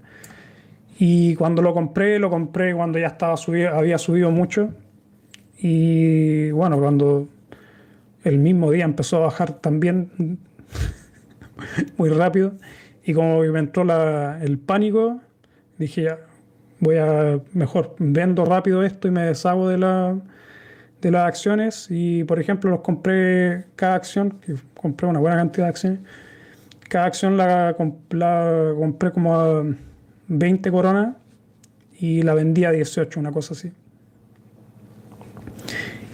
Y 0.99 1.35
cuando 1.35 1.61
lo 1.61 1.75
compré, 1.75 2.19
lo 2.19 2.31
compré 2.31 2.75
cuando 2.75 2.99
ya 2.99 3.09
estaba 3.09 3.37
subido, 3.37 3.75
había 3.75 3.99
subido 3.99 4.31
mucho. 4.31 4.71
Y 5.59 6.51
bueno, 6.53 6.79
cuando 6.79 7.29
el 8.23 8.39
mismo 8.39 8.71
día 8.71 8.85
empezó 8.85 9.19
a 9.19 9.21
bajar 9.21 9.53
también 9.55 10.39
muy 11.97 12.11
rápido. 12.11 12.55
Y 13.05 13.13
como 13.13 13.41
me 13.41 13.59
entró 13.59 13.85
el 14.41 14.59
pánico, 14.59 15.21
dije 15.79 16.05
ya, 16.05 16.19
voy 16.81 16.97
a 16.97 17.41
mejor 17.53 17.95
vendo 17.99 18.45
rápido 18.45 18.83
esto 18.83 19.09
y 19.09 19.11
me 19.11 19.23
deshago 19.23 19.69
de, 19.69 19.79
la, 19.79 20.19
de 21.01 21.11
las 21.11 21.27
acciones. 21.27 21.89
Y 21.91 22.25
por 22.25 22.39
ejemplo, 22.39 22.71
los 22.71 22.81
compré 22.81 23.67
cada 23.77 23.95
acción, 23.95 24.39
que 24.41 24.55
compré 24.81 25.07
una 25.07 25.21
buena 25.21 25.37
cantidad 25.37 25.67
de 25.67 25.71
acciones. 25.71 26.01
Cada 26.89 27.07
acción 27.07 27.37
la, 27.37 27.77
la 28.11 28.75
compré 28.79 29.11
como 29.11 29.35
a 29.35 29.65
20 30.29 30.71
coronas 30.71 31.17
y 31.99 32.23
la 32.23 32.35
vendía 32.35 32.69
a 32.69 32.73
18, 32.73 33.21
una 33.21 33.33
cosa 33.33 33.55
así. 33.55 33.73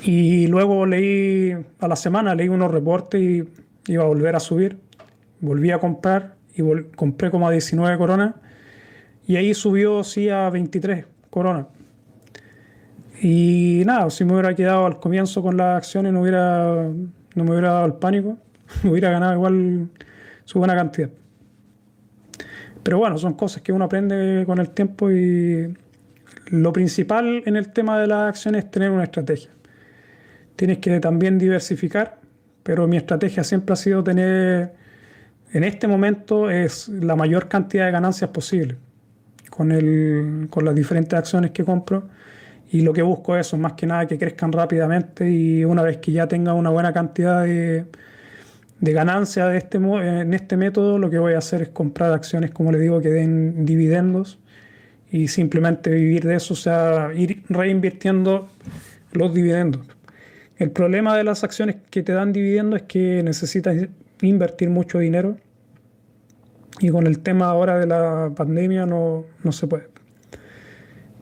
Y 0.02 0.46
luego 0.46 0.86
leí, 0.86 1.54
a 1.78 1.88
la 1.88 1.96
semana 1.96 2.34
leí 2.34 2.48
unos 2.48 2.70
reportes 2.70 3.20
y 3.20 3.44
iba 3.92 4.04
a 4.04 4.06
volver 4.06 4.36
a 4.36 4.40
subir. 4.40 4.78
Volví 5.40 5.70
a 5.70 5.78
comprar 5.78 6.36
y 6.54 6.62
compré 6.96 7.30
como 7.30 7.48
a 7.48 7.50
19 7.50 7.96
coronas. 7.98 8.34
Y 9.26 9.36
ahí 9.36 9.54
subió, 9.54 10.02
sí, 10.04 10.28
a 10.28 10.50
23 10.50 11.06
coronas. 11.30 11.66
Y 13.22 13.82
nada, 13.84 14.08
si 14.10 14.24
me 14.24 14.32
hubiera 14.32 14.54
quedado 14.54 14.86
al 14.86 14.98
comienzo 14.98 15.42
con 15.42 15.56
las 15.56 15.76
acciones, 15.76 16.12
no, 16.12 16.22
hubiera, 16.22 16.88
no 17.34 17.44
me 17.44 17.50
hubiera 17.50 17.72
dado 17.72 17.86
el 17.86 17.94
pánico, 17.94 18.38
me 18.82 18.90
hubiera 18.90 19.10
ganado 19.10 19.34
igual 19.34 19.88
su 20.44 20.58
buena 20.58 20.74
cantidad. 20.74 21.10
Pero 22.82 22.98
bueno, 22.98 23.18
son 23.18 23.34
cosas 23.34 23.62
que 23.62 23.72
uno 23.72 23.84
aprende 23.84 24.44
con 24.46 24.58
el 24.58 24.70
tiempo 24.70 25.10
y 25.10 25.74
lo 26.46 26.72
principal 26.72 27.42
en 27.44 27.56
el 27.56 27.72
tema 27.72 28.00
de 28.00 28.06
las 28.06 28.30
acciones 28.30 28.64
es 28.64 28.70
tener 28.70 28.90
una 28.90 29.04
estrategia. 29.04 29.50
Tienes 30.56 30.78
que 30.78 30.98
también 30.98 31.38
diversificar, 31.38 32.18
pero 32.62 32.88
mi 32.88 32.96
estrategia 32.96 33.44
siempre 33.44 33.74
ha 33.74 33.76
sido 33.76 34.02
tener, 34.02 34.72
en 35.52 35.64
este 35.64 35.88
momento, 35.88 36.50
es 36.50 36.88
la 36.88 37.16
mayor 37.16 37.48
cantidad 37.48 37.86
de 37.86 37.92
ganancias 37.92 38.30
posible 38.30 38.76
con, 39.48 39.72
el, 39.72 40.46
con 40.50 40.64
las 40.64 40.74
diferentes 40.74 41.18
acciones 41.18 41.50
que 41.50 41.64
compro. 41.64 42.08
Y 42.72 42.82
lo 42.82 42.92
que 42.92 43.02
busco 43.02 43.36
es 43.36 43.52
más 43.54 43.72
que 43.72 43.84
nada 43.86 44.06
que 44.06 44.16
crezcan 44.16 44.52
rápidamente 44.52 45.28
y 45.28 45.64
una 45.64 45.82
vez 45.82 45.96
que 45.96 46.12
ya 46.12 46.28
tenga 46.28 46.54
una 46.54 46.70
buena 46.70 46.92
cantidad 46.92 47.42
de, 47.42 47.84
de 48.80 48.92
ganancia 48.92 49.46
de 49.48 49.58
este, 49.58 49.78
en 49.78 50.32
este 50.34 50.56
método, 50.56 50.98
lo 50.98 51.10
que 51.10 51.18
voy 51.18 51.34
a 51.34 51.38
hacer 51.38 51.62
es 51.62 51.68
comprar 51.68 52.12
acciones, 52.12 52.52
como 52.52 52.72
le 52.72 52.78
digo, 52.78 53.00
que 53.00 53.10
den 53.10 53.66
dividendos 53.66 54.38
y 55.10 55.28
simplemente 55.28 55.90
vivir 55.90 56.24
de 56.24 56.36
eso, 56.36 56.54
o 56.54 56.56
sea, 56.56 57.10
ir 57.14 57.42
reinvirtiendo 57.48 58.48
los 59.12 59.34
dividendos. 59.34 59.86
El 60.56 60.70
problema 60.70 61.16
de 61.16 61.24
las 61.24 61.42
acciones 61.42 61.76
que 61.90 62.02
te 62.02 62.12
dan 62.12 62.32
dividendos 62.32 62.82
es 62.82 62.86
que 62.86 63.22
necesitas 63.22 63.76
invertir 64.22 64.70
mucho 64.70 64.98
dinero 64.98 65.36
y 66.80 66.90
con 66.90 67.06
el 67.06 67.20
tema 67.20 67.46
ahora 67.46 67.78
de 67.78 67.86
la 67.86 68.32
pandemia 68.34 68.86
no, 68.86 69.24
no 69.42 69.52
se 69.52 69.66
puede. 69.66 69.88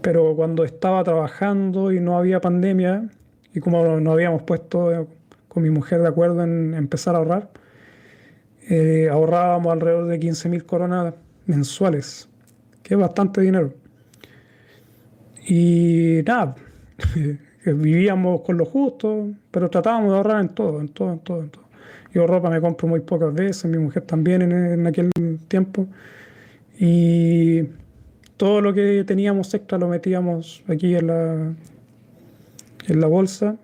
Pero 0.02 0.34
cuando 0.36 0.64
estaba 0.64 1.02
trabajando 1.02 1.92
y 1.92 2.00
no 2.00 2.16
había 2.16 2.40
pandemia, 2.40 3.08
y 3.52 3.60
como 3.60 3.98
nos 3.98 4.12
habíamos 4.12 4.42
puesto 4.42 5.08
con 5.48 5.62
mi 5.62 5.70
mujer 5.70 6.02
de 6.02 6.08
acuerdo 6.08 6.44
en 6.44 6.74
empezar 6.74 7.14
a 7.14 7.18
ahorrar, 7.18 7.50
eh, 8.68 9.08
ahorrábamos 9.10 9.72
alrededor 9.72 10.06
de 10.06 10.18
15 10.18 10.48
mil 10.48 10.64
coronas 10.64 11.14
mensuales, 11.46 12.28
que 12.82 12.94
es 12.94 13.00
bastante 13.00 13.40
dinero. 13.40 13.72
Y 15.46 16.20
nada, 16.26 16.54
vivíamos 17.64 18.42
con 18.42 18.58
lo 18.58 18.66
justo, 18.66 19.30
pero 19.50 19.68
tratábamos 19.70 20.12
de 20.12 20.16
ahorrar 20.18 20.40
en 20.42 20.48
todo, 20.50 20.80
en 20.80 20.88
todo, 20.90 21.12
en 21.12 21.18
todo. 21.20 21.67
Yo 22.18 22.26
ropa 22.26 22.50
me 22.50 22.60
compro 22.60 22.88
muy 22.88 22.98
pocas 22.98 23.32
veces, 23.32 23.64
mi 23.66 23.78
mujer 23.78 24.02
también 24.02 24.42
en, 24.42 24.50
en 24.50 24.86
aquel 24.88 25.12
tiempo. 25.46 25.86
Y 26.76 27.62
todo 28.36 28.60
lo 28.60 28.74
que 28.74 29.04
teníamos 29.04 29.54
extra 29.54 29.78
lo 29.78 29.86
metíamos 29.86 30.64
aquí 30.66 30.96
en 30.96 31.06
la, 31.06 31.54
en 32.88 33.00
la 33.00 33.06
bolsa 33.06 33.54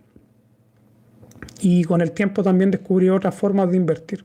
y 1.63 1.83
con 1.83 2.01
el 2.01 2.13
tiempo 2.13 2.45
también 2.45 2.71
descubrí 2.71 3.09
otras 3.09 3.35
formas 3.35 3.73
de 3.73 3.77
invertir. 3.77 4.25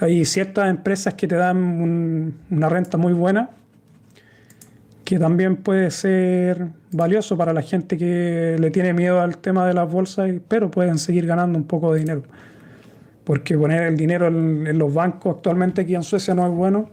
Hay 0.00 0.24
ciertas 0.24 0.70
empresas 0.70 1.12
que 1.12 1.28
te 1.28 1.34
dan 1.34 2.32
una 2.50 2.68
renta 2.70 2.96
muy 2.96 3.12
buena, 3.12 3.50
que 5.04 5.18
también 5.18 5.56
puede 5.56 5.90
ser 5.90 6.68
valioso 6.92 7.36
para 7.36 7.52
la 7.52 7.60
gente 7.60 7.98
que 7.98 8.56
le 8.58 8.70
tiene 8.70 8.94
miedo 8.94 9.20
al 9.20 9.36
tema 9.36 9.66
de 9.66 9.74
las 9.74 9.92
bolsas, 9.92 10.30
pero 10.48 10.70
pueden 10.70 10.96
seguir 10.96 11.26
ganando 11.26 11.58
un 11.58 11.64
poco 11.64 11.92
de 11.92 12.00
dinero. 12.00 12.22
Porque 13.28 13.56
poner 13.56 13.82
el 13.82 13.96
dinero 13.96 14.26
en, 14.26 14.76
los 14.76 14.92
bancos 14.92 15.36
actualmente 15.36 15.82
aquí 15.82 15.94
en 15.94 16.02
Suecia 16.02 16.34
no 16.34 16.46
es 16.46 16.52
bueno, 16.52 16.88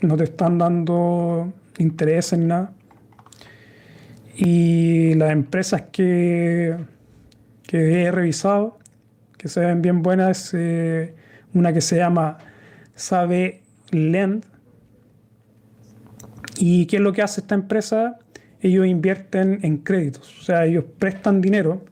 no 0.00 0.16
te 0.16 0.24
están 0.24 0.56
dando 0.56 1.52
interés 1.78 2.32
en 2.32 2.48
nada. 2.48 2.72
Y 4.36 5.14
las 5.14 5.32
empresas 5.32 5.82
que 5.92 6.76
que 7.70 8.02
he 8.02 8.10
revisado, 8.10 8.78
que 9.38 9.46
se 9.46 9.60
ven 9.60 9.80
bien 9.80 10.02
buenas, 10.02 10.50
eh, 10.54 11.14
una 11.54 11.72
que 11.72 11.80
se 11.80 11.98
llama 11.98 12.38
Sabe 12.96 13.62
Lend. 13.92 14.44
¿Y 16.58 16.86
qué 16.86 16.96
es 16.96 17.02
lo 17.02 17.12
que 17.12 17.22
hace 17.22 17.42
esta 17.42 17.54
empresa? 17.54 18.18
Ellos 18.60 18.88
invierten 18.88 19.60
en 19.62 19.78
créditos, 19.78 20.36
o 20.40 20.42
sea, 20.42 20.66
ellos 20.66 20.84
prestan 20.98 21.40
dinero, 21.40 21.84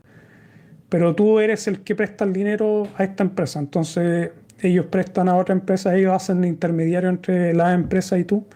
pero 0.89 1.15
tú 1.15 1.39
eres 1.39 1.67
el 1.69 1.81
que 1.81 1.95
presta 1.95 2.25
el 2.25 2.33
dinero 2.33 2.89
a 2.97 3.05
esta 3.05 3.23
empresa. 3.23 3.59
Entonces, 3.59 4.31
ellos 4.61 4.87
prestan 4.87 5.29
a 5.29 5.37
otra 5.37 5.55
empresa, 5.55 5.95
ellos 5.97 6.13
hacen 6.13 6.41
de 6.41 6.49
intermediario 6.49 7.09
entre 7.09 7.55
la 7.55 7.73
empresa 7.73 8.19
y 8.19 8.25
tú, 8.25 8.47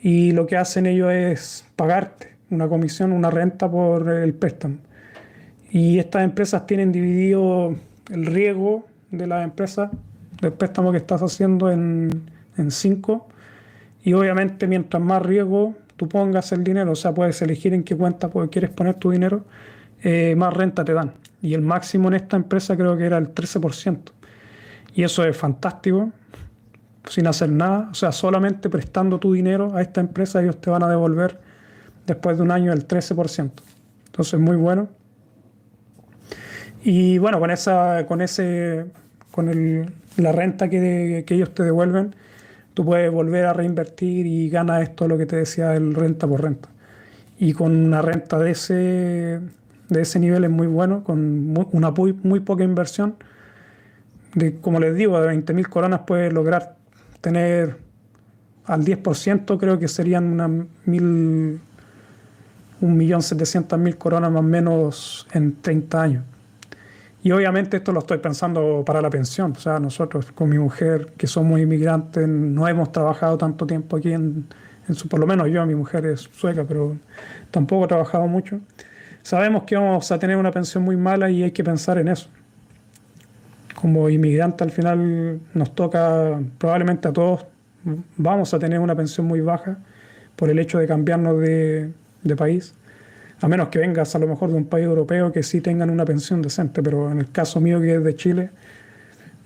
y 0.00 0.32
lo 0.32 0.46
que 0.46 0.56
hacen 0.56 0.86
ellos 0.86 1.12
es 1.12 1.66
pagarte 1.76 2.36
una 2.50 2.68
comisión, 2.68 3.12
una 3.12 3.30
renta 3.30 3.70
por 3.70 4.08
el 4.08 4.34
préstamo. 4.34 4.76
Y 5.70 5.98
estas 5.98 6.24
empresas 6.24 6.66
tienen 6.66 6.92
dividido 6.92 7.76
el 8.10 8.26
riesgo 8.26 8.86
de 9.10 9.26
las 9.26 9.44
empresas, 9.44 9.90
del 10.40 10.52
préstamo 10.52 10.92
que 10.92 10.98
estás 10.98 11.20
haciendo 11.20 11.70
en, 11.70 12.30
en 12.56 12.70
cinco. 12.70 13.28
Y 14.02 14.12
obviamente 14.14 14.66
mientras 14.66 15.02
más 15.02 15.20
riesgo 15.22 15.74
tú 15.96 16.08
pongas 16.08 16.52
el 16.52 16.64
dinero, 16.64 16.92
o 16.92 16.96
sea, 16.96 17.12
puedes 17.12 17.42
elegir 17.42 17.74
en 17.74 17.82
qué 17.82 17.96
cuenta 17.96 18.30
quieres 18.50 18.70
poner 18.70 18.94
tu 18.94 19.10
dinero, 19.10 19.44
eh, 20.02 20.34
más 20.36 20.54
renta 20.54 20.84
te 20.84 20.92
dan. 20.92 21.14
Y 21.40 21.54
el 21.54 21.62
máximo 21.62 22.08
en 22.08 22.14
esta 22.14 22.36
empresa 22.36 22.76
creo 22.76 22.96
que 22.96 23.04
era 23.04 23.18
el 23.18 23.34
13%. 23.34 24.12
Y 24.94 25.04
eso 25.04 25.24
es 25.24 25.36
fantástico, 25.36 26.10
sin 27.08 27.26
hacer 27.26 27.50
nada, 27.50 27.88
o 27.90 27.94
sea, 27.94 28.12
solamente 28.12 28.68
prestando 28.68 29.18
tu 29.18 29.32
dinero 29.32 29.74
a 29.74 29.82
esta 29.82 30.00
empresa, 30.00 30.42
ellos 30.42 30.60
te 30.60 30.70
van 30.70 30.82
a 30.82 30.88
devolver 30.88 31.38
después 32.06 32.36
de 32.36 32.42
un 32.42 32.50
año 32.50 32.72
el 32.72 32.86
13%. 32.86 33.50
Entonces, 34.06 34.40
muy 34.40 34.56
bueno. 34.56 34.88
Y 36.82 37.18
bueno, 37.18 37.38
con 37.38 37.50
esa, 37.50 38.06
con 38.06 38.20
ese, 38.20 38.86
con 39.30 39.48
el, 39.48 39.92
la 40.16 40.32
renta 40.32 40.68
que, 40.68 41.24
que, 41.26 41.34
ellos 41.34 41.54
te 41.54 41.62
devuelven, 41.62 42.14
tú 42.74 42.84
puedes 42.84 43.10
volver 43.12 43.46
a 43.46 43.52
reinvertir 43.52 44.26
y 44.26 44.48
ganas 44.48 44.82
esto 44.82 45.08
lo 45.08 45.18
que 45.18 45.26
te 45.26 45.36
decía 45.36 45.74
el 45.74 45.94
renta 45.94 46.26
por 46.26 46.42
renta. 46.42 46.68
Y 47.38 47.52
con 47.52 47.76
una 47.76 48.02
renta 48.02 48.38
de 48.38 48.50
ese, 48.50 49.40
de 49.88 50.02
ese 50.02 50.18
nivel 50.20 50.44
es 50.44 50.50
muy 50.50 50.66
bueno, 50.66 51.04
con 51.04 51.66
una 51.72 51.90
muy, 51.90 52.12
muy 52.12 52.40
poca 52.40 52.64
inversión. 52.64 53.16
De, 54.34 54.60
como 54.60 54.80
les 54.80 54.94
digo, 54.94 55.20
de 55.20 55.28
20.000 55.34 55.68
coronas 55.68 56.00
puedes 56.06 56.32
lograr 56.32 56.76
tener 57.20 57.78
al 58.66 58.84
10%, 58.84 59.58
creo 59.58 59.78
que 59.78 59.88
serían 59.88 60.24
unas 60.24 60.50
mil, 60.84 61.60
1.700.000 62.82 63.96
coronas 63.96 64.30
más 64.30 64.40
o 64.40 64.42
menos 64.42 65.26
en 65.32 65.60
30 65.60 66.02
años. 66.02 66.24
Y 67.22 67.32
obviamente 67.32 67.78
esto 67.78 67.92
lo 67.92 68.00
estoy 68.00 68.18
pensando 68.18 68.84
para 68.86 69.00
la 69.00 69.10
pensión. 69.10 69.52
O 69.52 69.60
sea, 69.60 69.80
nosotros 69.80 70.30
con 70.32 70.50
mi 70.50 70.58
mujer, 70.58 71.12
que 71.16 71.26
somos 71.26 71.58
inmigrantes, 71.58 72.28
no 72.28 72.68
hemos 72.68 72.92
trabajado 72.92 73.36
tanto 73.38 73.66
tiempo 73.66 73.96
aquí 73.96 74.12
en, 74.12 74.46
en 74.86 75.08
por 75.08 75.18
lo 75.18 75.26
menos 75.26 75.48
yo, 75.48 75.64
mi 75.66 75.74
mujer 75.74 76.06
es 76.06 76.28
sueca, 76.32 76.64
pero 76.64 76.96
tampoco 77.50 77.86
he 77.86 77.88
trabajado 77.88 78.26
mucho. 78.28 78.60
Sabemos 79.22 79.64
que 79.64 79.76
vamos 79.76 80.10
a 80.10 80.18
tener 80.18 80.36
una 80.36 80.50
pensión 80.50 80.84
muy 80.84 80.96
mala 80.96 81.30
y 81.30 81.42
hay 81.42 81.52
que 81.52 81.64
pensar 81.64 81.98
en 81.98 82.08
eso. 82.08 82.28
Como 83.74 84.08
inmigrante 84.08 84.64
al 84.64 84.70
final 84.70 85.40
nos 85.54 85.74
toca, 85.74 86.40
probablemente 86.58 87.08
a 87.08 87.12
todos, 87.12 87.46
vamos 88.16 88.52
a 88.54 88.58
tener 88.58 88.80
una 88.80 88.94
pensión 88.94 89.26
muy 89.26 89.40
baja 89.40 89.78
por 90.36 90.50
el 90.50 90.58
hecho 90.58 90.78
de 90.78 90.86
cambiarnos 90.86 91.40
de, 91.40 91.92
de 92.22 92.36
país 92.36 92.74
a 93.40 93.48
menos 93.48 93.68
que 93.68 93.78
vengas 93.78 94.14
a 94.14 94.18
lo 94.18 94.26
mejor 94.26 94.50
de 94.50 94.56
un 94.56 94.64
país 94.64 94.86
europeo 94.86 95.30
que 95.32 95.42
sí 95.42 95.60
tengan 95.60 95.90
una 95.90 96.04
pensión 96.04 96.42
decente, 96.42 96.82
pero 96.82 97.10
en 97.10 97.18
el 97.18 97.30
caso 97.30 97.60
mío 97.60 97.80
que 97.80 97.94
es 97.94 98.04
de 98.04 98.16
Chile, 98.16 98.50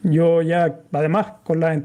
yo 0.02 0.42
ya, 0.42 0.80
además, 0.92 1.26
con 1.44 1.61
la, 1.61 1.82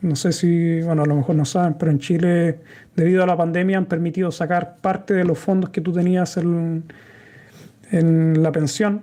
no 0.00 0.14
sé 0.14 0.32
si, 0.32 0.80
bueno, 0.82 1.02
a 1.02 1.06
lo 1.06 1.16
mejor 1.16 1.34
no 1.34 1.44
saben, 1.44 1.74
pero 1.74 1.90
en 1.90 1.98
Chile, 1.98 2.60
debido 2.94 3.22
a 3.22 3.26
la 3.26 3.36
pandemia, 3.36 3.78
han 3.78 3.86
permitido 3.86 4.30
sacar 4.30 4.76
parte 4.80 5.14
de 5.14 5.24
los 5.24 5.38
fondos 5.38 5.70
que 5.70 5.80
tú 5.80 5.92
tenías 5.92 6.36
en, 6.36 6.84
la 7.90 8.52
pensión. 8.52 9.02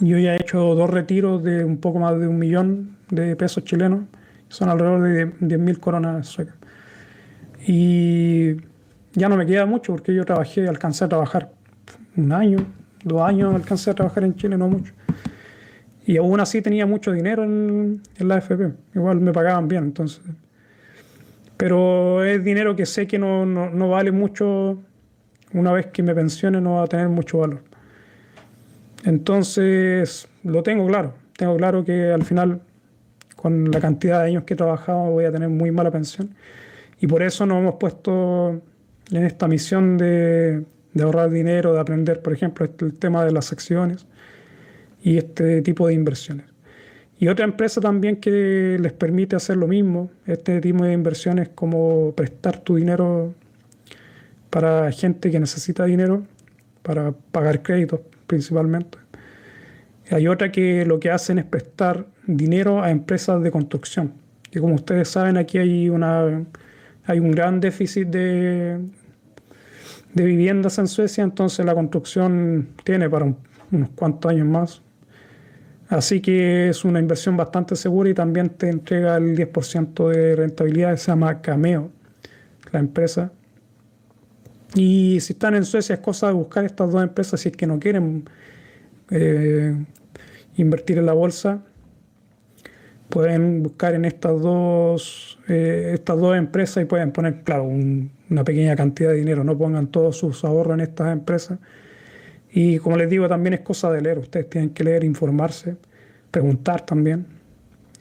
Yo 0.00 0.18
ya 0.18 0.34
he 0.34 0.36
hecho 0.36 0.74
dos 0.74 0.90
retiros 0.90 1.42
de 1.42 1.64
un 1.64 1.78
poco 1.78 2.00
más 2.00 2.18
de 2.18 2.26
un 2.26 2.38
millón 2.38 2.96
de 3.10 3.36
pesos 3.36 3.64
chilenos, 3.64 4.00
son 4.48 4.68
alrededor 4.68 5.02
de 5.02 5.32
10.000 5.40 5.78
coronas 5.78 6.26
suecas. 6.26 6.56
Y 7.66 8.56
ya 9.14 9.28
no 9.28 9.36
me 9.36 9.46
queda 9.46 9.66
mucho 9.66 9.92
porque 9.92 10.12
yo 10.12 10.24
trabajé, 10.24 10.68
alcancé 10.68 11.04
a 11.04 11.08
trabajar 11.08 11.52
un 12.16 12.32
año, 12.32 12.58
dos 13.04 13.22
años 13.22 13.54
alcancé 13.54 13.90
a 13.90 13.94
trabajar 13.94 14.24
en 14.24 14.34
Chile, 14.34 14.58
no 14.58 14.68
mucho. 14.68 14.92
Y 16.06 16.18
aún 16.18 16.38
así 16.40 16.60
tenía 16.60 16.86
mucho 16.86 17.12
dinero 17.12 17.44
en, 17.44 18.02
la 18.18 18.36
AFP, 18.36 18.72
igual 18.94 19.20
me 19.20 19.32
pagaban 19.32 19.68
bien, 19.68 19.84
entonces. 19.84 20.22
Pero 21.56 22.22
es 22.24 22.44
dinero 22.44 22.76
que 22.76 22.84
sé 22.84 23.06
que 23.06 23.18
no, 23.18 23.46
no 23.46 23.88
vale 23.88 24.12
mucho, 24.12 24.82
una 25.54 25.72
vez 25.72 25.86
que 25.86 26.02
me 26.02 26.14
pensione 26.14 26.60
no 26.60 26.74
va 26.74 26.82
a 26.82 26.86
tener 26.88 27.08
mucho 27.08 27.38
valor. 27.38 27.62
Entonces, 29.04 30.28
lo 30.42 30.62
tengo 30.62 30.86
claro, 30.86 31.14
tengo 31.36 31.56
claro 31.56 31.84
que 31.84 32.12
al 32.12 32.24
final, 32.24 32.60
con 33.34 33.70
la 33.70 33.80
cantidad 33.80 34.20
de 34.20 34.28
años 34.28 34.44
que 34.44 34.54
he 34.54 34.56
trabajado, 34.56 35.10
voy 35.10 35.24
a 35.24 35.32
tener 35.32 35.48
muy 35.48 35.70
mala 35.70 35.90
pensión 35.90 36.34
Y 37.00 37.06
por 37.06 37.22
eso 37.22 37.46
nos 37.46 37.58
hemos 37.58 37.76
puesto 37.76 38.60
en 39.10 39.24
esta 39.24 39.48
misión 39.48 39.96
de, 39.96 40.64
de 40.92 41.02
ahorrar 41.02 41.30
dinero, 41.30 41.72
de 41.72 41.80
aprender, 41.80 42.20
por 42.20 42.34
ejemplo, 42.34 42.66
el 42.66 42.94
tema 42.94 43.24
de 43.24 43.32
las 43.32 43.52
acciones 43.52 44.06
y 45.04 45.18
este 45.18 45.60
tipo 45.60 45.86
de 45.86 45.94
inversiones. 45.94 46.46
Y 47.18 47.28
otra 47.28 47.44
empresa 47.44 47.80
también 47.80 48.16
que 48.16 48.78
les 48.80 48.92
permite 48.92 49.36
hacer 49.36 49.56
lo 49.58 49.68
mismo, 49.68 50.10
este 50.26 50.60
tipo 50.60 50.82
de 50.82 50.94
inversiones 50.94 51.50
como 51.50 52.12
prestar 52.16 52.58
tu 52.60 52.76
dinero 52.76 53.34
para 54.48 54.90
gente 54.92 55.30
que 55.30 55.38
necesita 55.38 55.84
dinero, 55.84 56.26
para 56.82 57.12
pagar 57.12 57.62
créditos 57.62 58.00
principalmente. 58.26 58.98
Hay 60.10 60.26
otra 60.26 60.50
que 60.50 60.86
lo 60.86 60.98
que 60.98 61.10
hacen 61.10 61.38
es 61.38 61.44
prestar 61.44 62.06
dinero 62.26 62.82
a 62.82 62.90
empresas 62.90 63.42
de 63.42 63.50
construcción. 63.50 64.14
Y 64.50 64.58
como 64.58 64.74
ustedes 64.74 65.08
saben, 65.08 65.36
aquí 65.36 65.58
hay, 65.58 65.90
una, 65.90 66.44
hay 67.04 67.20
un 67.20 67.30
gran 67.30 67.60
déficit 67.60 68.08
de, 68.08 68.80
de 70.14 70.24
viviendas 70.24 70.78
en 70.78 70.86
Suecia, 70.86 71.24
entonces 71.24 71.64
la 71.66 71.74
construcción 71.74 72.68
tiene 72.84 73.10
para 73.10 73.34
unos 73.70 73.90
cuantos 73.90 74.30
años 74.30 74.46
más. 74.46 74.82
Así 75.94 76.20
que 76.20 76.70
es 76.70 76.84
una 76.84 76.98
inversión 76.98 77.36
bastante 77.36 77.76
segura 77.76 78.10
y 78.10 78.14
también 78.14 78.50
te 78.50 78.68
entrega 78.68 79.16
el 79.16 79.36
10% 79.36 80.08
de 80.08 80.34
rentabilidad, 80.34 80.96
se 80.96 81.12
llama 81.12 81.40
Cameo, 81.40 81.92
la 82.72 82.80
empresa. 82.80 83.30
Y 84.74 85.20
si 85.20 85.34
están 85.34 85.54
en 85.54 85.64
Suecia 85.64 85.94
es 85.94 86.00
cosa 86.00 86.26
de 86.26 86.32
buscar 86.32 86.64
estas 86.64 86.90
dos 86.90 87.00
empresas 87.00 87.40
si 87.40 87.50
es 87.50 87.56
que 87.56 87.68
no 87.68 87.78
quieren 87.78 88.28
eh, 89.10 89.76
invertir 90.56 90.98
en 90.98 91.06
la 91.06 91.12
bolsa. 91.12 91.62
Pueden 93.08 93.62
buscar 93.62 93.94
en 93.94 94.04
estas 94.04 94.42
dos, 94.42 95.38
eh, 95.46 95.92
estas 95.94 96.18
dos 96.18 96.36
empresas 96.36 96.82
y 96.82 96.86
pueden 96.86 97.12
poner, 97.12 97.44
claro, 97.44 97.66
una 97.66 98.42
pequeña 98.42 98.74
cantidad 98.74 99.10
de 99.10 99.18
dinero. 99.18 99.44
No 99.44 99.56
pongan 99.56 99.86
todos 99.86 100.16
sus 100.16 100.44
ahorros 100.44 100.74
en 100.74 100.80
estas 100.80 101.12
empresas 101.12 101.60
y 102.56 102.78
como 102.78 102.96
les 102.96 103.10
digo, 103.10 103.28
también 103.28 103.54
es 103.54 103.60
cosa 103.62 103.90
de 103.90 104.00
leer. 104.00 104.20
Ustedes 104.20 104.48
tienen 104.48 104.70
que 104.70 104.84
leer, 104.84 105.02
informarse, 105.02 105.76
preguntar 106.30 106.86
también. 106.86 107.26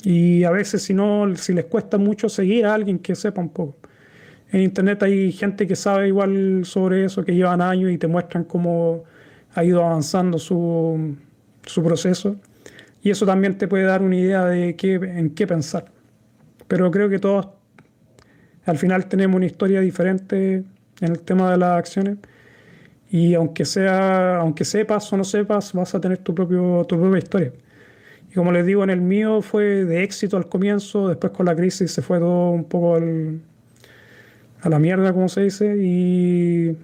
Y 0.03 0.43
a 0.43 0.51
veces, 0.51 0.83
si 0.83 0.93
no, 0.93 1.35
si 1.35 1.53
les 1.53 1.65
cuesta 1.65 1.97
mucho 1.97 2.29
seguir 2.29 2.67
a 2.67 2.75
alguien 2.75 2.99
que 2.99 3.15
sepa 3.15 3.41
un 3.41 3.49
poco. 3.49 3.77
En 4.51 4.61
internet 4.61 5.01
hay 5.01 5.31
gente 5.31 5.65
que 5.65 5.75
sabe 5.75 6.07
igual 6.09 6.65
sobre 6.65 7.03
eso, 7.03 7.25
que 7.25 7.33
llevan 7.33 7.61
años 7.61 7.91
y 7.91 7.97
te 7.97 8.05
muestran 8.05 8.43
cómo 8.43 9.05
ha 9.55 9.63
ido 9.63 9.83
avanzando 9.83 10.37
su, 10.37 11.15
su 11.65 11.83
proceso. 11.83 12.35
Y 13.01 13.09
eso 13.09 13.25
también 13.25 13.57
te 13.57 13.67
puede 13.67 13.85
dar 13.85 14.03
una 14.03 14.17
idea 14.17 14.45
de 14.45 14.75
qué, 14.75 14.93
en 14.93 15.31
qué 15.31 15.47
pensar. 15.47 15.85
Pero 16.67 16.91
creo 16.91 17.09
que 17.09 17.17
todos 17.17 17.47
al 18.65 18.77
final 18.77 19.07
tenemos 19.07 19.35
una 19.35 19.47
historia 19.47 19.81
diferente 19.81 20.63
en 21.01 21.11
el 21.11 21.21
tema 21.21 21.49
de 21.49 21.57
las 21.57 21.71
acciones 21.71 22.17
y 23.13 23.35
aunque 23.35 23.63
sea, 23.63 24.37
aunque 24.37 24.65
sepas 24.65 25.13
o 25.13 25.17
no 25.17 25.23
sepas, 25.23 25.71
vas 25.73 25.93
a 25.93 26.01
tener 26.01 26.17
tu, 26.17 26.33
propio, 26.33 26.83
tu 26.89 26.99
propia 26.99 27.19
historia. 27.19 27.53
Y 28.31 28.33
como 28.33 28.51
les 28.51 28.65
digo, 28.65 28.83
en 28.83 28.89
el 28.89 29.01
mío 29.01 29.43
fue 29.43 29.85
de 29.85 30.03
éxito 30.03 30.35
al 30.35 30.49
comienzo, 30.49 31.09
después 31.09 31.31
con 31.31 31.45
la 31.45 31.55
crisis 31.55 31.91
se 31.91 32.01
fue 32.01 32.17
todo 32.17 32.49
un 32.49 32.63
poco 32.63 32.95
a 32.95 34.69
la 34.69 34.79
mierda, 34.79 35.13
como 35.13 35.29
se 35.29 35.41
dice, 35.41 35.77
y 35.79 36.75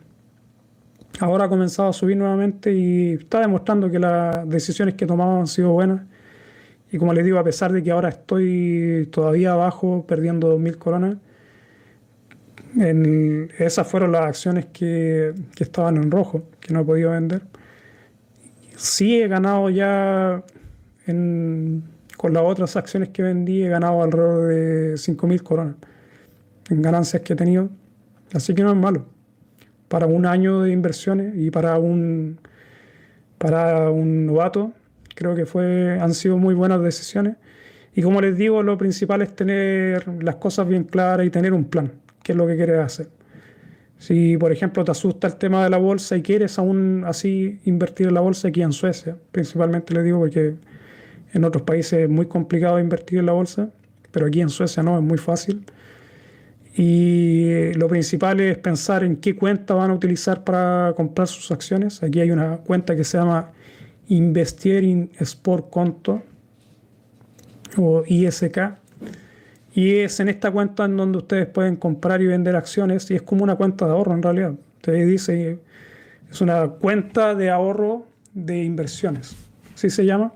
ahora 1.19 1.45
ha 1.45 1.49
comenzado 1.49 1.89
a 1.89 1.93
subir 1.93 2.17
nuevamente 2.17 2.75
y 2.75 3.13
está 3.13 3.39
demostrando 3.41 3.89
que 3.89 3.97
las 3.97 4.47
decisiones 4.47 4.93
que 4.93 5.07
tomamos 5.07 5.39
han 5.39 5.47
sido 5.47 5.71
buenas. 5.71 6.01
Y 6.91 6.99
como 6.99 7.11
les 7.13 7.25
digo, 7.25 7.39
a 7.39 7.43
pesar 7.43 7.71
de 7.71 7.81
que 7.81 7.89
ahora 7.89 8.09
estoy 8.09 9.09
todavía 9.11 9.53
abajo, 9.53 10.05
perdiendo 10.07 10.55
2.000 10.59 10.77
coronas, 10.77 11.17
esas 12.77 13.88
fueron 13.88 14.12
las 14.12 14.21
acciones 14.21 14.67
que, 14.67 15.34
que, 15.55 15.63
estaban 15.63 15.97
en 15.97 16.12
rojo, 16.12 16.43
que 16.60 16.73
no 16.73 16.82
he 16.82 16.86
podido 16.86 17.12
vender. 17.12 17.41
Sí 18.75 19.21
he 19.21 19.27
ganado 19.27 19.69
ya 19.69 20.43
con 21.05 22.34
las 22.34 22.43
otras 22.43 22.75
acciones 22.75 23.10
que 23.10 23.23
vendí, 23.23 23.63
he 23.63 23.69
ganado 23.69 24.03
alrededor 24.03 24.47
de 24.47 24.93
5.000 24.93 25.41
coronas 25.41 25.75
en 26.69 26.82
ganancias 26.82 27.23
que 27.23 27.34
he 27.34 27.36
tenido. 27.36 27.69
Así 28.34 28.53
que 28.53 28.63
no 28.63 28.71
es 28.71 28.77
malo. 28.77 29.05
Para 29.88 30.05
un 30.05 30.25
año 30.25 30.62
de 30.62 30.71
inversiones 30.71 31.34
y 31.36 31.49
para 31.49 31.79
un, 31.79 32.39
para 33.39 33.89
un 33.89 34.27
novato, 34.27 34.73
creo 35.15 35.34
que 35.34 35.47
fue, 35.47 35.99
han 35.99 36.13
sido 36.13 36.38
muy 36.38 36.53
buenas 36.53 36.82
decisiones. 36.82 37.38
Y 37.95 38.03
como 38.03 38.21
les 38.21 38.38
digo, 38.38 38.62
lo 38.62 38.77
principal 38.77 39.23
es 39.23 39.36
tener 39.36 40.08
las 40.23 40.36
cosas 40.36 40.67
bien 40.67 40.84
claras 40.84 41.25
y 41.25 41.32
tener 41.32 41.53
un 41.53 41.65
plan 41.65 41.91
qué 42.29 42.33
es 42.33 42.37
lo 42.37 42.45
que 42.45 42.55
quieres 42.55 42.77
hacer. 42.77 43.07
Si, 43.97 44.37
por 44.37 44.51
ejemplo, 44.51 44.85
te 44.85 44.91
asusta 44.91 45.25
el 45.25 45.37
tema 45.37 45.63
de 45.63 45.71
la 45.71 45.77
bolsa 45.77 46.15
y 46.15 46.21
quieres 46.21 46.59
aún 46.59 47.03
así 47.07 47.59
invertir 47.65 48.05
en 48.05 48.13
la 48.13 48.21
bolsa 48.21 48.49
aquí 48.49 48.61
en 48.61 48.71
Suecia, 48.71 49.17
principalmente 49.31 49.95
le 49.95 50.03
digo 50.03 50.19
porque 50.19 50.53
en 51.33 51.43
otros 51.43 51.63
países 51.63 52.01
es 52.01 52.09
muy 52.09 52.27
complicado 52.27 52.79
invertir 52.79 53.17
en 53.17 53.25
la 53.25 53.31
bolsa, 53.31 53.71
pero 54.11 54.27
aquí 54.27 54.41
en 54.41 54.49
Suecia 54.49 54.83
no, 54.83 54.95
es 54.95 55.03
muy 55.03 55.17
fácil. 55.17 55.65
Y 56.75 57.73
lo 57.73 57.87
principal 57.87 58.39
es 58.41 58.59
pensar 58.59 59.03
en 59.03 59.15
qué 59.15 59.35
cuenta 59.35 59.73
van 59.73 59.89
a 59.89 59.95
utilizar 59.95 60.43
para 60.43 60.93
comprar 60.95 61.27
sus 61.27 61.49
acciones. 61.49 62.03
Aquí 62.03 62.21
hay 62.21 62.29
una 62.29 62.57
cuenta 62.57 62.95
que 62.95 63.03
se 63.03 63.17
llama 63.17 63.49
Investir 64.07 65.09
Sport 65.17 65.71
Conto 65.71 66.21
o 67.75 68.03
ISK 68.05 68.78
y 69.73 69.97
es 69.97 70.19
en 70.19 70.29
esta 70.29 70.51
cuenta 70.51 70.86
en 70.86 70.97
donde 70.97 71.19
ustedes 71.19 71.47
pueden 71.47 71.75
comprar 71.75 72.21
y 72.21 72.27
vender 72.27 72.55
acciones 72.55 73.10
y 73.12 73.15
es 73.15 73.21
como 73.21 73.43
una 73.43 73.55
cuenta 73.55 73.86
de 73.86 73.91
ahorro 73.91 74.13
en 74.13 74.23
realidad. 74.23 74.53
Ustedes 74.77 75.08
dice, 75.08 75.60
es 76.29 76.41
una 76.41 76.67
cuenta 76.67 77.36
de 77.36 77.49
ahorro 77.49 78.08
de 78.34 78.63
inversiones, 78.63 79.36
así 79.75 79.89
se 79.89 80.05
llama. 80.05 80.34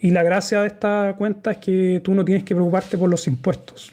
Y 0.00 0.10
la 0.12 0.22
gracia 0.22 0.62
de 0.62 0.68
esta 0.68 1.14
cuenta 1.18 1.52
es 1.52 1.58
que 1.58 2.00
tú 2.02 2.14
no 2.14 2.24
tienes 2.24 2.44
que 2.44 2.54
preocuparte 2.54 2.96
por 2.96 3.10
los 3.10 3.26
impuestos. 3.26 3.90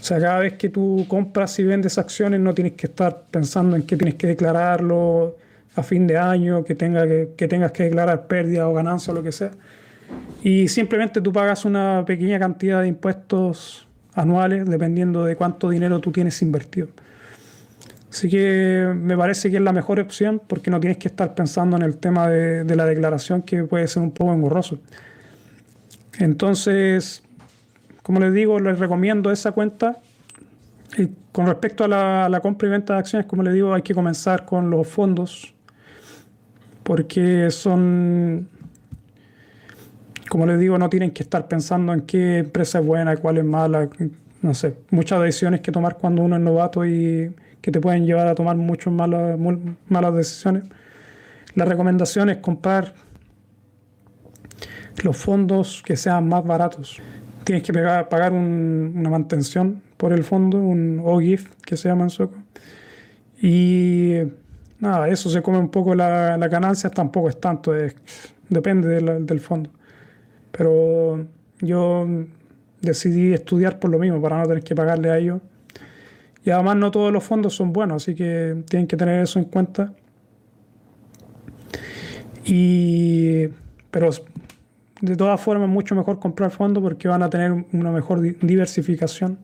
O 0.00 0.04
sea, 0.04 0.20
cada 0.20 0.40
vez 0.40 0.54
que 0.54 0.68
tú 0.68 1.04
compras 1.08 1.58
y 1.58 1.64
vendes 1.64 1.98
acciones 1.98 2.40
no 2.40 2.54
tienes 2.54 2.74
que 2.74 2.86
estar 2.86 3.24
pensando 3.30 3.76
en 3.76 3.82
que 3.82 3.96
tienes 3.96 4.16
que 4.16 4.26
declararlo 4.26 5.36
a 5.74 5.82
fin 5.82 6.06
de 6.06 6.16
año, 6.16 6.64
que, 6.64 6.74
tenga 6.74 7.06
que, 7.06 7.30
que 7.36 7.48
tengas 7.48 7.72
que 7.72 7.84
declarar 7.84 8.26
pérdida 8.26 8.68
o 8.68 8.74
ganancia 8.74 9.12
o 9.12 9.16
lo 9.16 9.22
que 9.22 9.32
sea 9.32 9.52
y 10.42 10.68
simplemente 10.68 11.20
tú 11.20 11.32
pagas 11.32 11.64
una 11.64 12.04
pequeña 12.06 12.38
cantidad 12.38 12.82
de 12.82 12.88
impuestos 12.88 13.86
anuales 14.14 14.68
dependiendo 14.68 15.24
de 15.24 15.36
cuánto 15.36 15.70
dinero 15.70 16.00
tú 16.00 16.12
tienes 16.12 16.40
invertido. 16.42 16.88
Así 18.10 18.28
que 18.28 18.92
me 18.94 19.16
parece 19.16 19.50
que 19.50 19.56
es 19.56 19.62
la 19.62 19.72
mejor 19.72 20.00
opción 20.00 20.40
porque 20.46 20.70
no 20.70 20.80
tienes 20.80 20.98
que 20.98 21.08
estar 21.08 21.34
pensando 21.34 21.76
en 21.76 21.82
el 21.82 21.98
tema 21.98 22.28
de, 22.28 22.76
la 22.76 22.86
declaración 22.86 23.42
que 23.42 23.64
puede 23.64 23.86
ser 23.88 24.02
un 24.02 24.12
poco 24.12 24.32
engorroso. 24.32 24.78
Entonces, 26.18 27.22
como 28.02 28.20
les 28.20 28.32
digo, 28.32 28.58
les 28.58 28.78
recomiendo 28.78 29.30
esa 29.30 29.52
cuenta. 29.52 29.98
Y 30.96 31.08
con 31.32 31.46
respecto 31.46 31.84
a 31.84 31.88
la, 31.88 32.26
a 32.26 32.28
la 32.30 32.40
compra 32.40 32.68
y 32.68 32.70
venta 32.70 32.94
de 32.94 33.00
acciones, 33.00 33.26
como 33.26 33.42
les 33.42 33.52
digo, 33.52 33.74
hay 33.74 33.82
que 33.82 33.94
comenzar 33.94 34.46
con 34.46 34.70
los 34.70 34.86
fondos 34.86 35.52
porque 36.84 37.50
son 37.50 38.48
como 40.28 40.46
les 40.46 40.58
digo, 40.58 40.78
no 40.78 40.88
tienen 40.88 41.10
que 41.10 41.22
estar 41.22 41.48
pensando 41.48 41.92
en 41.92 42.02
qué 42.02 42.38
empresa 42.38 42.80
es 42.80 42.86
buena, 42.86 43.16
cuál 43.16 43.38
es 43.38 43.44
mala, 43.44 43.88
no 44.42 44.54
sé, 44.54 44.74
muchas 44.90 45.20
decisiones 45.22 45.60
que 45.60 45.72
tomar 45.72 45.96
cuando 45.96 46.22
uno 46.22 46.36
es 46.36 46.42
novato 46.42 46.84
y 46.84 47.34
que 47.60 47.70
te 47.70 47.80
pueden 47.80 48.06
llevar 48.06 48.28
a 48.28 48.34
tomar 48.34 48.56
muchas 48.56 48.92
malas, 48.92 49.38
malas 49.88 50.14
decisiones. 50.14 50.64
La 51.54 51.64
recomendación 51.64 52.30
es 52.30 52.38
comprar 52.38 52.94
los 55.02 55.16
fondos 55.16 55.82
que 55.84 55.96
sean 55.96 56.28
más 56.28 56.44
baratos. 56.44 57.00
Tienes 57.44 57.62
que 57.64 57.72
pagar 57.72 58.32
una 58.32 59.10
mantención 59.10 59.82
por 59.96 60.12
el 60.12 60.24
fondo, 60.24 60.58
un 60.58 61.00
OGIF 61.04 61.48
que 61.64 61.76
se 61.76 61.88
llama 61.88 62.04
en 62.04 62.10
sueco. 62.10 62.34
Y 63.40 64.14
nada, 64.78 65.08
eso 65.08 65.30
se 65.30 65.42
come 65.42 65.58
un 65.58 65.70
poco 65.70 65.94
la, 65.94 66.36
la 66.36 66.48
ganancia, 66.48 66.90
tampoco 66.90 67.28
es 67.28 67.40
tanto, 67.40 67.72
depende 68.48 69.00
del 69.20 69.40
fondo. 69.40 69.70
Pero 70.56 71.26
yo 71.60 72.06
decidí 72.80 73.32
estudiar 73.34 73.78
por 73.78 73.90
lo 73.90 73.98
mismo, 73.98 74.20
para 74.20 74.38
no 74.38 74.46
tener 74.46 74.62
que 74.62 74.74
pagarle 74.74 75.10
a 75.10 75.18
ellos. 75.18 75.40
Y 76.44 76.50
además 76.50 76.76
no 76.76 76.90
todos 76.90 77.12
los 77.12 77.24
fondos 77.24 77.54
son 77.54 77.72
buenos, 77.72 78.02
así 78.02 78.14
que 78.14 78.62
tienen 78.68 78.86
que 78.86 78.96
tener 78.96 79.22
eso 79.22 79.38
en 79.38 79.46
cuenta. 79.46 79.92
Y, 82.44 83.48
pero 83.90 84.10
de 85.00 85.16
todas 85.16 85.40
formas 85.40 85.68
mucho 85.68 85.94
mejor 85.94 86.20
comprar 86.20 86.52
fondos 86.52 86.82
porque 86.82 87.08
van 87.08 87.22
a 87.22 87.28
tener 87.28 87.52
una 87.72 87.90
mejor 87.90 88.20
diversificación 88.20 89.38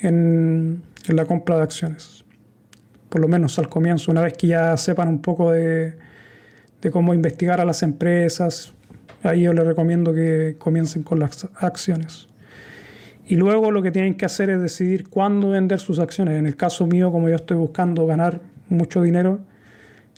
en, 0.00 0.82
en, 1.06 1.16
la 1.16 1.26
compra 1.26 1.56
de 1.56 1.62
acciones. 1.62 2.24
Por 3.10 3.20
lo 3.20 3.28
menos 3.28 3.58
al 3.58 3.68
comienzo, 3.68 4.10
una 4.10 4.22
vez 4.22 4.32
que 4.32 4.46
ya 4.46 4.76
sepan 4.78 5.08
un 5.08 5.20
poco 5.20 5.52
de, 5.52 5.94
de 6.80 6.90
cómo 6.90 7.12
investigar 7.12 7.60
a 7.60 7.64
las 7.66 7.82
empresas, 7.82 8.72
Ahí 9.22 9.42
yo 9.42 9.52
les 9.52 9.66
recomiendo 9.66 10.14
que 10.14 10.56
comiencen 10.58 11.02
con 11.02 11.18
las 11.18 11.48
acciones. 11.56 12.28
Y 13.26 13.36
luego 13.36 13.70
lo 13.70 13.82
que 13.82 13.90
tienen 13.90 14.14
que 14.14 14.24
hacer 14.24 14.48
es 14.48 14.62
decidir 14.62 15.08
cuándo 15.08 15.50
vender 15.50 15.80
sus 15.80 15.98
acciones. 15.98 16.38
En 16.38 16.46
el 16.46 16.56
caso 16.56 16.86
mío, 16.86 17.12
como 17.12 17.28
yo 17.28 17.36
estoy 17.36 17.56
buscando 17.56 18.06
ganar 18.06 18.40
mucho 18.68 19.02
dinero, 19.02 19.40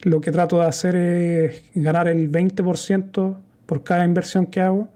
lo 0.03 0.21
que 0.21 0.31
trato 0.31 0.61
de 0.61 0.67
hacer 0.67 0.97
es 0.97 1.63
ganar 1.75 2.09
el 2.09 2.31
20% 2.31 3.37
por 3.67 3.83
cada 3.83 4.05
inversión 4.05 4.47
que 4.47 4.61
hago. 4.61 4.89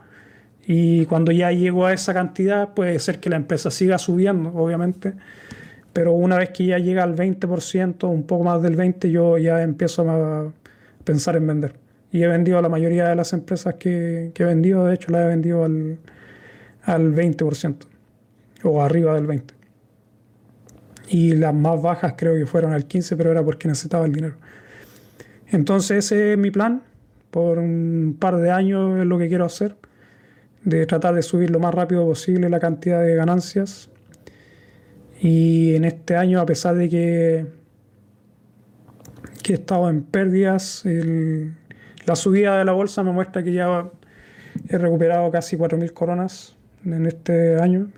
Y 0.66 1.06
cuando 1.06 1.32
ya 1.32 1.50
llego 1.50 1.86
a 1.86 1.92
esa 1.92 2.14
cantidad, 2.14 2.72
puede 2.72 2.98
ser 3.00 3.20
que 3.20 3.30
la 3.30 3.36
empresa 3.36 3.70
siga 3.70 3.98
subiendo, 3.98 4.50
obviamente. 4.54 5.14
Pero 5.92 6.12
una 6.12 6.38
vez 6.38 6.50
que 6.50 6.66
ya 6.66 6.78
llega 6.78 7.02
al 7.02 7.16
20%, 7.16 8.08
un 8.08 8.24
poco 8.24 8.44
más 8.44 8.62
del 8.62 8.76
20%, 8.76 9.08
yo 9.10 9.38
ya 9.38 9.62
empiezo 9.62 10.08
a 10.08 10.52
pensar 11.04 11.36
en 11.36 11.46
vender. 11.46 11.83
Y 12.14 12.22
he 12.22 12.28
vendido 12.28 12.58
a 12.58 12.62
la 12.62 12.68
mayoría 12.68 13.08
de 13.08 13.16
las 13.16 13.32
empresas 13.32 13.74
que, 13.74 14.30
que 14.32 14.44
he 14.44 14.46
vendido, 14.46 14.86
de 14.86 14.94
hecho, 14.94 15.10
las 15.10 15.24
he 15.24 15.26
vendido 15.26 15.64
al, 15.64 15.98
al 16.84 17.12
20% 17.12 17.86
o 18.62 18.80
arriba 18.80 19.14
del 19.14 19.26
20%. 19.26 19.42
Y 21.08 21.34
las 21.34 21.52
más 21.52 21.82
bajas 21.82 22.14
creo 22.16 22.36
que 22.36 22.46
fueron 22.46 22.72
al 22.72 22.86
15%, 22.86 23.16
pero 23.16 23.32
era 23.32 23.42
porque 23.42 23.66
necesitaba 23.66 24.06
el 24.06 24.12
dinero. 24.12 24.36
Entonces 25.48 26.04
ese 26.04 26.34
es 26.34 26.38
mi 26.38 26.52
plan. 26.52 26.84
Por 27.32 27.58
un 27.58 28.16
par 28.20 28.36
de 28.36 28.52
años 28.52 29.00
es 29.00 29.06
lo 29.06 29.18
que 29.18 29.26
quiero 29.26 29.46
hacer. 29.46 29.74
De 30.62 30.86
tratar 30.86 31.16
de 31.16 31.22
subir 31.22 31.50
lo 31.50 31.58
más 31.58 31.74
rápido 31.74 32.04
posible 32.04 32.48
la 32.48 32.60
cantidad 32.60 33.02
de 33.02 33.16
ganancias. 33.16 33.90
Y 35.20 35.74
en 35.74 35.84
este 35.84 36.14
año, 36.14 36.40
a 36.40 36.46
pesar 36.46 36.76
de 36.76 36.88
que, 36.88 37.46
que 39.42 39.54
he 39.54 39.56
estado 39.56 39.90
en 39.90 40.04
pérdidas, 40.04 40.86
la 42.06 42.16
subida 42.16 42.58
de 42.58 42.64
la 42.64 42.72
bolsa 42.72 43.02
me 43.02 43.12
muestra 43.12 43.42
que 43.42 43.52
ya 43.52 43.86
he 44.68 44.78
recuperado 44.78 45.30
casi 45.30 45.56
4.000 45.56 45.92
coronas 45.92 46.56
en 46.84 47.06
este 47.06 47.60
año 47.60 47.88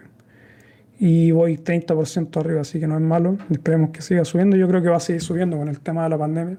y 0.99 1.31
voy 1.31 1.57
30% 1.59 2.41
arriba, 2.41 2.63
así 2.63 2.81
que 2.81 2.87
no 2.87 2.95
es 2.95 3.03
malo. 3.03 3.37
Esperemos 3.51 3.91
que 3.91 4.01
siga 4.01 4.25
subiendo. 4.25 4.57
Yo 4.57 4.67
creo 4.69 4.83
que 4.83 4.89
va 4.89 4.97
a 4.97 5.01
seguir 5.01 5.21
subiendo 5.21 5.57
con 5.57 5.69
el 5.69 5.81
tema 5.81 6.05
de 6.05 6.09
la 6.09 6.19
pandemia. 6.19 6.57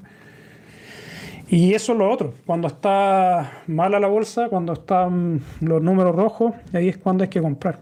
Y 1.49 1.73
eso 1.73 1.93
es 1.93 1.97
lo 1.97 2.11
otro. 2.11 2.33
Cuando 2.45 2.67
está 2.67 3.63
mala 3.67 3.99
la 3.99 4.07
bolsa, 4.07 4.49
cuando 4.49 4.73
están 4.73 5.41
los 5.61 5.81
números 5.81 6.15
rojos, 6.15 6.53
ahí 6.73 6.89
es 6.89 6.97
cuando 6.97 7.23
hay 7.23 7.29
que 7.29 7.41
comprar. 7.41 7.79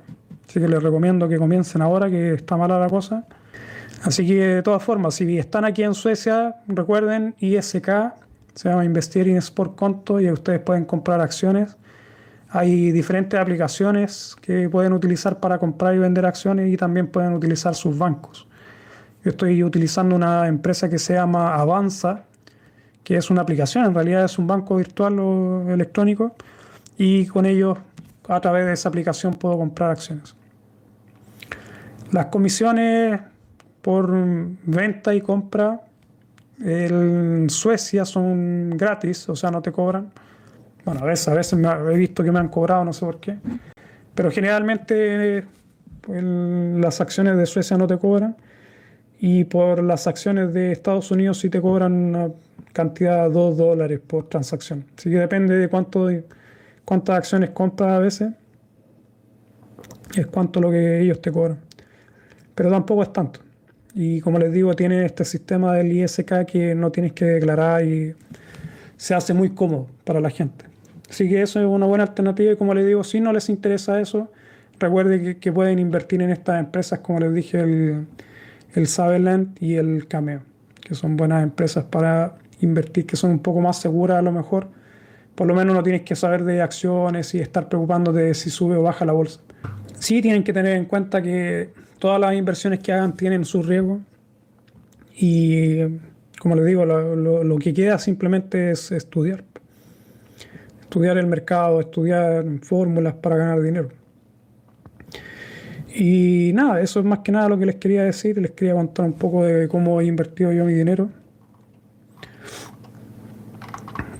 Así 0.47 0.59
que 0.59 0.67
les 0.67 0.81
recomiendo 0.81 1.27
que 1.27 1.37
comiencen 1.37 1.81
ahora 1.81 2.09
que 2.09 2.35
está 2.35 2.55
mala 2.57 2.79
la 2.79 2.89
cosa. 2.89 3.25
Así 4.03 4.25
que 4.25 4.35
de 4.35 4.61
todas 4.61 4.83
formas, 4.83 5.15
si 5.15 5.37
están 5.39 5.65
aquí 5.65 5.83
en 5.83 5.95
Suecia, 5.95 6.57
recuerden 6.67 7.33
ISK, 7.39 7.89
se 8.55 8.69
llama 8.69 8.83
Investir 8.85 9.27
Sport 9.29 9.75
Conto 9.75 10.19
y 10.19 10.31
ustedes 10.31 10.59
pueden 10.61 10.85
comprar 10.85 11.21
acciones 11.21 11.77
hay 12.55 12.93
diferentes 12.93 13.37
aplicaciones 13.37 14.33
que 14.41 14.69
pueden 14.69 14.93
utilizar 14.93 15.41
para 15.41 15.57
comprar 15.59 15.93
y 15.93 15.97
vender 15.97 16.25
acciones 16.25 16.71
y 16.71 16.77
también 16.77 17.07
pueden 17.07 17.33
utilizar 17.33 17.75
sus 17.75 17.97
bancos. 17.97 18.47
Yo 19.25 19.31
estoy 19.31 19.61
utilizando 19.61 20.15
una 20.15 20.47
empresa 20.47 20.89
que 20.89 20.97
se 20.97 21.15
llama 21.15 21.53
Avanza, 21.55 22.23
que 23.03 23.17
es 23.17 23.29
una 23.29 23.41
aplicación, 23.41 23.83
en 23.83 23.93
realidad 23.93 24.23
es 24.23 24.39
un 24.39 24.47
banco 24.47 24.77
virtual 24.77 25.19
o 25.19 25.69
electrónico, 25.69 26.33
y 26.97 27.25
con 27.25 27.45
ellos 27.45 27.77
a 28.29 28.39
través 28.39 28.65
de 28.67 28.71
esa 28.71 28.87
aplicación 28.87 29.33
puedo 29.33 29.57
comprar 29.57 29.91
acciones. 29.91 30.33
Las 32.11 32.27
comisiones 32.27 33.19
por 33.81 34.13
venta 34.63 35.13
y 35.13 35.19
compra 35.19 35.81
en 36.59 37.49
Suecia 37.49 38.05
son 38.05 38.71
gratis, 38.71 39.27
o 39.29 39.35
sea, 39.35 39.51
no 39.51 39.61
te 39.61 39.71
cobran. 39.71 40.11
Bueno, 40.85 41.01
a 41.01 41.05
veces, 41.05 41.27
a 41.27 41.33
veces 41.33 41.57
me, 41.57 41.67
he 41.69 41.97
visto 41.97 42.23
que 42.23 42.31
me 42.31 42.39
han 42.39 42.49
cobrado, 42.49 42.85
no 42.85 42.93
sé 42.93 43.05
por 43.05 43.19
qué. 43.19 43.37
Pero 44.13 44.31
generalmente 44.31 45.45
las 46.07 47.01
acciones 47.01 47.37
de 47.37 47.45
Suecia 47.45 47.77
no 47.77 47.87
te 47.87 47.97
cobran. 47.97 48.37
Y 49.19 49.45
por 49.45 49.81
las 49.81 50.07
acciones 50.07 50.53
de 50.53 50.71
Estados 50.71 51.09
Unidos 51.09 51.39
sí 51.39 51.49
te 51.49 51.61
cobran 51.61 51.93
una 51.93 52.29
cantidad 52.73 53.27
de 53.27 53.33
2 53.33 53.57
dólares 53.57 53.99
por 54.05 54.27
transacción. 54.27 54.85
Así 54.97 55.09
que 55.09 55.17
depende 55.17 55.57
de 55.57 55.69
cuánto 55.69 56.07
cuántas 56.83 57.17
acciones 57.17 57.49
compras 57.51 57.93
a 57.93 57.99
veces. 57.99 58.33
Es 60.15 60.27
cuánto 60.27 60.61
lo 60.61 60.69
que 60.69 61.01
ellos 61.01 61.21
te 61.21 61.31
cobran. 61.31 61.59
Pero 62.53 62.69
tampoco 62.69 63.03
es 63.03 63.11
tanto. 63.11 63.44
Y 63.97 64.19
como 64.19 64.39
les 64.39 64.51
digo, 64.51 64.75
tiene 64.75 65.05
este 65.05 65.23
sistema 65.23 65.73
del 65.73 65.89
ISK 65.89 66.45
que 66.45 66.75
no 66.75 66.91
tienes 66.91 67.13
que 67.13 67.23
declarar 67.23 67.85
y 67.85 68.13
se 68.97 69.15
hace 69.15 69.33
muy 69.33 69.51
cómodo 69.51 69.87
para 70.03 70.19
la 70.19 70.29
gente. 70.29 70.65
Así 71.09 71.29
que 71.29 71.41
eso 71.41 71.61
es 71.61 71.65
una 71.65 71.85
buena 71.85 72.03
alternativa 72.03 72.51
y 72.51 72.55
como 72.57 72.73
les 72.73 72.85
digo, 72.85 73.05
si 73.05 73.21
no 73.21 73.31
les 73.31 73.47
interesa 73.47 74.01
eso, 74.01 74.29
recuerden 74.79 75.39
que, 75.39 75.51
pueden 75.53 75.79
invertir 75.79 76.21
en 76.21 76.31
estas 76.31 76.59
empresas, 76.59 76.99
como 76.99 77.21
les 77.21 77.33
dije, 77.33 77.61
el, 77.61 78.05
el 78.73 79.49
y 79.61 79.75
el 79.75 80.07
Cameo, 80.09 80.41
que 80.81 80.93
son 80.93 81.15
buenas 81.15 81.41
empresas 81.41 81.85
para 81.85 82.35
invertir, 82.59 83.05
que 83.05 83.15
son 83.15 83.31
un 83.31 83.39
poco 83.39 83.61
más 83.61 83.79
seguras 83.79 84.17
a 84.17 84.21
lo 84.21 84.33
mejor. 84.33 84.67
Por 85.35 85.47
lo 85.47 85.55
menos 85.55 85.73
no 85.73 85.83
tienes 85.83 86.01
que 86.01 86.17
saber 86.17 86.43
de 86.43 86.61
acciones 86.61 87.33
y 87.33 87.39
estar 87.39 87.69
preocupándote 87.69 88.19
de 88.19 88.33
si 88.33 88.49
sube 88.49 88.75
o 88.75 88.81
baja 88.81 89.05
la 89.05 89.13
bolsa. 89.13 89.39
Sí 89.99 90.21
tienen 90.21 90.43
que 90.43 90.51
tener 90.51 90.75
en 90.75 90.85
cuenta 90.85 91.21
que 91.21 91.84
todas 92.05 92.21
las 92.21 92.35
inversiones 92.35 92.79
que 92.79 92.93
hagan 92.93 93.17
tienen 93.17 93.45
su 93.45 93.63
riesgo 93.63 93.99
y 95.17 95.79
como 96.39 96.55
les 96.55 96.65
digo, 96.65 96.85
lo, 96.85 97.43
lo 97.43 97.57
que 97.57 97.73
queda 97.73 97.97
simplemente 97.97 98.71
es 98.71 98.91
estudiar 98.91 99.43
estudiar 100.95 101.17
el 101.17 101.27
mercado, 101.27 101.81
estudiar 101.81 102.45
fórmulas 102.61 103.15
para 103.15 103.35
ganar 103.35 103.61
dinero. 103.61 103.89
Y 105.93 106.51
nada, 106.53 106.79
eso 106.79 107.01
es 107.01 107.05
más 107.05 107.19
que 107.19 107.33
nada 107.33 107.49
lo 107.49 107.57
que 107.57 107.65
les 107.65 107.75
quería 107.75 108.03
decir. 108.03 108.37
Les 108.37 108.51
quería 108.51 108.75
contar 108.75 109.05
un 109.05 109.13
poco 109.13 109.43
de 109.43 109.67
cómo 109.67 109.99
he 109.99 110.05
invertido 110.05 110.53
yo 110.53 110.63
mi 110.63 110.73
dinero. 110.73 111.09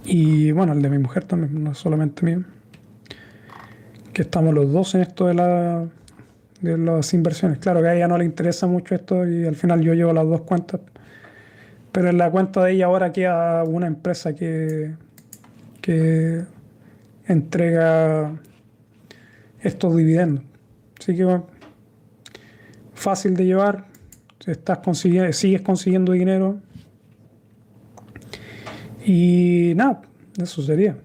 Y 0.03 0.51
bueno, 0.51 0.73
el 0.73 0.81
de 0.81 0.89
mi 0.89 0.97
mujer 0.97 1.23
también, 1.23 1.63
no 1.63 1.73
solamente 1.75 2.25
mío. 2.25 2.43
Que 4.11 4.23
estamos 4.23 4.53
los 4.53 4.69
dos 4.73 4.95
en 4.95 5.01
esto 5.01 5.27
de, 5.27 5.33
la, 5.36 5.88
de 6.66 6.78
las 6.78 7.13
inversiones. 7.13 7.59
Claro 7.59 7.82
que 7.82 7.88
a 7.88 7.95
ella 7.95 8.07
no 8.07 8.18
le 8.18 8.26
interesa 8.26 8.68
mucho 8.68 8.95
esto 8.95 9.28
y 9.28 9.45
al 9.45 9.55
final 9.55 9.82
yo 9.82 9.93
llevo 9.93 10.11
las 10.11 10.26
dos 10.26 10.41
cuentas. 10.41 10.82
Pero 11.91 12.09
en 12.09 12.18
la 12.18 12.30
cuenta 12.30 12.63
de 12.63 12.74
ella 12.74 12.88
ahora 12.88 13.13
queda 13.13 13.63
una 13.63 13.88
empresa 13.88 14.36
que, 14.36 14.95
que 15.82 16.43
entrega 17.26 18.34
estos 19.61 19.95
dividendos. 19.95 20.43
Así 20.99 21.16
que 21.16 21.41
fácil 22.93 23.36
de 23.36 23.45
llevar, 23.45 23.86
estás 24.45 24.80
consiguiendo, 24.80 25.32
sigues 25.34 25.61
consiguiendo 25.61 26.11
dinero. 26.11 26.59
Y 29.05 29.74
nada, 29.76 30.01
eso 30.38 30.61
sería. 30.61 30.97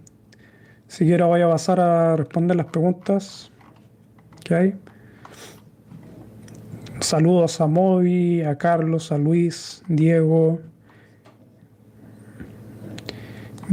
Si 0.89 1.05
quiero 1.05 1.29
voy 1.29 1.43
a 1.43 1.49
pasar 1.49 1.79
a 1.79 2.17
responder 2.17 2.57
las 2.57 2.67
preguntas 2.67 3.51
que 4.43 4.55
hay. 4.55 4.75
Saludos 7.01 7.61
a 7.63 7.67
Moby, 7.67 8.43
a 8.43 8.57
Carlos, 8.57 9.11
a 9.11 9.17
Luis, 9.17 9.83
Diego, 9.89 10.61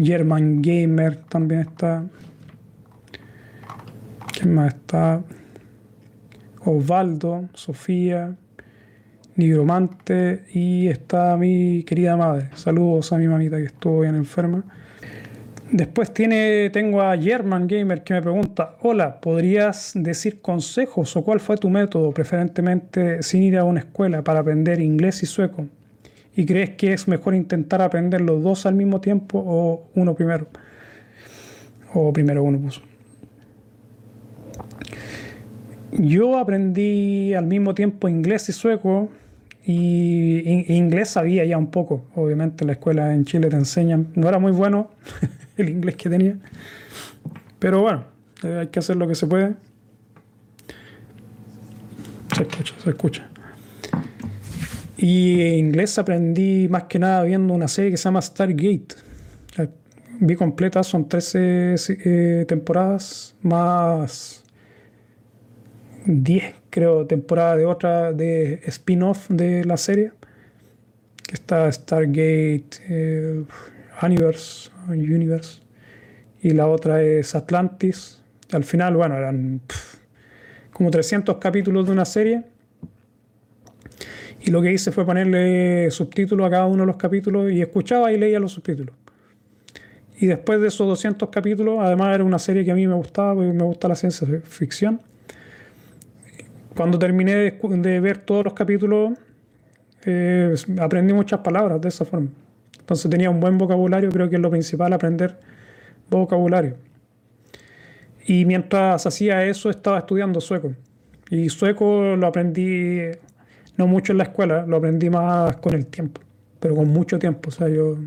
German 0.01 0.61
Gamer 0.61 1.17
también 1.27 1.61
está. 1.61 2.05
¿Quién 4.31 4.55
más 4.55 4.73
está? 4.75 5.21
Osvaldo, 6.63 7.49
Sofía, 7.53 8.35
Nigromante 9.35 10.45
y 10.53 10.87
está 10.87 11.35
mi 11.35 11.83
querida 11.83 12.15
madre. 12.15 12.49
Saludos 12.55 13.11
a 13.11 13.17
mi 13.17 13.27
mamita 13.27 13.57
que 13.57 13.65
estuvo 13.65 14.01
bien 14.01 14.15
enferma. 14.15 14.63
Después 15.71 16.13
tiene, 16.13 16.69
tengo 16.69 17.01
a 17.01 17.17
German 17.17 17.67
Gamer 17.67 18.01
que 18.01 18.13
me 18.13 18.21
pregunta, 18.21 18.75
hola, 18.81 19.19
¿podrías 19.19 19.91
decir 19.95 20.39
consejos 20.39 21.17
o 21.17 21.25
cuál 21.25 21.41
fue 21.41 21.57
tu 21.57 21.69
método, 21.69 22.13
preferentemente 22.13 23.21
sin 23.21 23.43
ir 23.43 23.57
a 23.57 23.65
una 23.65 23.81
escuela, 23.81 24.23
para 24.23 24.39
aprender 24.39 24.79
inglés 24.79 25.21
y 25.23 25.25
sueco? 25.25 25.67
¿Y 26.37 26.45
crees 26.45 26.69
que 26.71 26.93
es 26.93 27.07
mejor 27.09 27.35
intentar 27.35 27.81
aprender 27.81 28.21
los 28.21 28.41
dos 28.41 28.65
al 28.65 28.75
mismo 28.75 29.01
tiempo 29.01 29.43
o 29.45 29.89
uno 29.95 30.15
primero? 30.15 30.47
O 31.93 32.13
primero 32.13 32.43
uno 32.43 32.59
puso. 32.59 32.81
Yo 35.91 36.37
aprendí 36.37 37.33
al 37.33 37.45
mismo 37.45 37.73
tiempo 37.73 38.07
inglés 38.07 38.47
y 38.47 38.53
sueco 38.53 39.09
y 39.65 40.73
inglés 40.73 41.09
sabía 41.09 41.43
ya 41.43 41.57
un 41.57 41.71
poco. 41.71 42.05
Obviamente 42.15 42.63
en 42.63 42.67
la 42.67 42.73
escuela 42.73 43.13
en 43.13 43.25
Chile 43.25 43.49
te 43.49 43.57
enseñan. 43.57 44.07
No 44.15 44.29
era 44.29 44.39
muy 44.39 44.53
bueno 44.53 44.91
el 45.57 45.69
inglés 45.69 45.95
que 45.95 46.09
tenía. 46.09 46.37
Pero 47.59 47.81
bueno, 47.81 48.05
eh, 48.43 48.59
hay 48.61 48.67
que 48.67 48.79
hacer 48.79 48.95
lo 48.95 49.07
que 49.07 49.15
se 49.15 49.27
puede. 49.27 49.55
Se 52.35 52.43
escucha, 52.43 52.75
se 52.83 52.89
escucha. 52.89 53.29
Y 54.97 55.41
inglés 55.41 55.97
aprendí 55.99 56.67
más 56.69 56.83
que 56.83 56.97
nada 56.99 57.23
viendo 57.23 57.53
una 57.53 57.67
serie 57.67 57.91
que 57.91 57.97
se 57.97 58.05
llama 58.05 58.21
Stargate. 58.21 58.95
vi 60.19 60.35
completa, 60.35 60.83
son 60.83 61.07
13 61.07 61.75
eh, 61.87 62.45
temporadas 62.47 63.35
más 63.43 64.43
10, 66.05 66.55
creo, 66.69 67.05
temporadas 67.05 67.57
de 67.57 67.65
otra 67.65 68.13
de 68.13 68.61
spin-off 68.65 69.29
de 69.29 69.65
la 69.65 69.77
serie. 69.77 70.11
Que 71.27 71.35
está 71.35 71.71
Stargate, 71.71 72.69
eh, 72.89 73.43
Universe, 74.01 74.71
Universe. 74.93 75.61
Y 76.41 76.51
la 76.51 76.67
otra 76.67 77.01
es 77.01 77.35
Atlantis. 77.35 78.21
Al 78.51 78.63
final, 78.63 78.95
bueno, 78.95 79.15
eran 79.15 79.61
como 80.71 80.91
300 80.91 81.37
capítulos 81.37 81.85
de 81.85 81.91
una 81.91 82.05
serie. 82.05 82.43
Y 84.41 84.51
lo 84.51 84.61
que 84.61 84.71
hice 84.71 84.91
fue 84.91 85.05
ponerle 85.05 85.89
subtítulos 85.91 86.47
a 86.47 86.49
cada 86.49 86.65
uno 86.67 86.83
de 86.83 86.87
los 86.87 86.97
capítulos 86.97 87.51
y 87.51 87.61
escuchaba 87.61 88.11
y 88.13 88.17
leía 88.17 88.39
los 88.39 88.53
subtítulos. 88.53 88.95
Y 90.19 90.27
después 90.27 90.59
de 90.61 90.67
esos 90.67 90.87
200 90.87 91.29
capítulos, 91.29 91.79
además 91.79 92.15
era 92.15 92.23
una 92.23 92.39
serie 92.39 92.63
que 92.65 92.71
a 92.71 92.75
mí 92.75 92.87
me 92.87 92.95
gustaba, 92.95 93.35
porque 93.35 93.51
me 93.51 93.63
gusta 93.63 93.87
la 93.87 93.95
ciencia 93.95 94.27
ficción. 94.43 95.01
Cuando 96.75 96.97
terminé 96.97 97.35
de, 97.35 97.99
ver 97.99 98.19
todos 98.19 98.45
los 98.45 98.53
capítulos, 98.53 99.13
eh, 100.05 100.55
aprendí 100.79 101.13
muchas 101.13 101.39
palabras 101.41 101.81
de 101.81 101.89
esa 101.89 102.05
forma. 102.05 102.29
Entonces 102.87 103.11
tenía 103.11 103.29
un 103.29 103.39
buen 103.39 103.57
vocabulario, 103.57 104.09
creo 104.09 104.29
que 104.29 104.37
es 104.37 104.41
lo 104.41 104.49
principal, 104.49 104.93
aprender 104.93 105.37
vocabulario. 106.09 106.75
Y 108.25 108.45
mientras 108.45 109.05
hacía 109.05 109.45
eso, 109.45 109.69
estaba 109.69 109.99
estudiando 109.99 110.41
sueco. 110.41 110.73
Y 111.29 111.49
sueco 111.49 112.15
lo 112.15 112.27
aprendí 112.27 113.01
no 113.75 113.87
mucho 113.87 114.13
en 114.13 114.19
la 114.19 114.23
escuela, 114.23 114.65
lo 114.65 114.77
aprendí 114.77 115.09
más 115.09 115.57
con 115.57 115.73
el 115.73 115.85
tiempo, 115.85 116.21
pero 116.59 116.75
con 116.75 116.87
mucho 116.87 117.19
tiempo. 117.19 117.49
O 117.49 117.51
sea, 117.51 117.67
yo 117.67 117.97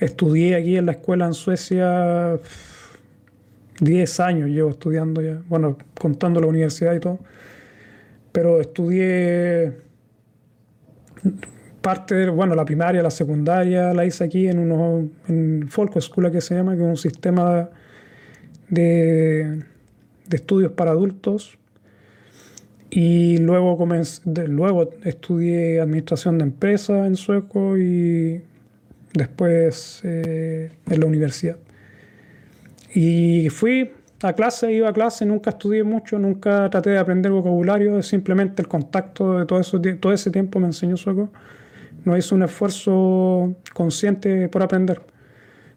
Estudié 0.00 0.56
aquí 0.56 0.78
en 0.78 0.86
la 0.86 0.92
escuela 0.92 1.26
en 1.26 1.34
Suecia 1.34 2.40
10 3.80 4.20
años, 4.20 4.48
llevo 4.48 4.70
estudiando 4.70 5.20
ya, 5.20 5.42
bueno, 5.46 5.76
contando 5.98 6.40
la 6.40 6.46
universidad 6.46 6.94
y 6.94 7.00
todo, 7.00 7.18
pero 8.32 8.62
estudié 8.62 9.76
parte 11.80 12.14
de, 12.14 12.28
bueno, 12.30 12.54
la 12.54 12.64
primaria, 12.64 13.02
la 13.02 13.10
secundaria, 13.10 13.94
la 13.94 14.04
hice 14.04 14.24
aquí 14.24 14.48
en 14.48 14.58
uno, 14.58 15.08
en 15.28 15.68
Escuela 15.96 16.30
que 16.30 16.40
se 16.40 16.54
llama, 16.54 16.76
que 16.76 16.82
es 16.82 16.88
un 16.88 16.96
sistema 16.96 17.68
de, 18.68 19.64
de 20.26 20.36
estudios 20.36 20.72
para 20.72 20.90
adultos. 20.92 21.58
Y 22.90 23.38
luego, 23.38 23.78
comencé, 23.78 24.20
luego 24.48 24.90
estudié 25.04 25.80
administración 25.80 26.38
de 26.38 26.44
empresas 26.44 27.06
en 27.06 27.16
sueco 27.16 27.78
y 27.78 28.42
después 29.14 30.00
eh, 30.02 30.72
en 30.88 31.00
la 31.00 31.06
universidad. 31.06 31.56
Y 32.92 33.48
fui 33.50 33.92
a 34.22 34.32
clase, 34.32 34.72
iba 34.72 34.88
a 34.88 34.92
clase, 34.92 35.24
nunca 35.24 35.50
estudié 35.50 35.84
mucho, 35.84 36.18
nunca 36.18 36.68
traté 36.68 36.90
de 36.90 36.98
aprender 36.98 37.30
vocabulario, 37.30 38.02
simplemente 38.02 38.60
el 38.60 38.68
contacto 38.68 39.38
de 39.38 39.46
todo, 39.46 39.60
eso, 39.60 39.80
todo 40.00 40.12
ese 40.12 40.30
tiempo 40.30 40.58
me 40.58 40.66
enseñó 40.66 40.96
sueco. 40.96 41.30
No 42.04 42.16
hice 42.16 42.34
un 42.34 42.42
esfuerzo 42.42 43.54
consciente 43.74 44.48
por 44.48 44.62
aprender. 44.62 45.00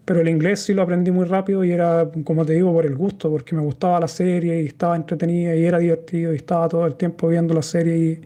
Pero 0.06 0.20
el 0.22 0.28
inglés 0.28 0.62
sí 0.62 0.74
lo 0.74 0.82
aprendí 0.82 1.12
muy 1.12 1.26
rápido 1.26 1.64
y 1.64 1.72
era, 1.72 2.10
como 2.26 2.46
te 2.46 2.54
digo, 2.54 2.74
por 2.74 2.86
el 2.86 2.96
gusto, 2.96 3.30
porque 3.30 3.56
me 3.56 3.62
gustaba 3.62 4.00
la 4.00 4.08
serie 4.08 4.62
y 4.62 4.68
estaba 4.68 4.96
entretenida 4.96 5.56
y 5.56 5.66
era 5.66 5.80
divertido 5.80 6.34
y 6.34 6.38
estaba 6.38 6.68
todo 6.68 6.86
el 6.86 6.96
tiempo 6.96 7.30
viendo 7.30 7.54
la 7.54 7.62
serie 7.62 7.98
y 7.98 8.22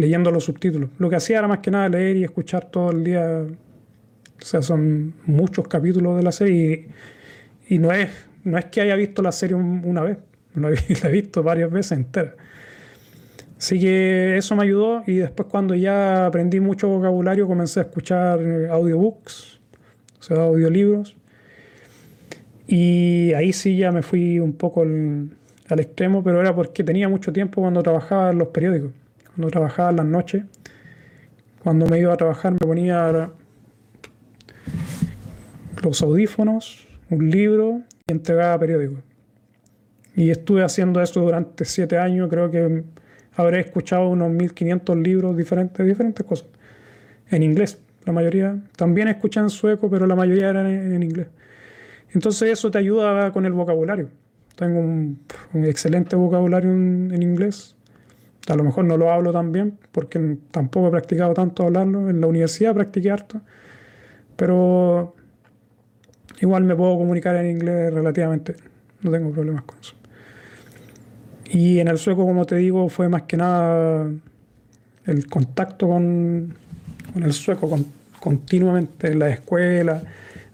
leyendo 0.00 0.30
los 0.30 0.44
subtítulos. 0.44 0.90
Lo 0.98 1.10
que 1.10 1.16
hacía 1.16 1.38
era 1.38 1.48
más 1.48 1.58
que 1.58 1.70
nada 1.70 1.88
leer 1.88 2.16
y 2.16 2.24
escuchar 2.24 2.70
todo 2.70 2.92
el 2.92 3.02
día 3.02 3.44
o 4.44 4.46
sea, 4.46 4.60
son 4.60 5.14
muchos 5.24 5.66
capítulos 5.68 6.18
de 6.18 6.22
la 6.22 6.30
serie 6.30 6.88
y, 7.68 7.78
no, 7.78 7.92
es, 7.92 8.10
no 8.44 8.58
es 8.58 8.66
que 8.66 8.82
haya 8.82 8.94
visto 8.94 9.22
la 9.22 9.32
serie 9.32 9.56
una 9.56 10.02
vez, 10.02 10.18
la 10.54 10.68
he 10.68 11.12
visto 11.12 11.42
varias 11.42 11.70
veces 11.70 11.92
entera. 11.92 12.34
Así 13.58 13.78
que 13.78 14.36
eso 14.36 14.56
me 14.56 14.64
ayudó 14.64 15.02
y 15.06 15.16
después 15.16 15.48
cuando 15.48 15.74
ya 15.74 16.26
aprendí 16.26 16.60
mucho 16.60 16.88
vocabulario 16.88 17.46
comencé 17.46 17.80
a 17.80 17.84
escuchar 17.84 18.40
eh, 18.42 18.68
audiobooks, 18.68 19.60
o 20.20 20.22
sea, 20.22 20.42
audiolibros. 20.42 21.16
Y 22.66 23.32
ahí 23.34 23.52
sí 23.52 23.76
ya 23.76 23.92
me 23.92 24.02
fui 24.02 24.38
un 24.40 24.54
poco 24.54 24.82
al, 24.82 25.30
extremo, 25.78 26.22
pero 26.22 26.40
era 26.40 26.54
porque 26.54 26.82
tenía 26.84 27.08
mucho 27.08 27.32
tiempo 27.32 27.60
cuando 27.60 27.82
trabajaba 27.82 28.30
en 28.30 28.38
los 28.38 28.48
periódicos, 28.48 28.92
cuando 29.34 29.50
trabajaba 29.50 29.90
en 29.90 29.96
las 29.96 30.06
noches. 30.06 30.44
Cuando 31.62 31.86
me 31.86 31.98
iba 31.98 32.12
a 32.12 32.16
trabajar 32.16 32.52
me 32.52 32.58
ponía 32.58 33.30
los 35.82 36.02
audífonos, 36.02 36.86
un 37.10 37.30
libro 37.30 37.82
y 38.06 38.12
entregaba 38.12 38.58
periódicos. 38.58 38.98
Y 40.14 40.30
estuve 40.30 40.62
haciendo 40.62 41.00
eso 41.00 41.20
durante 41.20 41.64
siete 41.64 41.98
años, 41.98 42.28
creo 42.28 42.50
que 42.50 42.84
habré 43.36 43.60
escuchado 43.60 44.08
unos 44.08 44.30
1500 44.30 44.96
libros 44.96 45.36
diferentes, 45.36 45.84
diferentes 45.86 46.24
cosas, 46.26 46.46
en 47.30 47.42
inglés, 47.42 47.78
la 48.04 48.12
mayoría. 48.12 48.58
También 48.76 49.08
escuché 49.08 49.40
en 49.40 49.50
sueco, 49.50 49.90
pero 49.90 50.06
la 50.06 50.14
mayoría 50.14 50.50
eran 50.50 50.66
en, 50.66 51.02
inglés. 51.02 51.28
Entonces 52.12 52.50
eso 52.50 52.70
te 52.70 52.78
ayuda 52.78 53.32
con 53.32 53.46
el 53.46 53.52
vocabulario. 53.52 54.08
Tengo 54.56 54.80
un, 54.80 55.18
excelente 55.64 56.14
vocabulario 56.16 56.70
en, 56.70 57.10
en, 57.12 57.22
inglés. 57.22 57.74
A 58.48 58.54
lo 58.54 58.62
mejor 58.62 58.84
no 58.84 58.96
lo 58.96 59.10
hablo 59.10 59.32
tan 59.32 59.52
bien 59.52 59.78
porque 59.90 60.36
tampoco 60.50 60.88
he 60.88 60.90
practicado 60.90 61.34
tanto 61.34 61.64
hablarlo. 61.64 62.08
En 62.08 62.20
la 62.20 62.26
universidad 62.26 62.74
practiqué 62.74 63.10
harto. 63.10 63.40
Pero 64.36 65.14
igual 66.40 66.64
me 66.64 66.74
puedo 66.76 66.96
comunicar 66.96 67.36
en 67.36 67.50
inglés 67.50 67.92
relativamente, 67.92 68.56
no 69.02 69.10
tengo 69.10 69.30
problemas 69.30 69.64
con 69.64 69.78
eso. 69.78 69.94
Y 71.46 71.78
en 71.78 71.88
el 71.88 71.98
sueco, 71.98 72.24
como 72.24 72.46
te 72.46 72.56
digo, 72.56 72.88
fue 72.88 73.08
más 73.08 73.22
que 73.22 73.36
nada 73.36 74.10
el 75.06 75.26
contacto 75.28 75.88
con, 75.88 76.54
el 77.14 77.32
sueco 77.32 77.78
continuamente 78.20 79.08
en 79.12 79.18
la 79.18 79.30
escuela, 79.30 80.02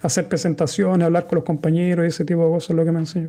hacer 0.02 0.28
presentaciones, 0.28 1.06
hablar 1.06 1.26
con 1.26 1.36
los 1.36 1.44
compañeros 1.44 2.04
y 2.04 2.08
ese 2.08 2.24
tipo 2.24 2.44
de 2.44 2.50
cosas 2.50 2.70
es 2.70 2.76
lo 2.76 2.84
que 2.84 2.92
me 2.92 2.98
enseñó. 2.98 3.28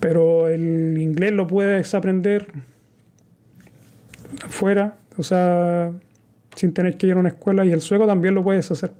Pero 0.00 0.48
el 0.48 0.96
inglés 0.98 1.32
lo 1.32 1.46
puedes 1.46 1.92
aprender 1.94 2.46
fuera, 4.48 4.96
o 5.16 5.22
sea, 5.22 5.90
sin 6.54 6.72
tener 6.72 6.96
que 6.96 7.08
ir 7.08 7.14
a 7.14 7.16
una 7.16 7.30
escuela, 7.30 7.64
y 7.64 7.72
el 7.72 7.80
sueco 7.80 8.06
también 8.06 8.34
lo 8.34 8.44
puedes 8.44 8.70
hacer 8.70 8.92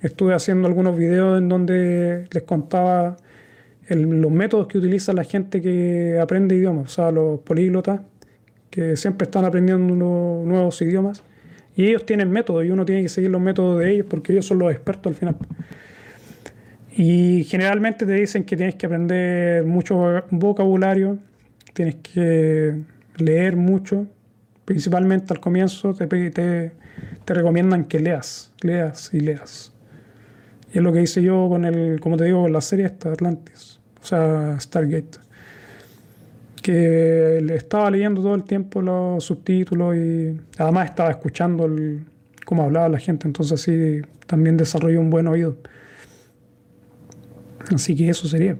estuve 0.00 0.34
haciendo 0.34 0.68
algunos 0.68 0.96
videos 0.96 1.38
en 1.38 1.48
donde 1.48 2.28
les 2.30 2.42
contaba 2.44 3.16
los 3.88 4.30
métodos 4.30 4.66
que 4.66 4.78
utiliza 4.78 5.12
la 5.12 5.24
gente 5.24 5.62
que 5.62 6.18
aprende 6.20 6.54
idiomas, 6.56 6.86
o 6.86 6.88
sea, 6.88 7.10
los 7.10 7.40
políglotas, 7.40 8.00
que 8.70 8.96
siempre 8.96 9.24
están 9.24 9.44
aprendiendo 9.44 9.94
nuevos 9.94 10.80
idiomas. 10.82 11.22
Y 11.74 11.86
ellos 11.86 12.04
tienen 12.04 12.30
métodos 12.30 12.64
y 12.64 12.70
uno 12.70 12.84
tiene 12.84 13.02
que 13.02 13.08
seguir 13.08 13.30
los 13.30 13.40
métodos 13.40 13.80
de 13.80 13.92
ellos 13.92 14.06
porque 14.10 14.32
ellos 14.32 14.46
son 14.46 14.58
los 14.58 14.72
expertos 14.72 15.12
al 15.12 15.14
final. 15.14 15.36
Y 16.90 17.44
generalmente 17.44 18.04
te 18.04 18.12
dicen 18.12 18.44
que 18.44 18.56
tienes 18.56 18.74
que 18.74 18.86
aprender 18.86 19.64
mucho 19.64 20.24
vocabulario, 20.30 21.18
tienes 21.72 21.94
que 21.96 22.74
leer 23.16 23.54
mucho, 23.54 24.06
principalmente 24.64 25.32
al 25.32 25.38
comienzo 25.38 25.94
te, 25.94 26.06
te, 26.08 26.72
te 27.24 27.34
recomiendan 27.34 27.84
que 27.84 28.00
leas, 28.00 28.52
leas 28.60 29.14
y 29.14 29.20
leas. 29.20 29.72
Y 30.72 30.78
es 30.78 30.84
lo 30.84 30.92
que 30.92 31.02
hice 31.02 31.22
yo 31.22 31.48
con 31.48 31.64
el, 31.64 32.00
como 32.00 32.16
te 32.16 32.24
digo, 32.24 32.42
con 32.42 32.52
la 32.52 32.60
serie 32.60 32.86
esta, 32.86 33.12
Atlantis, 33.12 33.77
sea, 34.08 34.60
Stargate. 34.60 35.18
Que 36.62 37.38
estaba 37.54 37.90
leyendo 37.90 38.20
todo 38.20 38.34
el 38.34 38.44
tiempo 38.44 38.82
los 38.82 39.24
subtítulos 39.24 39.96
y 39.96 40.38
además 40.58 40.90
estaba 40.90 41.10
escuchando 41.10 41.64
el, 41.66 42.04
cómo 42.44 42.64
hablaba 42.64 42.88
la 42.88 42.98
gente, 42.98 43.26
entonces 43.26 43.60
así 43.60 44.02
también 44.26 44.56
desarrollé 44.56 44.98
un 44.98 45.10
buen 45.10 45.26
oído. 45.28 45.56
Así 47.74 47.94
que 47.94 48.08
eso 48.08 48.26
sería. 48.26 48.56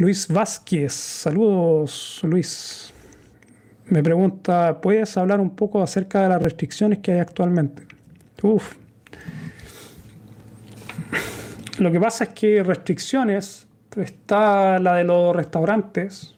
Luis 0.00 0.28
Vázquez, 0.28 0.92
saludos 0.92 2.20
Luis. 2.22 2.92
Me 3.86 4.02
pregunta, 4.02 4.80
¿puedes 4.80 5.16
hablar 5.16 5.40
un 5.40 5.54
poco 5.54 5.82
acerca 5.82 6.22
de 6.22 6.28
las 6.30 6.42
restricciones 6.42 7.00
que 7.00 7.12
hay 7.12 7.18
actualmente? 7.18 7.86
Uf, 8.42 8.74
lo 11.82 11.90
que 11.90 12.00
pasa 12.00 12.24
es 12.24 12.30
que 12.30 12.62
restricciones 12.62 13.66
está 13.96 14.78
la 14.78 14.96
de 14.96 15.04
los 15.04 15.34
restaurantes 15.34 16.34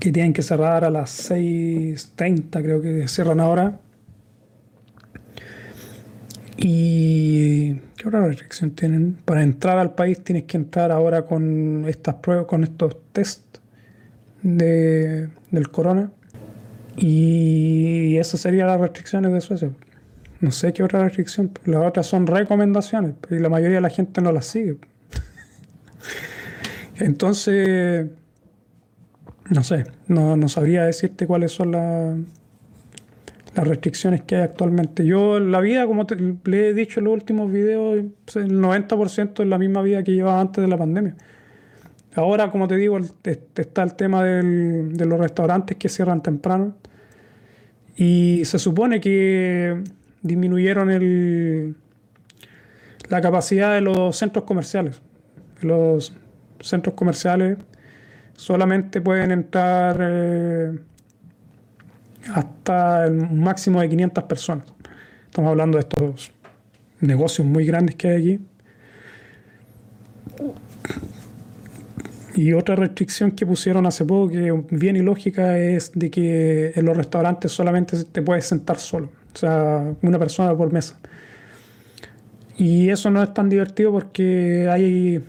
que 0.00 0.10
tienen 0.10 0.32
que 0.32 0.42
cerrar 0.42 0.84
a 0.84 0.90
las 0.90 1.30
6.30, 1.30 2.62
creo 2.62 2.82
que 2.82 3.06
cierran 3.08 3.40
ahora. 3.40 3.78
¿Y 6.56 7.74
qué 7.96 8.08
otra 8.08 8.26
restricción 8.26 8.72
tienen? 8.72 9.14
Para 9.24 9.42
entrar 9.42 9.78
al 9.78 9.94
país 9.94 10.22
tienes 10.22 10.44
que 10.44 10.56
entrar 10.56 10.90
ahora 10.90 11.26
con 11.26 11.84
estas 11.88 12.16
pruebas, 12.16 12.46
con 12.46 12.64
estos 12.64 12.96
test 13.12 13.58
de, 14.42 15.28
del 15.50 15.70
corona. 15.70 16.10
Y 16.96 18.16
esas 18.16 18.40
serían 18.40 18.66
las 18.66 18.80
restricciones 18.80 19.32
de 19.32 19.40
Suecia. 19.40 19.70
No 20.42 20.50
sé 20.50 20.72
qué 20.72 20.82
otra 20.82 21.04
restricción. 21.04 21.52
Las 21.64 21.86
otras 21.86 22.06
son 22.06 22.26
recomendaciones 22.26 23.14
y 23.30 23.36
la 23.36 23.48
mayoría 23.48 23.76
de 23.76 23.80
la 23.80 23.90
gente 23.90 24.20
no 24.20 24.32
las 24.32 24.46
sigue. 24.46 24.76
Entonces, 26.96 28.08
no 29.48 29.62
sé, 29.62 29.86
no, 30.08 30.36
no 30.36 30.48
sabría 30.48 30.84
decirte 30.84 31.26
cuáles 31.26 31.52
son 31.52 31.72
las 31.72 32.16
las 33.54 33.68
restricciones 33.68 34.22
que 34.22 34.36
hay 34.36 34.42
actualmente. 34.42 35.04
Yo 35.04 35.38
la 35.38 35.60
vida, 35.60 35.86
como 35.86 36.06
te, 36.06 36.16
le 36.16 36.68
he 36.68 36.74
dicho 36.74 37.00
en 37.00 37.04
los 37.04 37.14
últimos 37.14 37.52
videos, 37.52 37.96
el 38.34 38.60
90% 38.60 39.42
es 39.42 39.48
la 39.48 39.58
misma 39.58 39.82
vida 39.82 40.02
que 40.02 40.12
llevaba 40.12 40.40
antes 40.40 40.62
de 40.62 40.68
la 40.68 40.78
pandemia. 40.78 41.14
Ahora, 42.14 42.50
como 42.50 42.68
te 42.68 42.76
digo, 42.76 42.98
está 42.98 43.82
el 43.82 43.94
tema 43.94 44.24
de 44.24 45.06
los 45.06 45.18
restaurantes 45.18 45.76
que 45.76 45.88
cierran 45.88 46.22
temprano. 46.22 46.76
Y 47.96 48.44
se 48.44 48.58
supone 48.58 49.00
que 49.00 49.82
disminuyeron 50.22 50.90
el, 50.90 51.76
la 53.08 53.20
capacidad 53.20 53.74
de 53.74 53.80
los 53.80 54.16
centros 54.16 54.44
comerciales. 54.44 55.00
Los 55.60 56.12
centros 56.60 56.94
comerciales 56.94 57.58
solamente 58.34 59.00
pueden 59.00 59.30
entrar 59.30 59.98
eh, 60.00 60.78
hasta 62.34 63.06
el 63.06 63.30
máximo 63.30 63.80
de 63.80 63.88
500 63.88 64.24
personas. 64.24 64.64
Estamos 65.26 65.50
hablando 65.50 65.78
de 65.78 65.82
estos 65.82 66.32
negocios 67.00 67.46
muy 67.46 67.64
grandes 67.66 67.96
que 67.96 68.08
hay 68.08 68.16
aquí. 68.16 68.46
Y 72.34 72.54
otra 72.54 72.76
restricción 72.76 73.32
que 73.32 73.44
pusieron 73.44 73.84
hace 73.84 74.04
poco, 74.04 74.30
que 74.30 74.50
bien 74.70 74.96
ilógica, 74.96 75.58
es 75.58 75.92
de 75.94 76.10
que 76.10 76.72
en 76.74 76.86
los 76.86 76.96
restaurantes 76.96 77.52
solamente 77.52 78.04
te 78.04 78.22
puedes 78.22 78.46
sentar 78.46 78.78
solo, 78.78 79.10
o 79.34 79.38
sea, 79.38 79.94
una 80.02 80.18
persona 80.18 80.56
por 80.56 80.72
mesa. 80.72 80.98
Y 82.56 82.90
eso 82.90 83.10
no 83.10 83.22
es 83.22 83.32
tan 83.32 83.48
divertido 83.48 83.92
porque 83.92 84.68
hay 84.70 85.22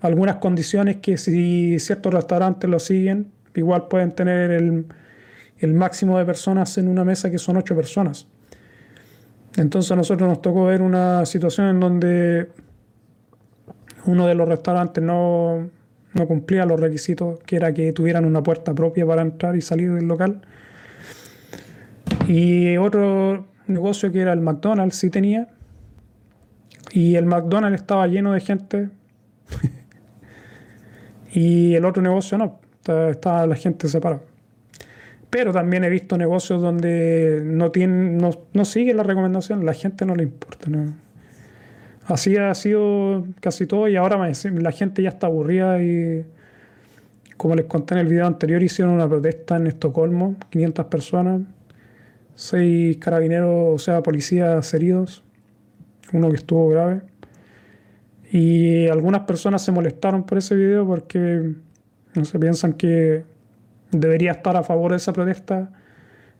algunas 0.00 0.36
condiciones 0.36 0.96
que 0.96 1.16
si 1.16 1.78
ciertos 1.78 2.14
restaurantes 2.14 2.70
lo 2.70 2.78
siguen, 2.78 3.32
igual 3.54 3.88
pueden 3.88 4.12
tener 4.12 4.50
el, 4.50 4.86
máximo 5.74 6.18
de 6.18 6.24
personas 6.24 6.76
en 6.78 6.88
una 6.88 7.04
mesa 7.04 7.30
que 7.30 7.38
son 7.38 7.56
ocho 7.56 7.74
personas. 7.74 8.26
Entonces 9.56 9.90
a 9.90 9.96
nosotros 9.96 10.28
nos 10.28 10.42
tocó 10.42 10.66
ver 10.66 10.82
una 10.82 11.24
situación 11.26 11.68
en 11.68 11.80
donde 11.80 12.50
uno 14.04 14.26
de 14.26 14.34
los 14.34 14.48
restaurantes 14.48 15.02
no, 15.02 15.68
no 16.12 16.26
cumplía 16.26 16.66
los 16.66 16.78
requisitos, 16.78 17.40
que 17.40 17.56
era 17.56 17.72
que 17.72 17.92
tuvieran 17.92 18.24
una 18.26 18.42
puerta 18.42 18.74
propia 18.74 19.06
para 19.06 19.22
entrar 19.22 19.56
y 19.56 19.62
salir 19.62 19.92
del 19.92 20.06
local. 20.06 20.42
Y 22.28 22.76
otro 22.76 23.46
negocio 23.66 24.10
que 24.10 24.20
era 24.20 24.32
el 24.32 24.40
McDonald's 24.40 24.96
sí 24.96 25.10
tenía. 25.10 25.48
Y 26.92 27.16
el 27.16 27.26
McDonald's 27.26 27.80
estaba 27.80 28.06
lleno 28.06 28.32
de 28.32 28.40
gente. 28.40 28.88
y 31.32 31.74
el 31.74 31.84
otro 31.84 32.02
negocio 32.02 32.38
no. 32.38 32.60
Estaba 33.10 33.46
la 33.46 33.56
gente 33.56 33.88
separada. 33.88 34.22
Pero 35.30 35.52
también 35.52 35.84
he 35.84 35.90
visto 35.90 36.16
negocios 36.16 36.62
donde 36.62 37.42
no, 37.44 37.70
tienen, 37.70 38.16
no, 38.16 38.30
no 38.52 38.64
siguen 38.64 38.96
la 38.96 39.02
recomendación, 39.02 39.66
la 39.66 39.74
gente 39.74 40.06
no 40.06 40.14
le 40.14 40.22
importa. 40.22 40.70
Así 42.06 42.36
ha 42.36 42.54
sido 42.54 43.26
casi 43.40 43.66
todo 43.66 43.88
y 43.88 43.96
ahora 43.96 44.16
la 44.16 44.72
gente 44.72 45.02
ya 45.02 45.08
está 45.08 45.26
aburrida 45.26 45.82
y 45.82 46.24
como 47.36 47.54
les 47.56 47.66
conté 47.66 47.94
en 47.94 48.00
el 48.00 48.06
video 48.06 48.26
anterior 48.26 48.62
hicieron 48.62 48.94
una 48.94 49.08
protesta 49.08 49.56
en 49.56 49.66
Estocolmo, 49.66 50.36
500 50.50 50.86
personas, 50.86 51.40
6 52.36 52.98
carabineros, 52.98 53.74
o 53.74 53.78
sea, 53.78 54.02
policías 54.02 54.72
heridos, 54.74 55.24
uno 56.12 56.30
que 56.30 56.36
estuvo 56.36 56.68
grave. 56.68 57.00
Y 58.30 58.86
algunas 58.88 59.22
personas 59.22 59.64
se 59.64 59.72
molestaron 59.72 60.24
por 60.24 60.38
ese 60.38 60.54
video 60.54 60.86
porque 60.86 61.54
no 62.14 62.24
se 62.24 62.38
piensan 62.38 62.74
que 62.74 63.24
debería 63.90 64.32
estar 64.32 64.56
a 64.56 64.62
favor 64.62 64.90
de 64.90 64.98
esa 64.98 65.12
protesta, 65.12 65.70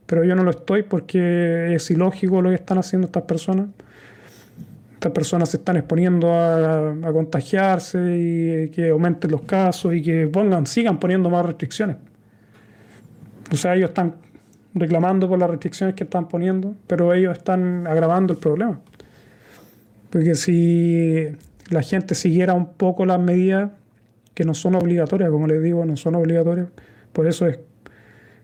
pero 0.05 0.25
yo 0.25 0.35
no 0.35 0.45
lo 0.45 0.51
estoy 0.51 0.83
porque 0.83 1.75
es 1.75 1.91
ilógico 1.91 2.43
lo 2.43 2.51
que 2.51 2.57
están 2.57 2.79
haciendo 2.79 3.07
estas 3.07 3.23
personas. 3.23 3.69
Estas 4.95 5.13
personas 5.13 5.51
se 5.51 5.59
están 5.59 5.77
exponiendo 5.77 6.33
a, 6.33 6.95
contagiarse 7.13 7.99
y 8.17 8.69
que 8.71 8.91
aumenten 8.91 9.31
los 9.31 9.43
casos 9.43 9.95
y 9.95 10.03
que 10.03 10.27
pongan, 10.27 10.67
sigan 10.67 10.99
poniendo 10.99 11.31
más 11.31 11.47
restricciones. 11.47 11.97
O 13.53 13.57
sea, 13.57 13.77
ellos 13.77 13.91
están 13.91 14.26
reclamando 14.77 15.29
por 15.29 15.39
las 15.39 15.51
restricciones 15.51 15.95
que 15.97 16.05
están 16.05 16.29
poniendo, 16.29 16.77
pero 16.87 17.13
ellos 17.15 17.37
están 17.37 17.87
agravando 17.87 18.35
el 18.35 18.39
problema. 18.39 18.79
Porque 20.11 20.35
si 20.35 21.29
la 21.71 21.83
gente 21.83 22.15
siguiera 22.15 22.55
un 22.55 22.75
poco 22.75 23.07
las 23.07 23.19
medidas 23.19 23.71
que 24.35 24.45
no 24.45 24.55
son 24.55 24.75
obligatorias, 24.75 25.31
como 25.31 25.47
les 25.47 25.63
digo, 25.63 25.85
no 25.85 25.97
son 25.97 26.15
obligatorias, 26.15 26.69
por 27.13 27.27
eso 27.27 27.47
es 27.47 27.59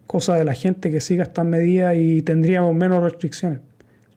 cosa 0.06 0.34
de 0.34 0.44
la 0.44 0.54
gente 0.54 0.90
que 0.90 1.00
siga 1.00 1.24
estas 1.24 1.44
medidas 1.44 1.94
y 1.96 2.22
tendríamos 2.22 2.74
menos 2.74 3.02
restricciones. 3.02 3.60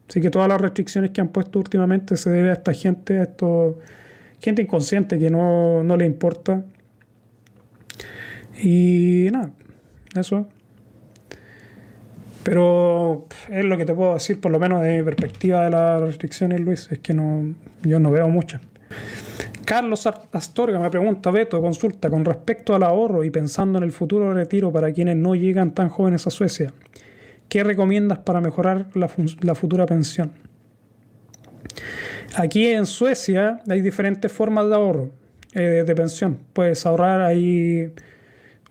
Así 0.09 0.21
que 0.21 0.29
todas 0.29 0.47
las 0.47 0.61
restricciones 0.61 1.11
que 1.11 1.19
han 1.19 1.29
puesto 1.29 1.59
últimamente 1.59 2.15
se 2.15 2.29
debe 2.29 2.49
a 2.49 2.53
esta 2.53 2.73
gente, 2.73 3.19
a 3.19 3.23
esto, 3.23 3.79
gente 4.39 4.61
inconsciente 4.61 5.19
que 5.19 5.29
no, 5.29 5.83
no 5.83 5.97
le 5.97 6.05
importa. 6.05 6.63
Y 8.61 9.27
nada, 9.31 9.51
eso. 10.15 10.47
Pero 12.45 13.25
es 13.49 13.65
lo 13.65 13.75
que 13.75 13.85
te 13.85 13.95
puedo 13.95 14.13
decir, 14.13 14.39
por 14.39 14.51
lo 14.51 14.59
menos 14.59 14.83
de 14.83 14.97
mi 14.97 15.03
perspectiva 15.03 15.65
de 15.65 15.71
las 15.71 15.99
restricciones, 15.99 16.61
Luis, 16.61 16.87
es 16.91 16.99
que 16.99 17.11
no, 17.11 17.55
yo 17.81 17.99
no 17.99 18.11
veo 18.11 18.29
muchas. 18.29 18.61
Carlos 19.65 20.07
Astorga 20.31 20.77
me 20.77 20.91
pregunta, 20.91 21.31
Beto, 21.31 21.59
consulta, 21.59 22.07
con 22.07 22.23
respecto 22.23 22.75
al 22.75 22.83
ahorro 22.83 23.23
y 23.23 23.31
pensando 23.31 23.79
en 23.79 23.83
el 23.83 23.91
futuro 23.91 24.31
retiro 24.31 24.71
para 24.71 24.93
quienes 24.93 25.15
no 25.15 25.33
llegan 25.33 25.71
tan 25.71 25.89
jóvenes 25.89 26.27
a 26.27 26.29
Suecia, 26.29 26.71
¿qué 27.49 27.63
recomiendas 27.63 28.19
para 28.19 28.41
mejorar 28.41 28.89
la, 28.93 29.55
futura 29.55 29.87
pensión? 29.87 30.33
Aquí 32.35 32.67
en 32.67 32.85
Suecia 32.85 33.59
hay 33.67 33.81
diferentes 33.81 34.31
formas 34.31 34.69
de 34.69 34.75
ahorro 34.75 35.09
eh, 35.55 35.83
de 35.83 35.95
pensión. 35.95 36.37
Puedes 36.53 36.85
ahorrar 36.85 37.21
ahí 37.21 37.91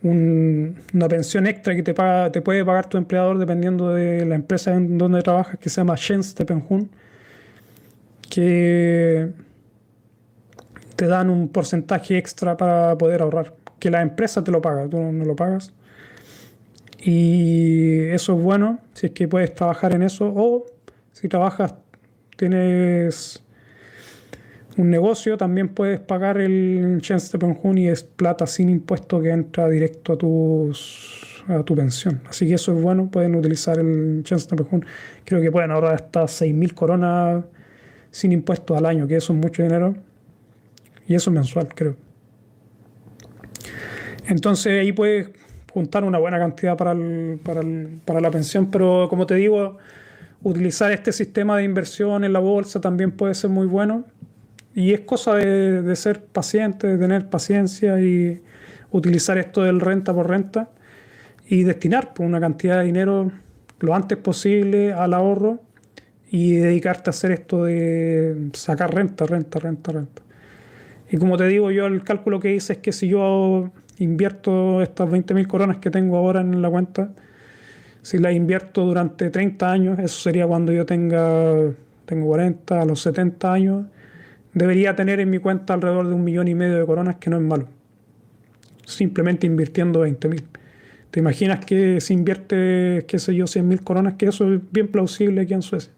una 0.04 1.08
pensión 1.08 1.46
extra 1.46 1.74
que 1.74 1.82
te, 1.82 1.94
paga, 1.94 2.30
te 2.30 2.42
puede 2.42 2.64
pagar 2.64 2.88
tu 2.88 2.98
empleador 2.98 3.38
dependiendo 3.38 3.88
de 3.88 4.26
la 4.26 4.34
empresa 4.34 4.74
en 4.74 4.98
donde 4.98 5.22
trabajas, 5.22 5.58
que 5.58 5.70
se 5.70 5.80
llama 5.80 5.96
Tjänstepension, 5.96 6.90
que 8.28 9.30
te 10.96 11.06
dan 11.06 11.30
un 11.30 11.48
porcentaje 11.48 12.18
extra 12.18 12.56
para 12.56 12.96
poder 12.98 13.22
ahorrar, 13.22 13.54
que 13.78 13.90
la 13.90 14.02
empresa 14.02 14.44
te 14.44 14.50
lo 14.50 14.60
paga, 14.60 14.88
tú 14.88 14.98
no 14.98 15.24
lo 15.24 15.34
pagas. 15.34 15.72
Y 16.98 18.00
eso 18.08 18.34
es 18.34 18.42
bueno 18.42 18.80
si 18.94 19.06
es 19.06 19.12
que 19.12 19.26
puedes 19.28 19.54
trabajar 19.54 19.92
en 19.94 20.02
eso 20.02 20.26
o 20.34 20.66
si 21.12 21.28
trabajas, 21.28 21.74
tienes 22.36 23.43
un 24.76 24.90
negocio, 24.90 25.36
también 25.36 25.68
puedes 25.68 26.00
pagar 26.00 26.38
el 26.38 27.00
de 27.00 27.80
y 27.80 27.88
es 27.88 28.02
plata 28.02 28.46
sin 28.46 28.68
impuesto 28.68 29.20
que 29.20 29.30
entra 29.30 29.68
directo 29.68 30.14
a, 30.14 30.18
tus, 30.18 31.42
a 31.48 31.62
tu 31.62 31.74
pensión. 31.76 32.20
Así 32.28 32.46
que 32.48 32.54
eso 32.54 32.76
es 32.76 32.82
bueno, 32.82 33.08
pueden 33.10 33.34
utilizar 33.34 33.78
el 33.78 34.22
de 34.22 34.84
Creo 35.24 35.40
que 35.40 35.52
pueden 35.52 35.70
ahorrar 35.70 35.94
hasta 35.94 36.24
6.000 36.24 36.74
coronas 36.74 37.44
sin 38.10 38.32
impuestos 38.32 38.76
al 38.76 38.86
año, 38.86 39.06
que 39.06 39.16
eso 39.16 39.32
es 39.32 39.38
mucho 39.38 39.62
dinero. 39.62 39.94
Y 41.06 41.14
eso 41.14 41.30
es 41.30 41.34
mensual, 41.34 41.68
creo. 41.74 41.96
Entonces 44.26 44.80
ahí 44.80 44.92
puedes 44.92 45.30
juntar 45.72 46.04
una 46.04 46.18
buena 46.18 46.38
cantidad 46.38 46.76
para, 46.76 46.94
para, 47.42 48.20
la 48.20 48.30
pensión, 48.30 48.70
pero 48.70 49.08
como 49.10 49.26
te 49.26 49.34
digo, 49.34 49.78
utilizar 50.42 50.92
este 50.92 51.12
sistema 51.12 51.56
de 51.56 51.64
inversión 51.64 52.24
en 52.24 52.32
la 52.32 52.38
bolsa 52.38 52.80
también 52.80 53.10
puede 53.10 53.34
ser 53.34 53.50
muy 53.50 53.66
bueno. 53.66 54.04
Y 54.74 54.92
es 54.92 55.00
cosa 55.00 55.34
de, 55.34 55.94
ser 55.96 56.24
paciente, 56.24 56.86
de 56.86 56.98
tener 56.98 57.28
paciencia 57.28 58.00
y 58.00 58.42
utilizar 58.90 59.38
esto 59.38 59.62
del 59.62 59.80
renta 59.80 60.12
por 60.12 60.28
renta 60.28 60.68
y 61.46 61.62
destinar 61.62 62.08
por 62.08 62.14
pues, 62.16 62.28
una 62.28 62.40
cantidad 62.40 62.80
de 62.80 62.86
dinero 62.86 63.30
lo 63.80 63.94
antes 63.94 64.18
posible 64.18 64.92
al 64.92 65.14
ahorro 65.14 65.60
y 66.30 66.54
dedicarte 66.56 67.10
a 67.10 67.12
hacer 67.12 67.32
esto 67.32 67.64
de 67.64 68.50
sacar 68.54 68.94
renta, 68.94 69.26
renta, 69.26 69.58
renta, 69.60 69.92
renta. 69.92 70.22
Y 71.10 71.18
como 71.18 71.36
te 71.36 71.46
digo, 71.46 71.70
yo 71.70 71.86
el 71.86 72.02
cálculo 72.02 72.40
que 72.40 72.54
hice 72.54 72.74
es 72.74 72.78
que 72.80 72.92
si 72.92 73.08
yo 73.08 73.70
invierto 73.98 74.82
estas 74.82 75.08
20.000 75.08 75.46
coronas 75.46 75.76
que 75.76 75.90
tengo 75.90 76.16
ahora 76.16 76.40
en 76.40 76.60
la 76.60 76.70
cuenta, 76.70 77.10
si 78.02 78.18
las 78.18 78.34
invierto 78.34 78.84
durante 78.84 79.30
30 79.30 79.70
años, 79.70 79.98
eso 79.98 80.20
sería 80.20 80.46
cuando 80.46 80.72
yo 80.72 80.84
tenga, 80.84 81.70
tengo 82.04 82.26
40, 82.26 82.82
a 82.82 82.84
los 82.84 83.00
70 83.00 83.52
años, 83.52 83.86
debería 84.54 84.96
tener 84.96 85.20
en 85.20 85.30
mi 85.30 85.38
cuenta 85.38 85.74
alrededor 85.74 86.08
de 86.08 86.14
un 86.14 86.24
millón 86.24 86.48
y 86.48 86.54
medio 86.54 86.78
de 86.78 86.86
coronas, 86.86 87.16
que 87.16 87.30
no 87.30 87.36
es 87.36 87.42
malo. 87.42 87.68
Simplemente 88.86 89.46
invirtiendo 89.46 90.06
20.000. 90.06 90.42
¿Te 91.10 91.20
imaginas 91.20 91.64
que 91.64 92.00
si 92.00 92.14
invierte, 92.14 93.04
qué 93.06 93.18
sé 93.18 93.34
yo, 93.34 93.44
100.000 93.44 93.82
coronas, 93.84 94.14
que 94.14 94.26
eso 94.26 94.52
es 94.52 94.60
bien 94.72 94.88
plausible 94.88 95.42
aquí 95.42 95.54
en 95.54 95.62
Suecia? 95.62 95.92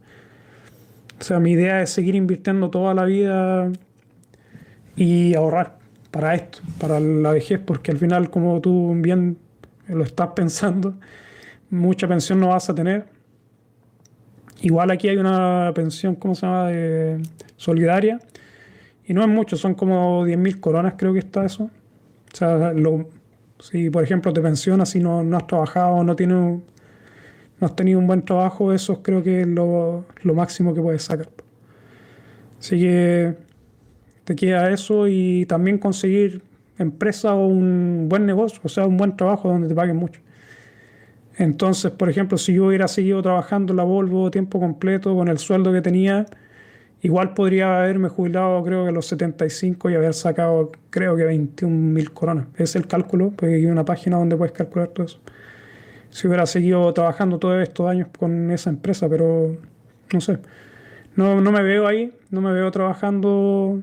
O 1.19 1.25
sea, 1.25 1.41
mi 1.41 1.53
idea 1.53 1.81
es 1.83 1.91
seguir 1.91 2.15
invirtiendo 2.15 2.69
toda 2.69 2.93
la 2.93 3.05
vida 3.05 3.71
y 4.97 5.35
ahorrar. 5.35 5.79
para 6.17 6.35
esto, 6.35 6.61
para 6.79 6.99
la 6.99 7.33
vejez, 7.33 7.61
porque 7.61 7.91
al 7.91 7.99
final, 7.99 8.31
como 8.31 8.59
tú 8.63 8.95
bien 8.97 9.37
lo 9.87 10.03
estás 10.03 10.29
pensando, 10.29 10.95
mucha 11.69 12.09
pensión 12.09 12.41
no 12.41 12.49
vas 12.49 12.71
a 12.71 12.75
tener. 12.75 13.05
Igual 14.63 14.91
aquí 14.91 15.09
hay 15.09 15.19
una 15.19 15.71
pensión, 15.75 16.15
¿cómo 16.15 16.35
se 16.35 16.47
llama?, 16.47 16.69
de 16.69 17.21
solidaria, 17.57 18.19
y 19.07 19.15
no 19.15 19.23
es 19.23 19.29
mucho, 19.29 19.57
son 19.57 19.75
como 19.75 20.27
10.000 20.27 20.61
coronas, 20.61 20.95
creo 20.97 21.13
que 21.13 21.21
está 21.21 21.45
eso. 21.45 21.65
O 21.65 22.37
sea, 22.37 22.73
si 23.61 23.89
por 23.91 24.03
ejemplo 24.03 24.33
te 24.33 24.41
pensionas 24.41 24.95
y 24.97 25.01
no, 25.01 25.23
no 25.23 25.37
has 25.37 25.47
trabajado, 25.47 26.03
no, 26.03 26.17
tienes, 26.17 26.37
no 26.37 26.63
has 27.67 27.77
tenido 27.77 27.99
un 27.99 28.07
buen 28.07 28.23
trabajo, 28.23 28.73
eso 28.73 29.03
creo 29.03 29.23
que 29.23 29.43
es 29.43 29.47
lo, 29.47 30.05
lo 30.23 30.35
máximo 30.35 30.75
que 30.75 30.83
puedes 30.83 31.05
sacar. 31.05 31.29
Así 32.59 32.81
que 32.81 33.37
te 34.25 34.35
queda 34.35 34.71
eso 34.71 35.07
y 35.07 35.47
también 35.47 35.79
conseguir 35.79 36.43
empresa 36.79 37.35
o 37.35 37.47
un 37.47 38.09
buen 38.09 38.27
negocio, 38.27 38.61
o 38.65 38.69
sea, 38.69 38.87
un 38.87 38.97
buen 38.97 39.17
trabajo 39.17 39.49
donde 39.49 39.69
te 39.69 39.75
paguen 39.75 39.97
mucho. 39.97 40.21
Entonces, 41.39 41.93
por 41.93 42.09
ejemplo, 42.09 42.39
si 42.39 42.55
yo 42.55 42.67
hubiera 42.67 42.89
seguido 42.89 43.23
trabajando 43.23 43.73
en 43.73 43.77
la 43.77 43.85
Volvo 43.85 44.31
tiempo 44.31 44.59
completo 44.59 45.15
con 45.15 45.29
el 45.29 45.39
sueldo 45.39 45.73
que 45.73 45.83
tenía, 45.83 46.27
igual 47.07 47.35
podría 47.35 47.79
haberme 47.79 48.09
jubilado 48.09 48.65
creo 48.65 48.83
que 48.83 48.89
a 48.89 48.93
los 48.93 49.07
75 49.07 49.91
y 49.91 49.95
haber 49.95 50.13
sacado 50.13 50.73
creo 50.91 51.17
que 51.17 51.23
21 51.23 51.73
mil 51.73 52.13
coronas. 52.13 52.49
Es 52.57 52.75
el 52.75 52.89
cálculo, 52.89 53.31
porque 53.31 53.55
hay 53.55 53.67
una 53.67 53.85
página 53.85 54.17
donde 54.17 54.37
puedes 54.37 54.53
calcular 54.53 54.89
todo 54.89 55.07
eso. 55.07 55.21
Si 56.11 56.27
hubiera 56.27 56.47
seguido 56.47 56.93
trabajando 56.93 57.39
todos 57.39 57.63
estos 57.63 57.89
años 57.89 58.09
con 58.19 58.51
esa 58.51 58.71
empresa, 58.71 59.09
pero 59.09 59.57
no 60.13 60.21
sé. 60.21 60.39
No, 61.15 61.41
no 61.41 61.53
me 61.53 61.63
veo 61.63 61.87
ahí, 61.87 62.13
no 62.31 62.41
me 62.41 62.53
veo 62.53 62.73
trabajando 62.73 63.81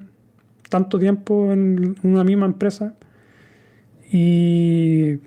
tanto 0.69 0.99
tiempo 0.99 1.53
en 1.53 1.95
una 2.03 2.26
misma 2.26 2.45
empresa. 2.45 2.93
Y 4.11 5.19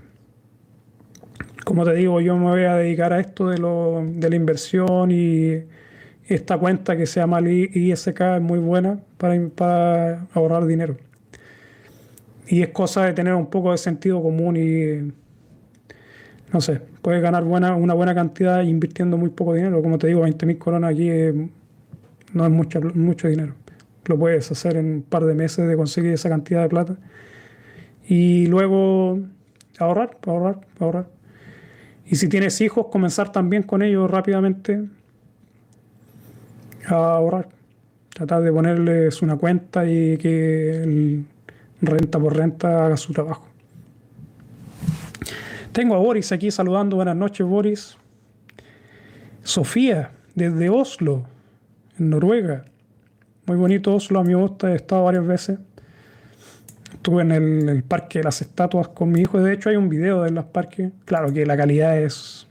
como 1.65 1.85
te 1.87 1.95
digo, 1.95 2.21
yo 2.21 2.37
me 2.37 2.45
voy 2.45 2.65
a 2.65 2.77
dedicar 2.77 3.15
a 3.15 3.21
esto 3.21 3.49
de, 3.49 3.57
lo, 3.57 4.05
de 4.07 4.29
la 4.29 4.37
inversión 4.37 5.11
y 5.11 5.65
esta 6.29 6.59
cuenta 6.59 6.97
que 6.97 7.07
se 7.07 7.21
llama 7.21 7.41
ISK 7.41 8.21
es 8.21 8.43
muy 8.43 8.59
buena 8.59 8.99
para, 9.17 10.27
ahorrar 10.35 10.67
dinero. 10.67 10.97
Y 12.49 12.63
es 12.63 12.69
cosa 12.69 13.05
de 13.05 13.13
tener 13.13 13.35
un 13.35 13.47
poco 13.47 13.73
de 13.73 13.79
sentido 13.79 14.23
común 14.23 14.57
y, 14.57 15.13
no 16.53 16.61
sé, 16.61 16.81
puedes 17.03 17.23
ganar 17.23 17.45
buena, 17.45 17.75
una 17.75 17.95
buena 17.95 18.15
cantidad 18.15 18.63
invirtiendo 18.63 19.17
muy 19.17 19.31
poco 19.31 19.55
dinero. 19.55 19.83
Como 19.83 19.99
te 19.99 20.09
digo, 20.09 20.27
20.000 20.27 20.59
coronas 20.59 20.93
aquí 20.93 21.11
no 22.33 22.45
es 22.45 22.51
mucho, 22.51 22.81
mucho 22.95 23.29
dinero. 23.29 23.55
Lo 24.07 24.19
puedes 24.19 24.51
hacer 24.51 24.77
en 24.77 24.87
un 24.87 25.03
par 25.03 25.25
de 25.25 25.35
meses 25.35 25.67
de 25.67 25.77
conseguir 25.77 26.13
esa 26.13 26.29
cantidad 26.29 26.63
de 26.63 26.69
plata. 26.69 26.97
Y 28.09 28.47
luego 28.47 29.21
ahorrar, 29.79 30.17
ahorrar, 30.27 30.61
ahorrar. 30.79 31.09
Y 32.05 32.17
si 32.17 32.29
tienes 32.29 32.61
hijos, 32.61 32.87
comenzar 32.91 33.33
también 33.33 33.65
con 33.65 33.83
ellos 33.83 34.09
rápidamente 34.09 34.85
a 36.93 37.17
ahorrar. 37.17 37.49
Tratar 38.11 38.43
de 38.43 38.53
ponerles 38.53 39.21
una 39.23 39.37
cuenta 39.37 39.85
y 39.85 40.17
que 40.17 41.23
renta 41.83 42.19
por 42.19 42.37
renta 42.37 42.87
haga 42.87 42.97
su 42.97 43.13
trabajo. 43.13 43.47
Tengo 45.73 45.95
a 45.95 45.99
Boris 45.99 46.33
aquí 46.33 46.51
saludando. 46.51 46.97
Buenas 46.97 47.17
noches, 47.17 47.47
Boris. 47.47 47.99
Sofía, 49.43 50.11
desde 50.35 50.71
Oslo, 50.71 51.25
en 51.99 52.11
Noruega. 52.11 52.65
Muy 53.47 53.57
bonito 53.57 53.95
Oslo, 53.95 54.21
a 54.21 54.25
me 54.25 54.35
gusta, 54.35 54.73
he 54.73 54.77
estado 54.77 55.05
varias 55.05 55.27
veces. 55.27 55.59
Estuve 56.93 57.23
en 57.23 57.31
el, 57.69 57.85
Parque 57.85 58.19
de 58.19 58.25
las 58.25 58.41
Estatuas 58.41 58.89
con 58.89 59.13
mi 59.13 59.21
hijo. 59.21 59.39
De 59.39 59.53
hecho, 59.53 59.69
hay 59.69 59.77
un 59.77 59.89
video 59.89 60.23
de 60.23 60.31
los 60.31 60.47
parques. 60.47 60.91
Claro 61.05 61.33
que 61.33 61.47
la 61.47 61.57
calidad 61.57 61.97
es 61.99 62.49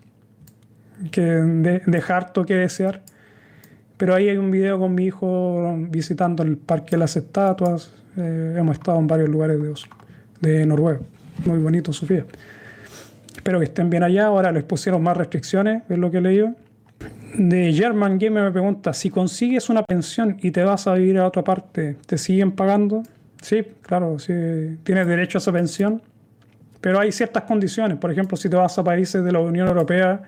que 1.11 1.21
de, 1.21 1.81
deja 1.85 2.15
harto 2.15 2.45
que 2.45 2.53
desear. 2.53 3.01
Pero 3.97 4.15
ahí 4.15 4.29
hay 4.29 4.37
un 4.37 4.51
video 4.51 4.79
con 4.79 4.93
mi 4.93 5.05
hijo 5.05 5.75
visitando 5.89 6.43
el 6.43 6.57
Parque 6.57 6.91
de 6.91 6.97
las 6.97 7.15
Estatuas. 7.15 7.91
Eh, 8.17 8.55
hemos 8.57 8.77
estado 8.77 8.99
en 8.99 9.07
varios 9.07 9.29
lugares 9.29 9.61
de 9.61 9.69
Oslo, 9.69 9.95
de 10.41 10.65
Noruega. 10.65 10.99
Muy 11.45 11.59
bonito, 11.59 11.93
Sofía. 11.93 12.25
Espero 13.35 13.59
que 13.59 13.65
estén 13.65 13.89
bien 13.89 14.03
allá. 14.03 14.27
Ahora 14.27 14.51
les 14.51 14.63
pusieron 14.63 15.01
más 15.03 15.15
restricciones, 15.15 15.83
es 15.89 15.97
lo 15.97 16.11
que 16.11 16.17
he 16.17 16.21
leído 16.21 16.55
de 17.37 17.73
German 17.73 18.17
Game 18.17 18.41
me 18.41 18.51
pregunta, 18.51 18.93
si 18.93 19.09
consigues 19.09 19.69
una 19.69 19.83
pensión 19.83 20.37
y 20.41 20.51
te 20.51 20.63
vas 20.63 20.87
a 20.87 20.93
vivir 20.93 21.17
a 21.17 21.27
otra 21.27 21.43
parte, 21.43 21.97
¿te 22.05 22.17
siguen 22.17 22.51
pagando? 22.51 23.03
Sí, 23.41 23.63
claro, 23.81 24.17
sí, 24.19 24.33
tienes 24.83 25.07
derecho 25.07 25.37
a 25.37 25.39
esa 25.39 25.51
pensión, 25.51 26.01
pero 26.81 26.99
hay 26.99 27.11
ciertas 27.11 27.43
condiciones. 27.43 27.97
Por 27.97 28.11
ejemplo, 28.11 28.37
si 28.37 28.49
te 28.49 28.55
vas 28.55 28.77
a 28.77 28.83
países 28.83 29.23
de 29.23 29.31
la 29.31 29.39
Unión 29.39 29.67
Europea, 29.67 30.21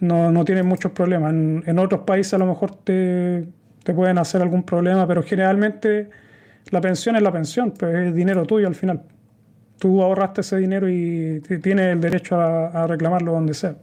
no, 0.00 0.30
no 0.30 0.44
tienes 0.44 0.64
muchos 0.64 0.92
problemas. 0.92 1.32
En, 1.32 1.78
otros 1.78 2.02
países 2.02 2.34
a 2.34 2.38
lo 2.38 2.46
mejor 2.46 2.74
te, 2.76 3.46
te, 3.82 3.94
pueden 3.94 4.18
hacer 4.18 4.42
algún 4.42 4.62
problema, 4.62 5.06
pero 5.06 5.22
generalmente 5.22 6.10
la 6.70 6.80
pensión 6.80 7.16
es 7.16 7.22
la 7.22 7.32
pensión, 7.32 7.72
pues 7.72 7.94
es 7.94 8.14
dinero 8.14 8.44
tuyo 8.44 8.66
al 8.66 8.74
final. 8.74 9.02
Tú 9.78 10.02
ahorraste 10.02 10.40
ese 10.42 10.56
dinero 10.58 10.88
y 10.88 11.40
tienes 11.62 11.92
el 11.92 12.00
derecho 12.00 12.40
a 12.40 12.86
reclamarlo 12.86 13.32
donde 13.32 13.54
sea. 13.54 13.76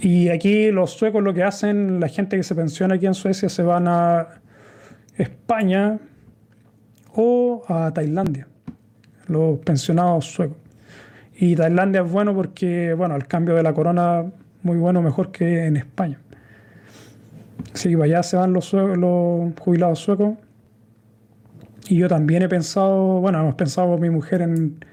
Y 0.00 0.28
aquí 0.28 0.70
los 0.70 0.92
suecos 0.92 1.22
lo 1.22 1.34
que 1.34 1.42
hacen, 1.42 1.98
la 1.98 2.08
gente 2.08 2.36
que 2.36 2.42
se 2.42 2.54
pensiona 2.54 2.94
aquí 2.94 3.06
en 3.06 3.14
Suecia 3.14 3.48
se 3.48 3.62
van 3.62 3.88
a 3.88 4.28
España 5.16 5.98
o 7.14 7.64
a 7.68 7.92
Tailandia, 7.92 8.46
los 9.26 9.58
pensionados 9.60 10.26
suecos. 10.26 10.56
Y 11.40 11.54
Tailandia 11.54 12.02
es 12.02 12.10
bueno 12.10 12.34
porque, 12.34 12.94
bueno, 12.94 13.14
el 13.16 13.26
cambio 13.26 13.54
de 13.54 13.62
la 13.62 13.72
corona, 13.72 14.24
muy 14.62 14.76
bueno, 14.76 15.00
mejor 15.02 15.30
que 15.30 15.66
en 15.66 15.76
España. 15.76 16.18
Que 17.80 17.94
allá 18.02 18.22
se 18.22 18.36
van 18.36 18.52
los, 18.52 18.74
jubilados 19.60 20.00
suecos. 20.00 20.36
Y 21.88 21.96
yo 21.96 22.08
también 22.08 22.42
he 22.42 22.48
pensado, 22.48 23.20
bueno, 23.20 23.40
hemos 23.40 23.54
pensado 23.54 23.96
mi 23.98 24.10
mujer 24.10 24.42
en 24.42 24.84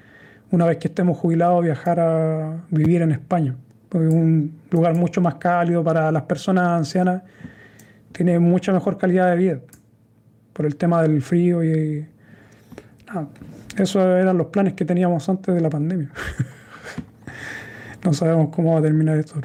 una 0.50 0.66
vez 0.66 0.78
que 0.78 0.88
estemos 0.88 1.18
jubilados 1.18 1.64
viajar 1.64 2.00
a 2.00 2.64
vivir 2.70 3.02
en 3.02 3.10
España 3.10 3.56
un 4.04 4.60
lugar 4.70 4.94
mucho 4.94 5.20
más 5.20 5.36
cálido 5.36 5.82
para 5.82 6.10
las 6.12 6.22
personas 6.22 6.68
ancianas, 6.68 7.22
tiene 8.12 8.38
mucha 8.38 8.72
mejor 8.72 8.98
calidad 8.98 9.30
de 9.30 9.36
vida 9.36 9.60
por 10.52 10.66
el 10.66 10.76
tema 10.76 11.02
del 11.02 11.22
frío 11.22 11.62
y 11.62 12.06
esos 13.76 13.96
eran 13.96 14.36
los 14.38 14.48
planes 14.48 14.74
que 14.74 14.84
teníamos 14.84 15.28
antes 15.28 15.54
de 15.54 15.60
la 15.60 15.70
pandemia. 15.70 16.10
no 18.04 18.12
sabemos 18.12 18.48
cómo 18.54 18.72
va 18.72 18.78
a 18.78 18.82
terminar 18.82 19.18
esto. 19.18 19.40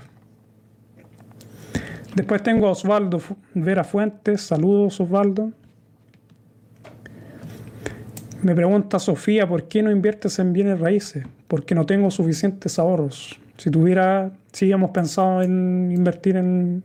Después 2.15 2.43
tengo 2.43 2.67
a 2.67 2.71
Osvaldo 2.71 3.21
Vera 3.53 3.83
Fuentes. 3.83 4.41
Saludos, 4.41 4.99
Osvaldo. 4.99 5.51
Me 8.41 8.55
pregunta 8.55 8.97
Sofía, 8.97 9.47
¿por 9.47 9.67
qué 9.67 9.83
no 9.83 9.91
inviertes 9.91 10.39
en 10.39 10.51
bienes 10.51 10.79
raíces? 10.79 11.25
Porque 11.47 11.75
no 11.75 11.85
tengo 11.85 12.09
suficientes 12.09 12.79
ahorros. 12.79 13.39
Si 13.57 13.69
tuviera, 13.69 14.31
si 14.51 14.71
hemos 14.71 14.89
pensado 14.89 15.43
en 15.43 15.91
invertir 15.91 16.37
en, 16.37 16.83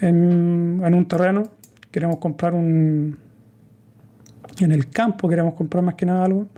en, 0.00 0.94
un 0.94 1.08
terreno, 1.08 1.48
queremos 1.90 2.18
comprar 2.18 2.54
un, 2.54 3.18
en 4.64 4.72
el 4.72 4.90
campo, 4.90 5.28
queremos 5.28 5.54
comprar 5.54 5.82
más 5.82 5.94
que 5.94 6.06
nada 6.06 6.24
algo. 6.24 6.48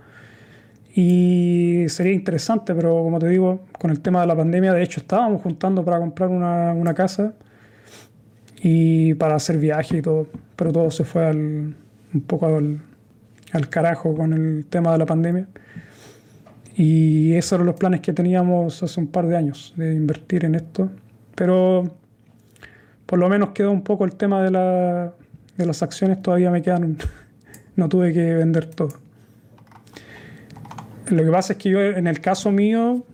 Y 0.94 1.84
sería 1.88 2.12
interesante, 2.12 2.74
pero 2.74 3.02
como 3.04 3.18
te 3.18 3.28
digo, 3.28 3.60
con 3.78 3.90
el 3.90 4.00
tema 4.00 4.20
de 4.22 4.26
la 4.26 4.36
pandemia, 4.36 4.72
de 4.72 4.82
hecho 4.82 5.00
estábamos 5.00 5.42
juntando 5.42 5.84
para 5.84 5.98
comprar 5.98 6.28
una, 6.30 6.72
una 6.72 6.94
casa 6.94 7.34
y 8.60 9.14
para 9.14 9.36
hacer 9.36 9.58
viaje 9.58 9.98
y 9.98 10.02
todo, 10.02 10.26
pero 10.56 10.72
todo 10.72 10.90
se 10.90 11.04
fue 11.04 11.26
al, 11.26 11.76
un 12.14 12.20
poco 12.26 12.46
al, 12.46 12.80
al 13.52 13.68
carajo 13.68 14.14
con 14.14 14.32
el 14.32 14.64
tema 14.66 14.92
de 14.92 14.98
la 14.98 15.06
pandemia. 15.06 15.46
Y 16.74 17.34
esos 17.34 17.52
eran 17.52 17.66
los 17.66 17.76
planes 17.76 18.00
que 18.00 18.12
teníamos 18.12 18.82
hace 18.82 19.00
un 19.00 19.08
par 19.08 19.26
de 19.26 19.36
años, 19.36 19.74
de 19.76 19.94
invertir 19.94 20.44
en 20.44 20.54
esto. 20.54 20.90
Pero 21.34 21.96
por 23.06 23.18
lo 23.18 23.28
menos 23.28 23.50
quedó 23.50 23.72
un 23.72 23.82
poco 23.82 24.04
el 24.04 24.14
tema 24.16 24.42
de, 24.42 24.50
la, 24.50 25.12
de 25.56 25.66
las 25.66 25.82
acciones, 25.82 26.20
todavía 26.22 26.50
me 26.50 26.62
quedan, 26.62 26.98
no 27.78 27.88
tuve 27.88 28.12
que 28.12 28.34
vender 28.34 28.66
todo. 28.66 28.98
Lo 31.08 31.24
que 31.24 31.30
pasa 31.30 31.54
es 31.54 31.58
que 31.58 31.70
yo, 31.70 31.80
en 31.80 32.06
el 32.06 32.20
caso 32.20 32.50
mío, 32.50 33.06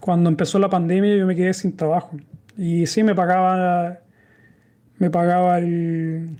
cuando 0.00 0.28
empezó 0.28 0.58
la 0.58 0.68
pandemia, 0.68 1.16
yo 1.16 1.26
me 1.26 1.36
quedé 1.36 1.54
sin 1.54 1.74
trabajo. 1.76 2.16
Y 2.58 2.86
sí 2.86 3.02
me 3.02 3.14
pagaba, 3.14 4.00
me 4.98 5.10
pagaba 5.10 5.58
el, 5.58 6.36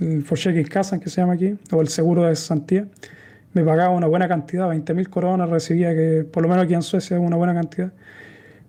el 0.00 0.24
en 0.26 0.64
Casa, 0.64 0.98
que 0.98 1.10
se 1.10 1.20
llama 1.20 1.34
aquí, 1.34 1.54
o 1.70 1.80
el 1.82 1.88
seguro 1.88 2.24
de 2.24 2.34
Santía 2.34 2.88
me 3.52 3.62
pagaba 3.62 3.94
una 3.94 4.06
buena 4.06 4.26
cantidad, 4.28 4.68
20.000 4.68 5.08
coronas 5.10 5.50
recibía, 5.50 5.94
que 5.94 6.24
por 6.24 6.42
lo 6.42 6.48
menos 6.48 6.64
aquí 6.64 6.72
en 6.72 6.82
Suecia 6.82 7.18
es 7.18 7.22
una 7.22 7.36
buena 7.36 7.52
cantidad. 7.52 7.92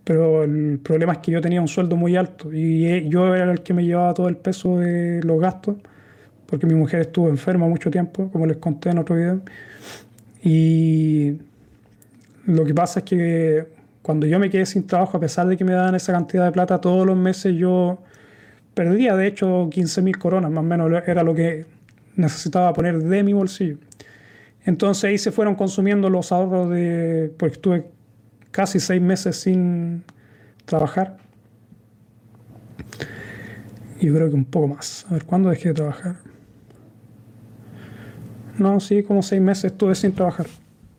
Pero 0.04 0.44
el 0.44 0.80
problema 0.84 1.14
es 1.14 1.20
que 1.20 1.32
yo 1.32 1.40
tenía 1.40 1.62
un 1.62 1.70
sueldo 1.70 1.96
muy 1.96 2.18
alto 2.18 2.52
y 2.52 3.08
yo 3.08 3.34
era 3.34 3.54
el 3.54 3.62
que 3.62 3.74
me 3.74 3.86
llevaba 3.86 4.14
todo 4.14 4.28
el 4.28 4.36
peso 4.36 4.78
de 4.80 5.24
los 5.24 5.40
gastos, 5.40 5.78
porque 6.54 6.68
mi 6.68 6.76
mujer 6.76 7.02
estuvo 7.02 7.30
enferma 7.30 7.68
mucho 7.68 7.90
tiempo, 7.90 8.30
como 8.32 8.46
les 8.46 8.58
conté 8.58 8.92
en 8.92 9.00
otro 9.00 9.16
video. 9.16 9.42
Y 10.44 11.40
lo 12.46 12.64
que 12.64 12.76
pasa 12.76 13.00
es 13.00 13.06
que 13.06 13.68
cuando 14.04 14.28
yo 14.28 14.38
me 14.38 14.52
quedé 14.52 14.68
sin 14.68 14.86
trabajo, 14.86 15.18
a 15.18 15.20
pesar 15.20 15.48
de 15.48 15.58
que 15.58 15.64
me 15.66 15.74
daban 15.74 15.96
esa 15.96 16.14
cantidad 16.14 16.46
de 16.46 16.52
plata 16.52 16.80
todos 16.80 17.08
los 17.08 17.18
meses, 17.18 17.56
yo 17.56 18.04
perdía 18.76 19.16
de 19.16 19.26
hecho 19.26 19.68
15 19.72 20.04
mil 20.04 20.16
coronas, 20.20 20.52
más 20.52 20.64
o 20.64 20.68
menos 20.68 20.92
era 21.08 21.24
lo 21.24 21.34
que 21.34 21.66
necesitaba 22.18 22.72
poner 22.72 23.00
de 23.00 23.24
mi 23.24 23.34
bolsillo. 23.34 23.80
Entonces 24.64 25.06
ahí 25.06 25.18
se 25.18 25.32
fueron 25.32 25.56
consumiendo 25.56 26.08
los 26.08 26.32
ahorros 26.32 26.70
de, 26.70 27.34
porque 27.36 27.54
estuve 27.54 27.88
casi 28.52 28.80
seis 28.80 29.02
meses 29.02 29.38
sin 29.38 30.04
trabajar. 30.66 31.18
Yo 34.00 34.14
creo 34.14 34.30
que 34.30 34.36
un 34.36 34.46
poco 34.46 34.68
más. 34.68 35.08
A 35.10 35.14
ver, 35.14 35.26
¿cuándo 35.26 35.50
dejé 35.50 35.70
de 35.70 35.74
trabajar? 35.74 36.33
No, 38.58 38.80
sí, 38.80 39.04
como 39.04 39.24
seis 39.24 39.42
meses 39.42 39.66
estuve 39.72 39.96
sin 39.96 40.14
trabajar. 40.14 40.48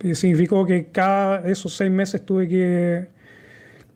Y 0.02 0.14
significó 0.14 0.66
que 0.66 0.86
cada 0.86 1.48
esos 1.48 1.74
seis 1.74 1.90
meses 1.90 2.24
tuve 2.24 2.48
que. 2.48 3.06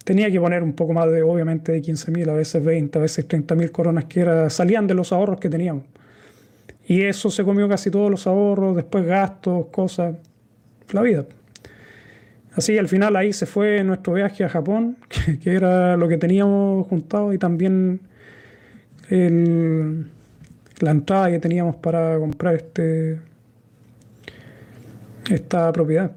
Tenía 0.04 0.30
que 0.30 0.40
poner 0.40 0.62
un 0.62 0.72
poco 0.72 0.94
más 0.94 1.10
de, 1.10 1.22
obviamente, 1.22 1.72
de 1.72 1.82
15 1.82 2.10
mil, 2.10 2.30
a 2.30 2.32
veces 2.32 2.64
20, 2.64 2.98
a 2.98 3.02
veces 3.02 3.28
30 3.28 3.54
mil 3.54 3.70
coronas 3.70 4.06
que 4.06 4.20
era, 4.20 4.48
salían 4.48 4.86
de 4.86 4.94
los 4.94 5.12
ahorros 5.12 5.38
que 5.38 5.50
teníamos. 5.50 5.84
Y 6.86 7.02
eso 7.02 7.30
se 7.30 7.44
comió 7.44 7.68
casi 7.68 7.90
todos 7.90 8.10
los 8.10 8.26
ahorros, 8.26 8.74
después 8.74 9.04
gastos, 9.04 9.66
cosas, 9.66 10.16
la 10.92 11.02
vida. 11.02 11.26
Así 12.54 12.78
al 12.78 12.88
final 12.88 13.14
ahí 13.16 13.34
se 13.34 13.44
fue 13.44 13.84
nuestro 13.84 14.14
viaje 14.14 14.44
a 14.44 14.48
Japón, 14.48 14.96
que, 15.42 15.52
era 15.54 15.98
lo 15.98 16.08
que 16.08 16.16
teníamos 16.16 16.86
juntado 16.86 17.34
y 17.34 17.38
también 17.38 18.00
la 19.10 20.90
entrada 20.90 21.30
que 21.30 21.38
teníamos 21.38 21.76
para 21.76 22.18
comprar 22.18 22.54
este, 22.54 23.18
esta 25.28 25.72
propiedad. 25.72 26.12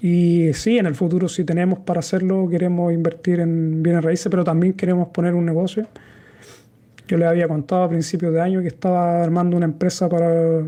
Y 0.00 0.52
sí, 0.54 0.78
en 0.78 0.86
el 0.86 0.96
futuro 0.96 1.28
si 1.28 1.44
tenemos 1.44 1.78
para 1.80 2.00
hacerlo, 2.00 2.48
queremos 2.48 2.92
invertir 2.92 3.38
en 3.40 3.82
bienes 3.82 4.02
raíces, 4.02 4.28
pero 4.30 4.42
también 4.42 4.72
queremos 4.72 5.08
poner 5.08 5.34
un 5.34 5.46
negocio. 5.46 5.86
Yo 7.06 7.16
le 7.18 7.26
había 7.26 7.46
contado 7.46 7.84
a 7.84 7.88
principios 7.88 8.32
de 8.32 8.40
año 8.40 8.60
que 8.62 8.68
estaba 8.68 9.22
armando 9.22 9.56
una 9.56 9.66
empresa 9.66 10.08
para 10.08 10.64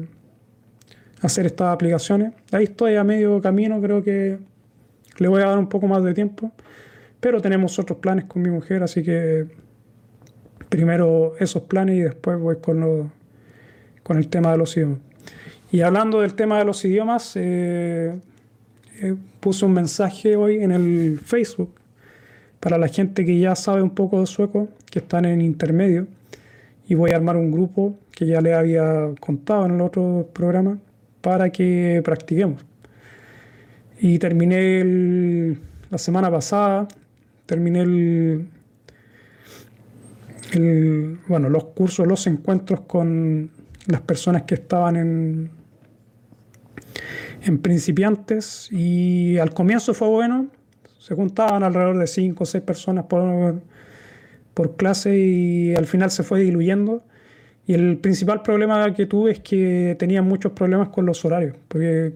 hacer 1.20 1.46
estas 1.46 1.68
aplicaciones. 1.74 2.32
Ahí 2.52 2.64
estoy 2.64 2.94
a 2.96 3.02
medio 3.02 3.40
camino, 3.40 3.80
creo 3.80 4.04
que 4.04 4.38
le 5.18 5.28
voy 5.28 5.42
a 5.42 5.46
dar 5.46 5.58
un 5.58 5.68
poco 5.68 5.88
más 5.88 6.04
de 6.04 6.14
tiempo, 6.14 6.52
pero 7.18 7.40
tenemos 7.40 7.78
otros 7.78 7.98
planes 7.98 8.26
con 8.26 8.42
mi 8.42 8.50
mujer, 8.50 8.82
así 8.82 9.02
que 9.02 9.46
primero 10.68 11.34
esos 11.40 11.62
planes 11.62 11.96
y 11.96 12.00
después 12.00 12.38
voy 12.38 12.56
con, 12.56 13.10
con 14.02 14.16
el 14.16 14.28
tema 14.28 14.52
de 14.52 14.58
los 14.58 14.76
idiomas. 14.76 14.98
Y 15.74 15.82
hablando 15.82 16.20
del 16.20 16.34
tema 16.34 16.58
de 16.58 16.64
los 16.64 16.84
idiomas, 16.84 17.32
eh, 17.34 18.14
eh, 19.02 19.16
puse 19.40 19.64
un 19.64 19.72
mensaje 19.72 20.36
hoy 20.36 20.62
en 20.62 20.70
el 20.70 21.18
Facebook 21.18 21.72
para 22.60 22.78
la 22.78 22.86
gente 22.86 23.24
que 23.24 23.36
ya 23.40 23.56
sabe 23.56 23.82
un 23.82 23.90
poco 23.90 24.20
de 24.20 24.26
sueco, 24.26 24.68
que 24.88 25.00
están 25.00 25.24
en 25.24 25.40
intermedio 25.40 26.06
y 26.86 26.94
voy 26.94 27.10
a 27.10 27.16
armar 27.16 27.36
un 27.36 27.50
grupo 27.50 27.98
que 28.12 28.24
ya 28.24 28.40
le 28.40 28.54
había 28.54 29.10
contado 29.18 29.66
en 29.66 29.72
el 29.72 29.80
otro 29.80 30.30
programa 30.32 30.78
para 31.20 31.50
que 31.50 32.00
practiquemos. 32.04 32.64
Y 33.98 34.20
terminé 34.20 35.56
la 35.90 35.98
semana 35.98 36.30
pasada, 36.30 36.86
terminé 37.46 37.80
el, 40.52 41.18
bueno, 41.26 41.48
los 41.48 41.64
cursos, 41.64 42.06
los 42.06 42.28
encuentros 42.28 42.82
con 42.82 43.50
las 43.88 44.00
personas 44.02 44.42
que 44.42 44.54
estaban 44.54 44.94
en, 44.94 45.63
en 47.44 47.58
principiantes 47.58 48.68
y 48.72 49.38
al 49.38 49.52
comienzo 49.52 49.94
fue 49.94 50.08
bueno, 50.08 50.48
se 50.98 51.14
juntaban 51.14 51.62
alrededor 51.62 51.98
de 51.98 52.06
5 52.06 52.42
o 52.42 52.46
6 52.46 52.64
personas 52.64 53.04
por, 53.04 53.60
por 54.54 54.76
clase 54.76 55.16
y 55.18 55.74
al 55.74 55.86
final 55.86 56.10
se 56.10 56.22
fue 56.22 56.40
diluyendo. 56.40 57.04
Y 57.66 57.74
el 57.74 57.98
principal 57.98 58.42
problema 58.42 58.92
que 58.94 59.06
tuve 59.06 59.32
es 59.32 59.40
que 59.40 59.96
tenía 59.98 60.22
muchos 60.22 60.52
problemas 60.52 60.88
con 60.90 61.06
los 61.06 61.24
horarios, 61.24 61.56
porque 61.68 62.12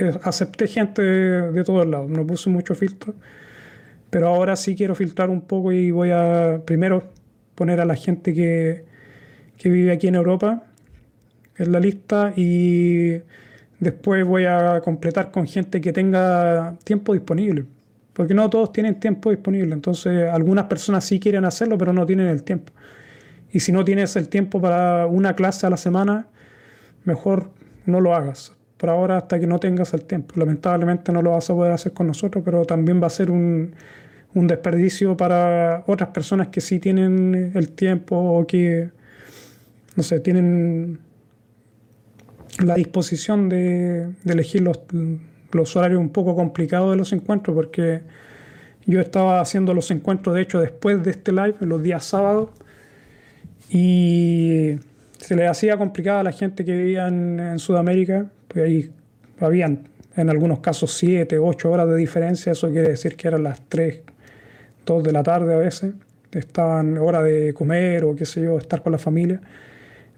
eh, 0.00 0.18
acepté 0.22 0.66
gente 0.66 1.02
de, 1.02 1.64
todos 1.64 1.86
lados, 1.86 2.10
no 2.10 2.26
puse 2.26 2.48
mucho 2.48 2.74
filtro, 2.74 3.14
pero 4.10 4.28
ahora 4.28 4.56
sí 4.56 4.74
quiero 4.74 4.94
filtrar 4.94 5.28
un 5.30 5.42
poco 5.42 5.72
y 5.72 5.90
voy 5.90 6.10
a 6.10 6.62
primero 6.64 7.12
poner 7.54 7.80
a 7.80 7.84
la 7.84 7.96
gente 7.96 8.32
que, 8.34 8.84
que 9.58 9.68
vive 9.68 9.92
aquí 9.92 10.08
en 10.08 10.14
Europa 10.14 10.64
en 11.56 11.72
la 11.72 11.80
lista 11.80 12.32
y 12.36 13.20
después 13.82 14.24
voy 14.24 14.44
a 14.46 14.80
completar 14.82 15.30
con 15.30 15.46
gente 15.46 15.80
que 15.80 15.92
tenga 15.92 16.76
tiempo 16.84 17.12
disponible 17.12 17.66
porque 18.12 18.34
no 18.34 18.48
todos 18.50 18.72
tienen 18.72 19.00
tiempo 19.00 19.30
disponible. 19.30 19.72
Entonces, 19.72 20.28
algunas 20.30 20.66
personas 20.66 21.04
sí 21.04 21.18
quieren 21.18 21.44
hacerlo, 21.44 21.78
pero 21.78 21.92
no 21.92 22.04
tienen 22.06 22.26
el 22.28 22.42
tiempo. 22.42 22.72
Y 23.52 23.60
si 23.60 23.72
no 23.72 23.84
tienes 23.84 24.16
el 24.16 24.28
tiempo 24.28 24.60
para 24.60 25.06
una 25.06 25.34
clase 25.34 25.66
a 25.66 25.70
la 25.70 25.76
semana, 25.76 26.26
mejor 27.04 27.50
no 27.86 28.00
lo 28.00 28.14
hagas. 28.14 28.52
Por 28.76 28.90
ahora, 28.90 29.18
hasta 29.18 29.38
que 29.40 29.46
no 29.46 29.58
tengas 29.60 29.94
el 29.94 30.04
tiempo. 30.04 30.34
Lamentablemente 30.36 31.12
no 31.12 31.22
lo 31.22 31.32
vas 31.32 31.48
a 31.50 31.54
poder 31.54 31.72
hacer 31.72 31.92
con 31.92 32.06
nosotros, 32.06 32.42
pero 32.44 32.64
también 32.64 33.02
va 33.02 33.06
a 33.06 33.10
ser 33.10 33.30
un, 33.30 33.74
un 34.34 34.46
desperdicio 34.46 35.16
para 35.16 35.84
otras 35.86 36.10
personas 36.10 36.48
que 36.48 36.60
sí 36.60 36.78
tienen 36.78 37.52
el 37.54 37.70
tiempo 37.70 38.16
o 38.16 38.46
que, 38.46 38.90
no 39.96 40.02
sé, 40.02 40.20
tienen 40.20 40.98
la 42.58 42.74
disposición 42.74 43.48
de, 43.48 44.10
elegir 44.24 44.62
los 44.62 44.80
los 45.54 45.76
horarios 45.76 46.00
un 46.00 46.10
poco 46.10 46.34
complicados 46.34 46.90
de 46.90 46.96
los 46.96 47.12
encuentros 47.12 47.54
porque 47.54 48.02
yo 48.86 49.00
estaba 49.00 49.40
haciendo 49.40 49.74
los 49.74 49.90
encuentros, 49.90 50.34
de 50.34 50.42
hecho, 50.42 50.60
después 50.60 51.02
de 51.04 51.12
este 51.12 51.30
live, 51.30 51.54
los 51.60 51.82
días 51.82 52.04
sábados, 52.04 52.50
y 53.70 54.76
se 55.18 55.36
le 55.36 55.46
hacía 55.46 55.76
complicado 55.76 56.18
a 56.18 56.22
la 56.24 56.32
gente 56.32 56.64
que 56.64 56.76
vivía 56.76 57.06
en, 57.06 57.58
Sudamérica, 57.58 58.26
pues 58.48 58.64
ahí 58.64 58.90
habían 59.38 59.88
en 60.16 60.28
algunos 60.28 60.58
casos 60.58 60.92
7, 60.94 61.38
8 61.38 61.70
horas 61.70 61.88
de 61.88 61.96
diferencia, 61.96 62.52
eso 62.52 62.70
quiere 62.70 62.88
decir 62.88 63.14
que 63.14 63.28
eran 63.28 63.44
las 63.44 63.62
3, 63.68 64.00
2 64.84 65.02
de 65.02 65.12
la 65.12 65.22
tarde 65.22 65.54
a 65.54 65.58
veces, 65.58 65.94
estaban 66.32 66.98
hora 66.98 67.22
de 67.22 67.54
comer 67.54 68.04
o 68.04 68.16
qué 68.16 68.26
sé 68.26 68.42
yo, 68.42 68.58
estar 68.58 68.82
con 68.82 68.92
la 68.92 68.98
familia. 68.98 69.40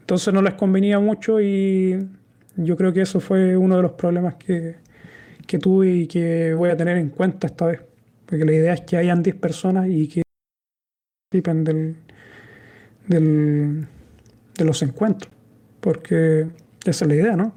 Entonces 0.00 0.32
no 0.32 0.42
les 0.42 0.54
convenía 0.54 0.98
mucho 1.00 1.40
y 1.40 2.08
yo 2.56 2.76
creo 2.76 2.92
que 2.92 3.02
eso 3.02 3.20
fue 3.20 3.56
uno 3.56 3.76
de 3.76 3.82
los 3.82 3.92
problemas 3.92 4.34
que, 4.34 4.76
que 5.46 5.58
tuve 5.58 5.92
y 5.92 6.06
que 6.06 6.54
voy 6.54 6.70
a 6.70 6.76
tener 6.76 6.96
en 6.98 7.10
cuenta 7.10 7.46
esta 7.46 7.66
vez. 7.66 7.80
Porque 8.26 8.44
la 8.44 8.52
idea 8.52 8.74
es 8.74 8.82
que 8.82 8.96
hayan 8.96 9.22
10 9.22 9.36
personas 9.36 9.88
y 9.88 10.08
que 10.08 10.22
participen 11.30 11.64
del, 11.64 11.96
del, 13.06 13.86
de 14.56 14.64
los 14.64 14.82
encuentros. 14.82 15.32
Porque 15.80 16.46
esa 16.84 17.04
es 17.04 17.08
la 17.08 17.14
idea, 17.14 17.36
¿no? 17.36 17.54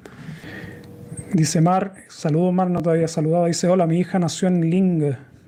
Dice 1.32 1.60
Mar, 1.60 1.94
saludo 2.08 2.52
Mar, 2.52 2.70
no 2.70 2.82
te 2.82 2.90
había 2.90 3.08
saludado. 3.08 3.46
Dice, 3.46 3.68
hola, 3.68 3.86
mi 3.86 3.98
hija 3.98 4.18
nació 4.18 4.48
en 4.48 4.68
Ling, 4.68 5.02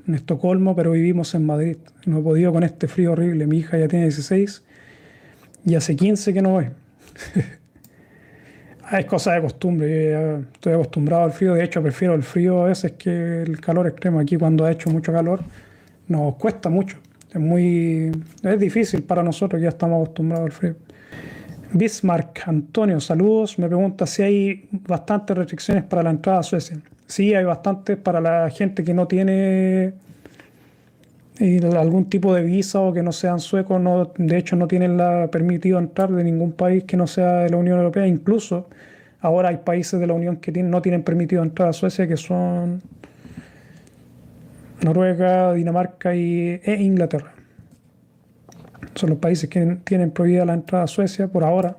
en 0.06 0.14
Estocolmo, 0.14 0.76
pero 0.76 0.92
vivimos 0.92 1.34
en 1.34 1.46
Madrid. 1.46 1.76
No 2.06 2.20
he 2.20 2.22
podido 2.22 2.52
con 2.52 2.62
este 2.62 2.88
frío 2.88 3.12
horrible. 3.12 3.46
Mi 3.46 3.58
hija 3.58 3.78
ya 3.78 3.88
tiene 3.88 4.06
16 4.06 4.62
y 5.66 5.74
hace 5.74 5.96
15 5.96 6.32
que 6.32 6.42
no 6.42 6.50
voy. 6.50 6.68
Es 8.90 9.06
cosa 9.06 9.34
de 9.34 9.42
costumbre. 9.42 10.40
estoy 10.52 10.72
acostumbrado 10.72 11.24
al 11.24 11.32
frío. 11.32 11.54
De 11.54 11.62
hecho, 11.62 11.80
prefiero 11.80 12.14
el 12.14 12.24
frío 12.24 12.62
a 12.64 12.66
veces 12.66 12.92
que 12.92 13.42
el 13.42 13.60
calor 13.60 13.86
extremo. 13.86 14.18
Aquí, 14.18 14.36
cuando 14.36 14.64
ha 14.64 14.72
hecho 14.72 14.90
mucho 14.90 15.12
calor, 15.12 15.40
nos 16.08 16.34
cuesta 16.34 16.68
mucho. 16.68 16.96
Es 17.32 17.40
muy. 17.40 18.10
Es 18.42 18.58
difícil 18.58 19.04
para 19.04 19.22
nosotros, 19.22 19.62
ya 19.62 19.68
estamos 19.68 20.02
acostumbrados 20.02 20.46
al 20.46 20.52
frío. 20.52 20.74
Bismarck, 21.72 22.48
Antonio, 22.48 23.00
saludos. 23.00 23.60
Me 23.60 23.68
pregunta 23.68 24.06
si 24.06 24.22
hay 24.22 24.68
bastantes 24.72 25.36
restricciones 25.36 25.84
para 25.84 26.02
la 26.02 26.10
entrada 26.10 26.40
a 26.40 26.42
Suecia. 26.42 26.76
Sí, 27.06 27.32
hay 27.32 27.44
bastantes 27.44 27.96
para 27.96 28.20
la 28.20 28.50
gente 28.50 28.82
que 28.82 28.92
no 28.92 29.06
tiene 29.06 29.94
algún 31.76 32.06
tipo 32.06 32.34
de 32.34 32.42
visa 32.42 32.80
o 32.80 32.92
que 32.92 33.02
no 33.02 33.12
sean 33.12 33.40
suecos, 33.40 33.80
no, 33.80 34.12
de 34.16 34.36
hecho 34.36 34.56
no 34.56 34.68
tienen 34.68 34.96
la 34.96 35.28
permitido 35.30 35.78
entrar 35.78 36.10
de 36.10 36.22
ningún 36.22 36.52
país 36.52 36.84
que 36.84 36.96
no 36.96 37.06
sea 37.06 37.38
de 37.44 37.50
la 37.50 37.56
Unión 37.56 37.78
Europea. 37.78 38.06
Incluso 38.06 38.66
ahora 39.20 39.50
hay 39.50 39.58
países 39.58 40.00
de 40.00 40.06
la 40.06 40.14
Unión 40.14 40.36
que 40.36 40.52
no 40.62 40.82
tienen 40.82 41.02
permitido 41.02 41.42
entrar 41.42 41.68
a 41.68 41.72
Suecia, 41.72 42.06
que 42.06 42.16
son 42.16 42.82
Noruega, 44.82 45.52
Dinamarca 45.52 46.14
y, 46.14 46.60
e 46.62 46.76
Inglaterra. 46.80 47.32
Son 48.94 49.10
los 49.10 49.18
países 49.18 49.48
que 49.48 49.78
tienen 49.84 50.10
prohibida 50.10 50.44
la 50.44 50.54
entrada 50.54 50.84
a 50.84 50.86
Suecia 50.86 51.28
por 51.28 51.44
ahora. 51.44 51.76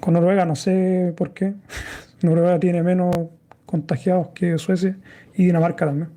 Con 0.00 0.14
Noruega 0.14 0.44
no 0.44 0.56
sé 0.56 1.14
por 1.16 1.32
qué. 1.32 1.54
Noruega 2.22 2.58
tiene 2.58 2.82
menos 2.82 3.14
contagiados 3.64 4.28
que 4.28 4.58
Suecia 4.58 4.96
y 5.34 5.46
Dinamarca 5.46 5.86
también. 5.86 6.10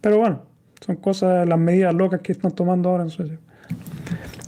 Pero 0.00 0.18
bueno, 0.18 0.42
son 0.80 0.96
cosas, 0.96 1.48
las 1.48 1.58
medidas 1.58 1.94
locas 1.94 2.20
que 2.20 2.32
están 2.32 2.52
tomando 2.52 2.90
ahora 2.90 3.04
en 3.04 3.10
Suecia. 3.10 3.38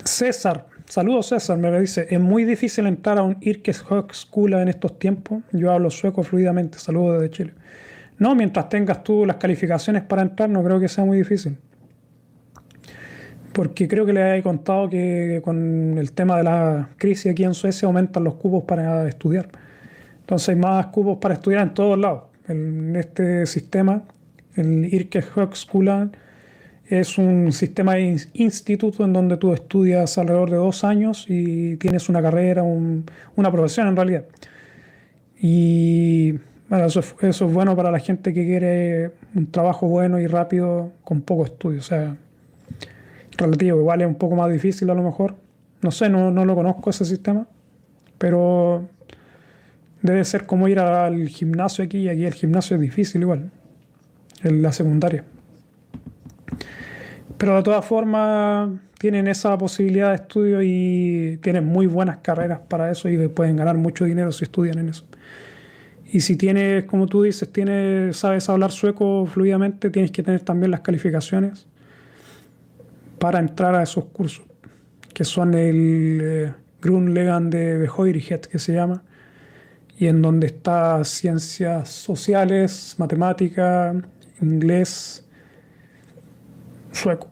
César, 0.05 0.67
saludos 0.89 1.27
César, 1.29 1.59
me 1.59 1.81
dice, 1.81 2.07
es 2.11 2.21
muy 2.21 2.45
difícil 2.45 2.87
entrar 2.87 3.19
a 3.19 3.23
un 3.23 3.39
Yrkeshögskola 3.41 4.63
en 4.63 4.69
estos 4.69 4.99
tiempos. 4.99 5.43
Yo 5.53 5.73
hablo 5.73 5.91
sueco 5.91 6.23
fluidamente, 6.23 6.79
saludos 6.79 7.21
desde 7.21 7.31
Chile. 7.35 7.53
No, 8.19 8.35
mientras 8.35 8.69
tengas 8.69 9.05
tú 9.05 9.27
las 9.27 9.37
calificaciones 9.37 10.03
para 10.03 10.23
entrar, 10.23 10.49
no 10.49 10.63
creo 10.63 10.81
que 10.81 10.89
sea 10.89 11.05
muy 11.05 11.19
difícil. 11.19 11.59
Porque 13.53 13.89
creo 13.89 14.07
que 14.07 14.13
le 14.13 14.39
he 14.39 14.43
contado 14.43 14.89
que 14.89 15.41
con 15.45 15.97
el 15.99 16.13
tema 16.13 16.37
de 16.39 16.45
la 16.45 16.89
crisis 16.97 17.33
aquí 17.33 17.45
en 17.45 17.55
Suecia 17.55 17.87
aumentan 17.87 18.25
los 18.25 18.35
cupos 18.35 18.65
para 18.65 19.09
estudiar. 19.09 19.49
Entonces 20.21 20.51
hay 20.51 20.57
más 20.57 20.87
cupos 20.89 21.19
para 21.19 21.35
estudiar 21.35 21.63
en 21.63 21.75
todos 21.75 21.99
lados. 21.99 22.25
En 22.49 22.97
este 22.97 23.47
sistema, 23.47 24.03
el 24.55 24.89
Yrkeshögskola 24.91 26.11
es 26.89 27.19
un 27.19 27.53
sistema 27.53 27.95
de 27.95 28.17
instituto 28.35 29.05
en 29.05 29.13
donde 29.13 29.37
tú 29.37 29.53
estudias 29.53 30.19
alrededor 30.19 30.51
de 30.51 30.57
dos 30.57 30.85
años 30.85 31.27
y 31.29 31.77
tienes 31.77 32.09
una 32.09 32.23
carrera, 32.23 32.63
una 32.63 33.53
profesión 33.53 33.89
en 33.89 33.97
realidad. 33.97 34.25
Y 35.39 36.33
bueno, 36.69 36.87
eso, 36.87 37.01
es 37.01 37.41
bueno 37.41 37.77
para 37.77 37.91
la 37.91 37.99
gente 37.99 38.33
que 38.33 38.45
quiere 38.45 39.11
un 39.35 39.51
trabajo 39.51 39.89
bueno 39.89 40.21
y 40.21 40.27
rápido 40.27 40.93
con 41.03 41.23
poco 41.23 41.45
estudio. 41.45 41.81
O 41.81 41.83
sea, 41.83 42.17
relativo, 43.37 43.79
igual 43.79 44.03
es 44.03 44.07
un 44.07 44.17
poco 44.17 44.37
más 44.37 44.51
difícil 44.51 44.89
a 44.91 44.95
lo 44.95 45.03
mejor. 45.03 45.35
No 45.83 45.91
sé, 45.91 46.09
no, 46.09 46.31
no 46.31 46.45
lo 46.45 46.55
conozco 46.55 46.91
ese 46.91 47.05
sistema, 47.05 47.47
pero 48.19 48.89
debe 50.03 50.25
ser 50.25 50.47
como 50.47 50.69
ir 50.69 50.79
al 50.79 51.29
gimnasio 51.29 51.85
aquí, 51.85 51.99
y 51.99 52.09
aquí 52.09 52.25
el 52.25 52.35
gimnasio 52.35 52.77
es 52.77 52.81
difícil 52.81 53.23
igual, 53.23 53.51
en 54.43 54.63
la 54.63 54.73
secundaria. 54.73 55.25
Pero 57.39 57.57
de 57.57 57.63
todas 57.63 57.85
formas 57.85 58.71
tienen 58.99 59.27
esa 59.29 59.57
posibilidad 59.59 60.11
de 60.11 60.17
estudio 60.17 60.63
y 60.63 61.39
tienen 61.43 61.67
muy 61.67 61.87
buenas 61.87 62.19
carreras 62.19 62.61
para 62.69 62.91
eso 62.91 63.09
y 63.09 63.29
pueden 63.29 63.57
ganar 63.57 63.77
mucho 63.77 64.05
dinero 64.05 64.33
si 64.33 64.45
estudian 64.45 64.79
en 64.79 64.89
eso. 64.89 65.05
Y 66.07 66.21
si 66.21 66.37
tienes, 66.37 66.85
como 66.85 67.07
tú 67.07 67.23
dices, 67.23 67.53
tienes, 67.53 68.17
sabes 68.17 68.49
hablar 68.49 68.71
sueco 68.71 69.27
fluidamente, 69.27 69.91
tienes 69.91 70.13
que 70.13 70.23
tener 70.23 70.41
también 70.41 70.71
las 70.71 70.81
calificaciones 70.81 71.67
para 73.19 73.41
entrar 73.41 73.75
a 73.75 73.83
esos 73.83 74.05
cursos, 74.07 74.45
que 75.13 75.25
son 75.25 75.55
el 75.55 76.21
eh, 76.23 76.53
Grundlegan 76.81 77.51
de 77.51 77.79
Behoiriget, 77.79 78.47
que 78.47 78.59
se 78.59 78.75
llama, 78.75 79.03
y 79.99 80.07
en 80.07 80.23
donde 80.23 80.47
está 80.47 81.03
ciencias 81.05 81.89
sociales, 81.89 82.95
matemática, 82.99 83.95
inglés, 84.41 85.26
sueco. 86.97 87.29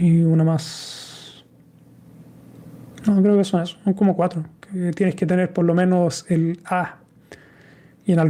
Y 0.00 0.22
una 0.22 0.44
más. 0.44 1.44
No, 3.06 3.20
creo 3.22 3.36
que 3.36 3.44
son 3.44 3.62
eso. 3.62 3.76
Son 3.84 3.94
como 3.94 4.16
cuatro. 4.16 4.44
Tienes 4.94 5.14
que 5.14 5.26
tener 5.26 5.52
por 5.52 5.64
lo 5.64 5.74
menos 5.74 6.26
el 6.28 6.60
A. 6.64 6.96
Y 8.06 8.12
en, 8.12 8.20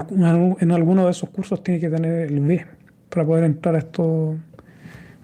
en 0.60 0.70
alguno 0.72 1.04
de 1.04 1.10
esos 1.10 1.28
cursos 1.30 1.62
tienes 1.62 1.80
que 1.80 1.90
tener 1.90 2.30
el 2.30 2.40
B 2.40 2.64
para 3.08 3.26
poder 3.26 3.44
entrar 3.44 3.74
a, 3.74 3.78
esto, 3.78 4.36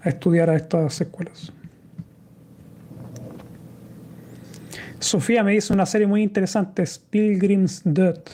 a 0.01 0.09
estudiar 0.09 0.49
a 0.49 0.55
estas 0.55 0.99
escuelas. 0.99 1.51
Sofía 4.99 5.43
me 5.43 5.53
dice 5.53 5.73
una 5.73 5.85
serie 5.85 6.05
muy 6.05 6.21
interesante, 6.21 6.83
Pilgrim's 7.09 7.81
Death. 7.83 8.29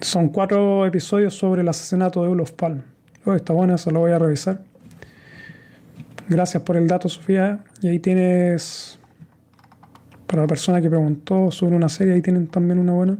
Son 0.00 0.28
cuatro 0.30 0.86
episodios 0.86 1.34
sobre 1.34 1.62
el 1.62 1.68
asesinato 1.68 2.22
de 2.22 2.28
Olof 2.28 2.52
Palme. 2.52 2.95
Oh, 3.28 3.34
está 3.34 3.52
bueno, 3.52 3.74
eso 3.74 3.90
lo 3.90 3.98
voy 3.98 4.12
a 4.12 4.20
revisar. 4.20 4.60
Gracias 6.28 6.62
por 6.62 6.76
el 6.76 6.86
dato, 6.86 7.08
Sofía. 7.08 7.58
Y 7.82 7.88
ahí 7.88 7.98
tienes, 7.98 9.00
para 10.28 10.42
la 10.42 10.48
persona 10.48 10.80
que 10.80 10.88
preguntó 10.88 11.50
sobre 11.50 11.74
una 11.74 11.88
serie, 11.88 12.14
ahí 12.14 12.22
tienen 12.22 12.46
también 12.46 12.78
una 12.78 12.92
buena. 12.92 13.18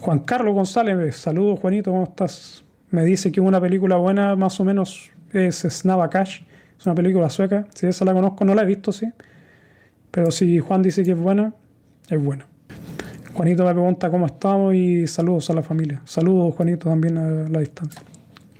Juan 0.00 0.20
Carlos 0.20 0.54
González, 0.54 1.16
saludos 1.16 1.60
Juanito, 1.60 1.90
¿cómo 1.90 2.04
estás? 2.04 2.64
Me 2.90 3.04
dice 3.04 3.30
que 3.30 3.42
una 3.42 3.60
película 3.60 3.96
buena 3.96 4.34
más 4.34 4.58
o 4.58 4.64
menos 4.64 5.10
es 5.32 5.66
Snava 5.68 6.08
Cash, 6.08 6.42
es 6.78 6.86
una 6.86 6.94
película 6.94 7.28
sueca, 7.30 7.66
si 7.74 7.86
esa 7.86 8.04
la 8.04 8.12
conozco, 8.12 8.44
no 8.44 8.54
la 8.54 8.62
he 8.62 8.66
visto, 8.66 8.92
sí, 8.92 9.10
pero 10.10 10.30
si 10.30 10.58
Juan 10.58 10.82
dice 10.82 11.04
que 11.04 11.12
es 11.12 11.18
buena, 11.18 11.54
es 12.10 12.22
buena. 12.22 12.46
Juanito 13.34 13.64
me 13.64 13.72
pregunta 13.72 14.10
cómo 14.10 14.26
estamos 14.26 14.74
y 14.76 15.08
saludos 15.08 15.50
a 15.50 15.54
la 15.54 15.62
familia. 15.62 16.00
Saludos, 16.04 16.54
Juanito, 16.54 16.88
también 16.88 17.18
a 17.18 17.48
la 17.48 17.58
distancia. 17.58 18.00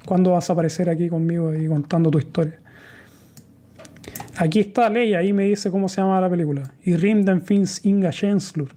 ¿Cuándo 0.05 0.33
vas 0.33 0.51
a 0.51 0.53
aparecer 0.53 0.91
aquí 0.91 1.09
conmigo 1.09 1.55
y 1.55 1.69
contando 1.69 2.11
tu 2.11 2.19
historia? 2.19 2.59
Aquí 4.37 4.59
está 4.59 4.91
Leia, 4.91 5.21
ahí 5.21 5.33
me 5.33 5.45
dice 5.45 5.71
cómo 5.71 5.89
se 5.89 6.01
llama 6.01 6.21
la 6.21 6.29
película. 6.29 6.73
Y 6.83 6.97
Rimden 6.97 7.43
Fins 7.43 7.85
Inga 7.85 8.11
Känslor. 8.11 8.71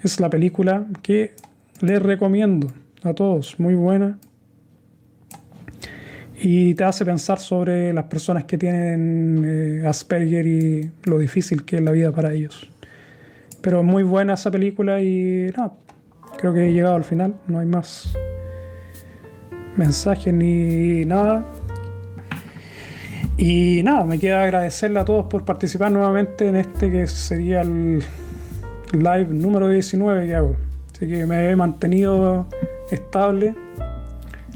Es 0.00 0.20
la 0.20 0.30
película 0.30 0.86
que 1.02 1.32
les 1.80 2.00
recomiendo 2.00 2.68
a 3.02 3.12
todos, 3.12 3.58
muy 3.58 3.74
buena. 3.74 4.16
Y 6.40 6.74
te 6.74 6.84
hace 6.84 7.04
pensar 7.04 7.40
sobre 7.40 7.92
las 7.92 8.04
personas 8.04 8.44
que 8.44 8.56
tienen 8.56 9.44
eh, 9.44 9.86
Asperger 9.88 10.46
y 10.46 10.90
lo 11.02 11.18
difícil 11.18 11.64
que 11.64 11.76
es 11.76 11.82
la 11.82 11.90
vida 11.90 12.12
para 12.12 12.32
ellos. 12.32 12.70
Pero 13.60 13.82
muy 13.82 14.02
buena 14.02 14.34
esa 14.34 14.50
película 14.50 15.00
y 15.00 15.52
no, 15.56 15.76
creo 16.38 16.54
que 16.54 16.68
he 16.68 16.72
llegado 16.72 16.94
al 16.94 17.04
final, 17.04 17.34
no 17.46 17.58
hay 17.58 17.66
más 17.66 18.14
mensajes 19.76 20.32
ni 20.32 21.04
nada. 21.04 21.44
Y 23.36 23.82
nada, 23.82 24.04
me 24.04 24.18
queda 24.18 24.42
agradecerle 24.42 25.00
a 25.00 25.04
todos 25.04 25.26
por 25.26 25.44
participar 25.44 25.90
nuevamente 25.90 26.48
en 26.48 26.56
este 26.56 26.90
que 26.90 27.06
sería 27.06 27.62
el 27.62 28.02
live 28.92 29.28
número 29.30 29.68
19 29.68 30.26
que 30.26 30.34
hago. 30.34 30.56
Así 30.94 31.08
que 31.08 31.24
me 31.26 31.50
he 31.50 31.56
mantenido 31.56 32.46
estable. 32.90 33.54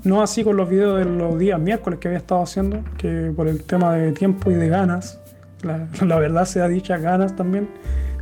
No 0.03 0.23
así 0.23 0.45
con 0.45 0.59
los 0.59 0.69
videos 0.69 0.99
de 0.99 1.07
los 1.07 1.39
días 1.39 1.59
miércoles 1.59 1.99
que 1.99 2.09
había 2.09 2.19
estado 2.19 2.43
haciendo, 2.43 2.81
que 2.99 3.33
por 3.35 3.49
el 3.49 3.63
tema 3.63 3.95
de 3.95 4.13
tiempo 4.13 4.51
y 4.51 4.55
de 4.55 4.69
ganas, 4.69 5.19
la, 5.63 5.89
la 6.07 6.19
verdad 6.19 6.45
sea 6.45 6.69
dicha, 6.69 6.99
ganas 6.99 7.35
también 7.37 7.69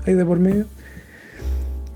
ahí 0.07 0.15
de 0.15 0.25
por 0.25 0.39
medio. 0.39 0.67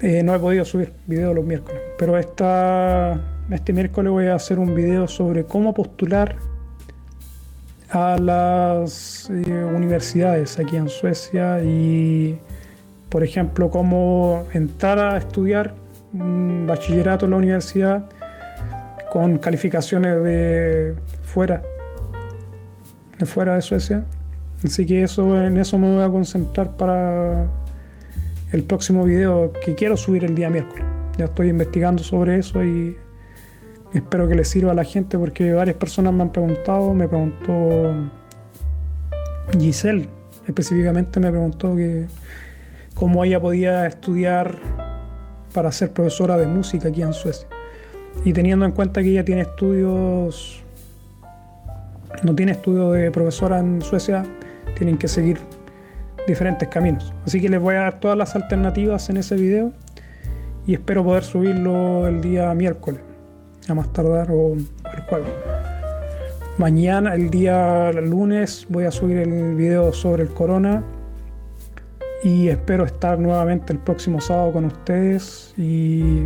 Eh, 0.01 0.23
no 0.23 0.35
he 0.35 0.39
podido 0.39 0.65
subir 0.65 0.93
video 1.07 1.33
los 1.33 1.45
miércoles, 1.45 1.81
pero 1.99 2.19
esta, 2.19 3.19
este 3.51 3.73
miércoles 3.73 4.13
voy 4.13 4.27
a 4.27 4.35
hacer 4.35 4.59
un 4.59 4.75
video 4.75 5.09
sobre 5.09 5.45
cómo 5.45 5.73
postular 5.73 6.37
a 7.89 8.19
las 8.19 9.31
eh, 9.31 9.65
universidades 9.65 10.59
aquí 10.59 10.77
en 10.77 10.89
Suecia 10.89 11.63
y, 11.63 12.39
por 13.09 13.25
ejemplo, 13.25 13.71
cómo 13.71 14.47
entrar 14.53 14.99
a 14.99 15.17
estudiar 15.17 15.75
un 16.13 16.67
bachillerato 16.67 17.25
en 17.25 17.31
la 17.31 17.37
universidad 17.39 18.05
con 19.11 19.39
calificaciones 19.39 20.23
de 20.23 20.95
fuera, 21.23 21.63
de 23.19 23.25
fuera 23.25 23.55
de 23.55 23.63
Suecia. 23.63 24.05
Así 24.63 24.85
que 24.85 25.05
eso, 25.05 25.43
en 25.43 25.57
eso 25.57 25.79
me 25.79 25.95
voy 25.95 26.05
a 26.05 26.09
concentrar 26.11 26.77
para 26.77 27.47
el 28.53 28.65
próximo 28.65 29.05
video 29.05 29.53
que 29.65 29.75
quiero 29.75 29.97
subir 29.97 30.25
el 30.25 30.35
día 30.35 30.51
miércoles. 30.51 30.85
Ya 31.19 31.27
estoy 31.27 31.49
investigando 31.49 32.03
sobre 32.03 32.39
eso 32.39 32.65
y 32.65 32.97
espero 33.93 34.29
que 34.29 34.35
les 34.35 34.49
sirva 34.49 34.73
a 34.73 34.75
la 34.75 34.85
gente 34.85 35.19
porque 35.19 35.53
varias 35.53 35.77
personas 35.77 36.13
me 36.13 36.23
han 36.23 36.33
preguntado, 36.33 36.93
me 36.95 37.09
preguntó 37.09 38.11
Giselle 39.59 40.09
específicamente 40.47 41.21
me 41.21 41.31
preguntó 41.31 41.75
que 41.75 42.07
cómo 42.95 43.25
ella 43.25 43.41
podía 43.41 43.87
estudiar 43.87 44.59
para 45.53 45.73
ser 45.73 45.93
profesora 45.93 46.37
de 46.37 46.47
música 46.47 46.89
aquí 46.89 47.03
en 47.03 47.13
Suecia. 47.13 47.49
Y 48.25 48.33
teniendo 48.33 48.65
en 48.65 48.73
cuenta 48.73 49.03
que 49.03 49.11
ella 49.11 49.25
tiene 49.25 49.43
estudios, 49.43 50.63
no 52.23 52.35
tiene 52.35 52.53
estudios 52.53 52.95
de 52.95 53.11
profesora 53.11 53.59
en 53.59 53.83
Suecia, 53.83 54.25
tienen 54.77 54.97
que 54.97 55.09
seguir 55.09 55.39
diferentes 56.27 56.69
caminos. 56.69 57.13
Así 57.25 57.41
que 57.41 57.49
les 57.49 57.61
voy 57.61 57.75
a 57.77 57.81
dar 57.81 58.01
todas 58.01 58.17
las 58.17 58.35
alternativas 58.35 59.09
en 59.11 59.19
ese 59.19 59.37
video 59.37 59.73
y 60.67 60.75
espero 60.75 61.05
poder 61.05 61.25
subirlo 61.25 62.07
el 62.09 62.21
día 62.21 62.53
miércoles, 62.55 63.01
a 63.69 63.75
más 63.75 63.93
tardar 63.93 64.29
o 64.31 64.55
el 64.55 65.03
jueves. 65.09 65.31
Mañana, 66.59 67.15
el 67.15 67.31
día 67.31 67.93
lunes, 67.93 68.67
voy 68.69 68.85
a 68.85 68.91
subir 68.91 69.19
el 69.19 69.55
video 69.55 69.93
sobre 69.93 70.23
el 70.23 70.31
corona 70.31 70.83
y 72.25 72.49
espero 72.49 72.85
estar 72.85 73.19
nuevamente 73.19 73.73
el 73.73 73.79
próximo 73.79 74.21
sábado 74.21 74.53
con 74.53 74.65
ustedes 74.65 75.55
y 75.57 76.25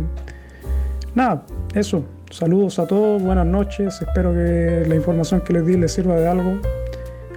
nada, 1.13 1.43
eso. 1.75 2.03
Saludos 2.31 2.79
a 2.79 2.87
todos, 2.87 3.21
buenas 3.21 3.45
noches, 3.45 4.01
espero 4.01 4.31
que 4.31 4.85
la 4.87 4.95
información 4.95 5.41
que 5.41 5.51
les 5.51 5.65
di 5.65 5.75
les 5.75 5.91
sirva 5.91 6.15
de 6.15 6.29
algo. 6.29 6.61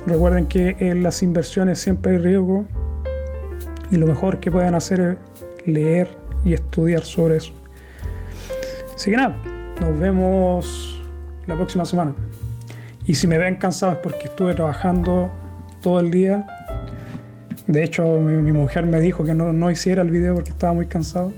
Recuerden 0.06 0.46
que 0.46 0.76
en 0.80 1.02
las 1.02 1.22
inversiones 1.22 1.78
siempre 1.78 2.12
hay 2.12 2.18
riesgo 2.18 2.66
y 3.90 3.96
lo 3.96 4.06
mejor 4.06 4.38
que 4.38 4.50
pueden 4.50 4.74
hacer 4.74 5.00
es 5.00 5.66
leer 5.66 6.08
y 6.44 6.52
estudiar 6.52 7.02
sobre 7.02 7.36
eso. 7.38 7.52
Así 8.94 9.10
que 9.10 9.16
nada, 9.16 9.36
nos 9.80 9.98
vemos 9.98 11.02
la 11.46 11.56
próxima 11.56 11.84
semana. 11.84 12.14
Y 13.06 13.14
si 13.14 13.26
me 13.26 13.38
ven 13.38 13.56
cansado 13.56 13.92
es 13.92 13.98
porque 13.98 14.24
estuve 14.24 14.54
trabajando 14.54 15.30
todo 15.82 16.00
el 16.00 16.10
día. 16.10 16.46
De 17.66 17.82
hecho, 17.82 18.18
mi, 18.18 18.52
mujer 18.52 18.84
me 18.86 19.00
dijo 19.00 19.24
que 19.24 19.34
no, 19.34 19.52
no, 19.52 19.70
hiciera 19.70 20.02
el 20.02 20.10
video 20.10 20.34
porque 20.34 20.50
estaba 20.50 20.74
muy 20.74 20.86
cansado. 20.86 21.32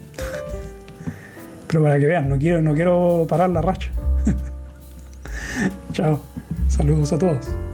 Pero 1.69 1.83
para 1.83 1.99
que 1.99 2.07
vean, 2.07 2.29
no 2.29 2.37
quiero, 2.39 2.62
no 2.62 2.75
quiero 2.75 3.27
parar 3.29 3.51
la 3.51 3.62
racha. 3.62 3.91
Chao. 5.93 6.21
Saludos 6.69 7.12
a 7.12 7.19
todos. 7.19 7.66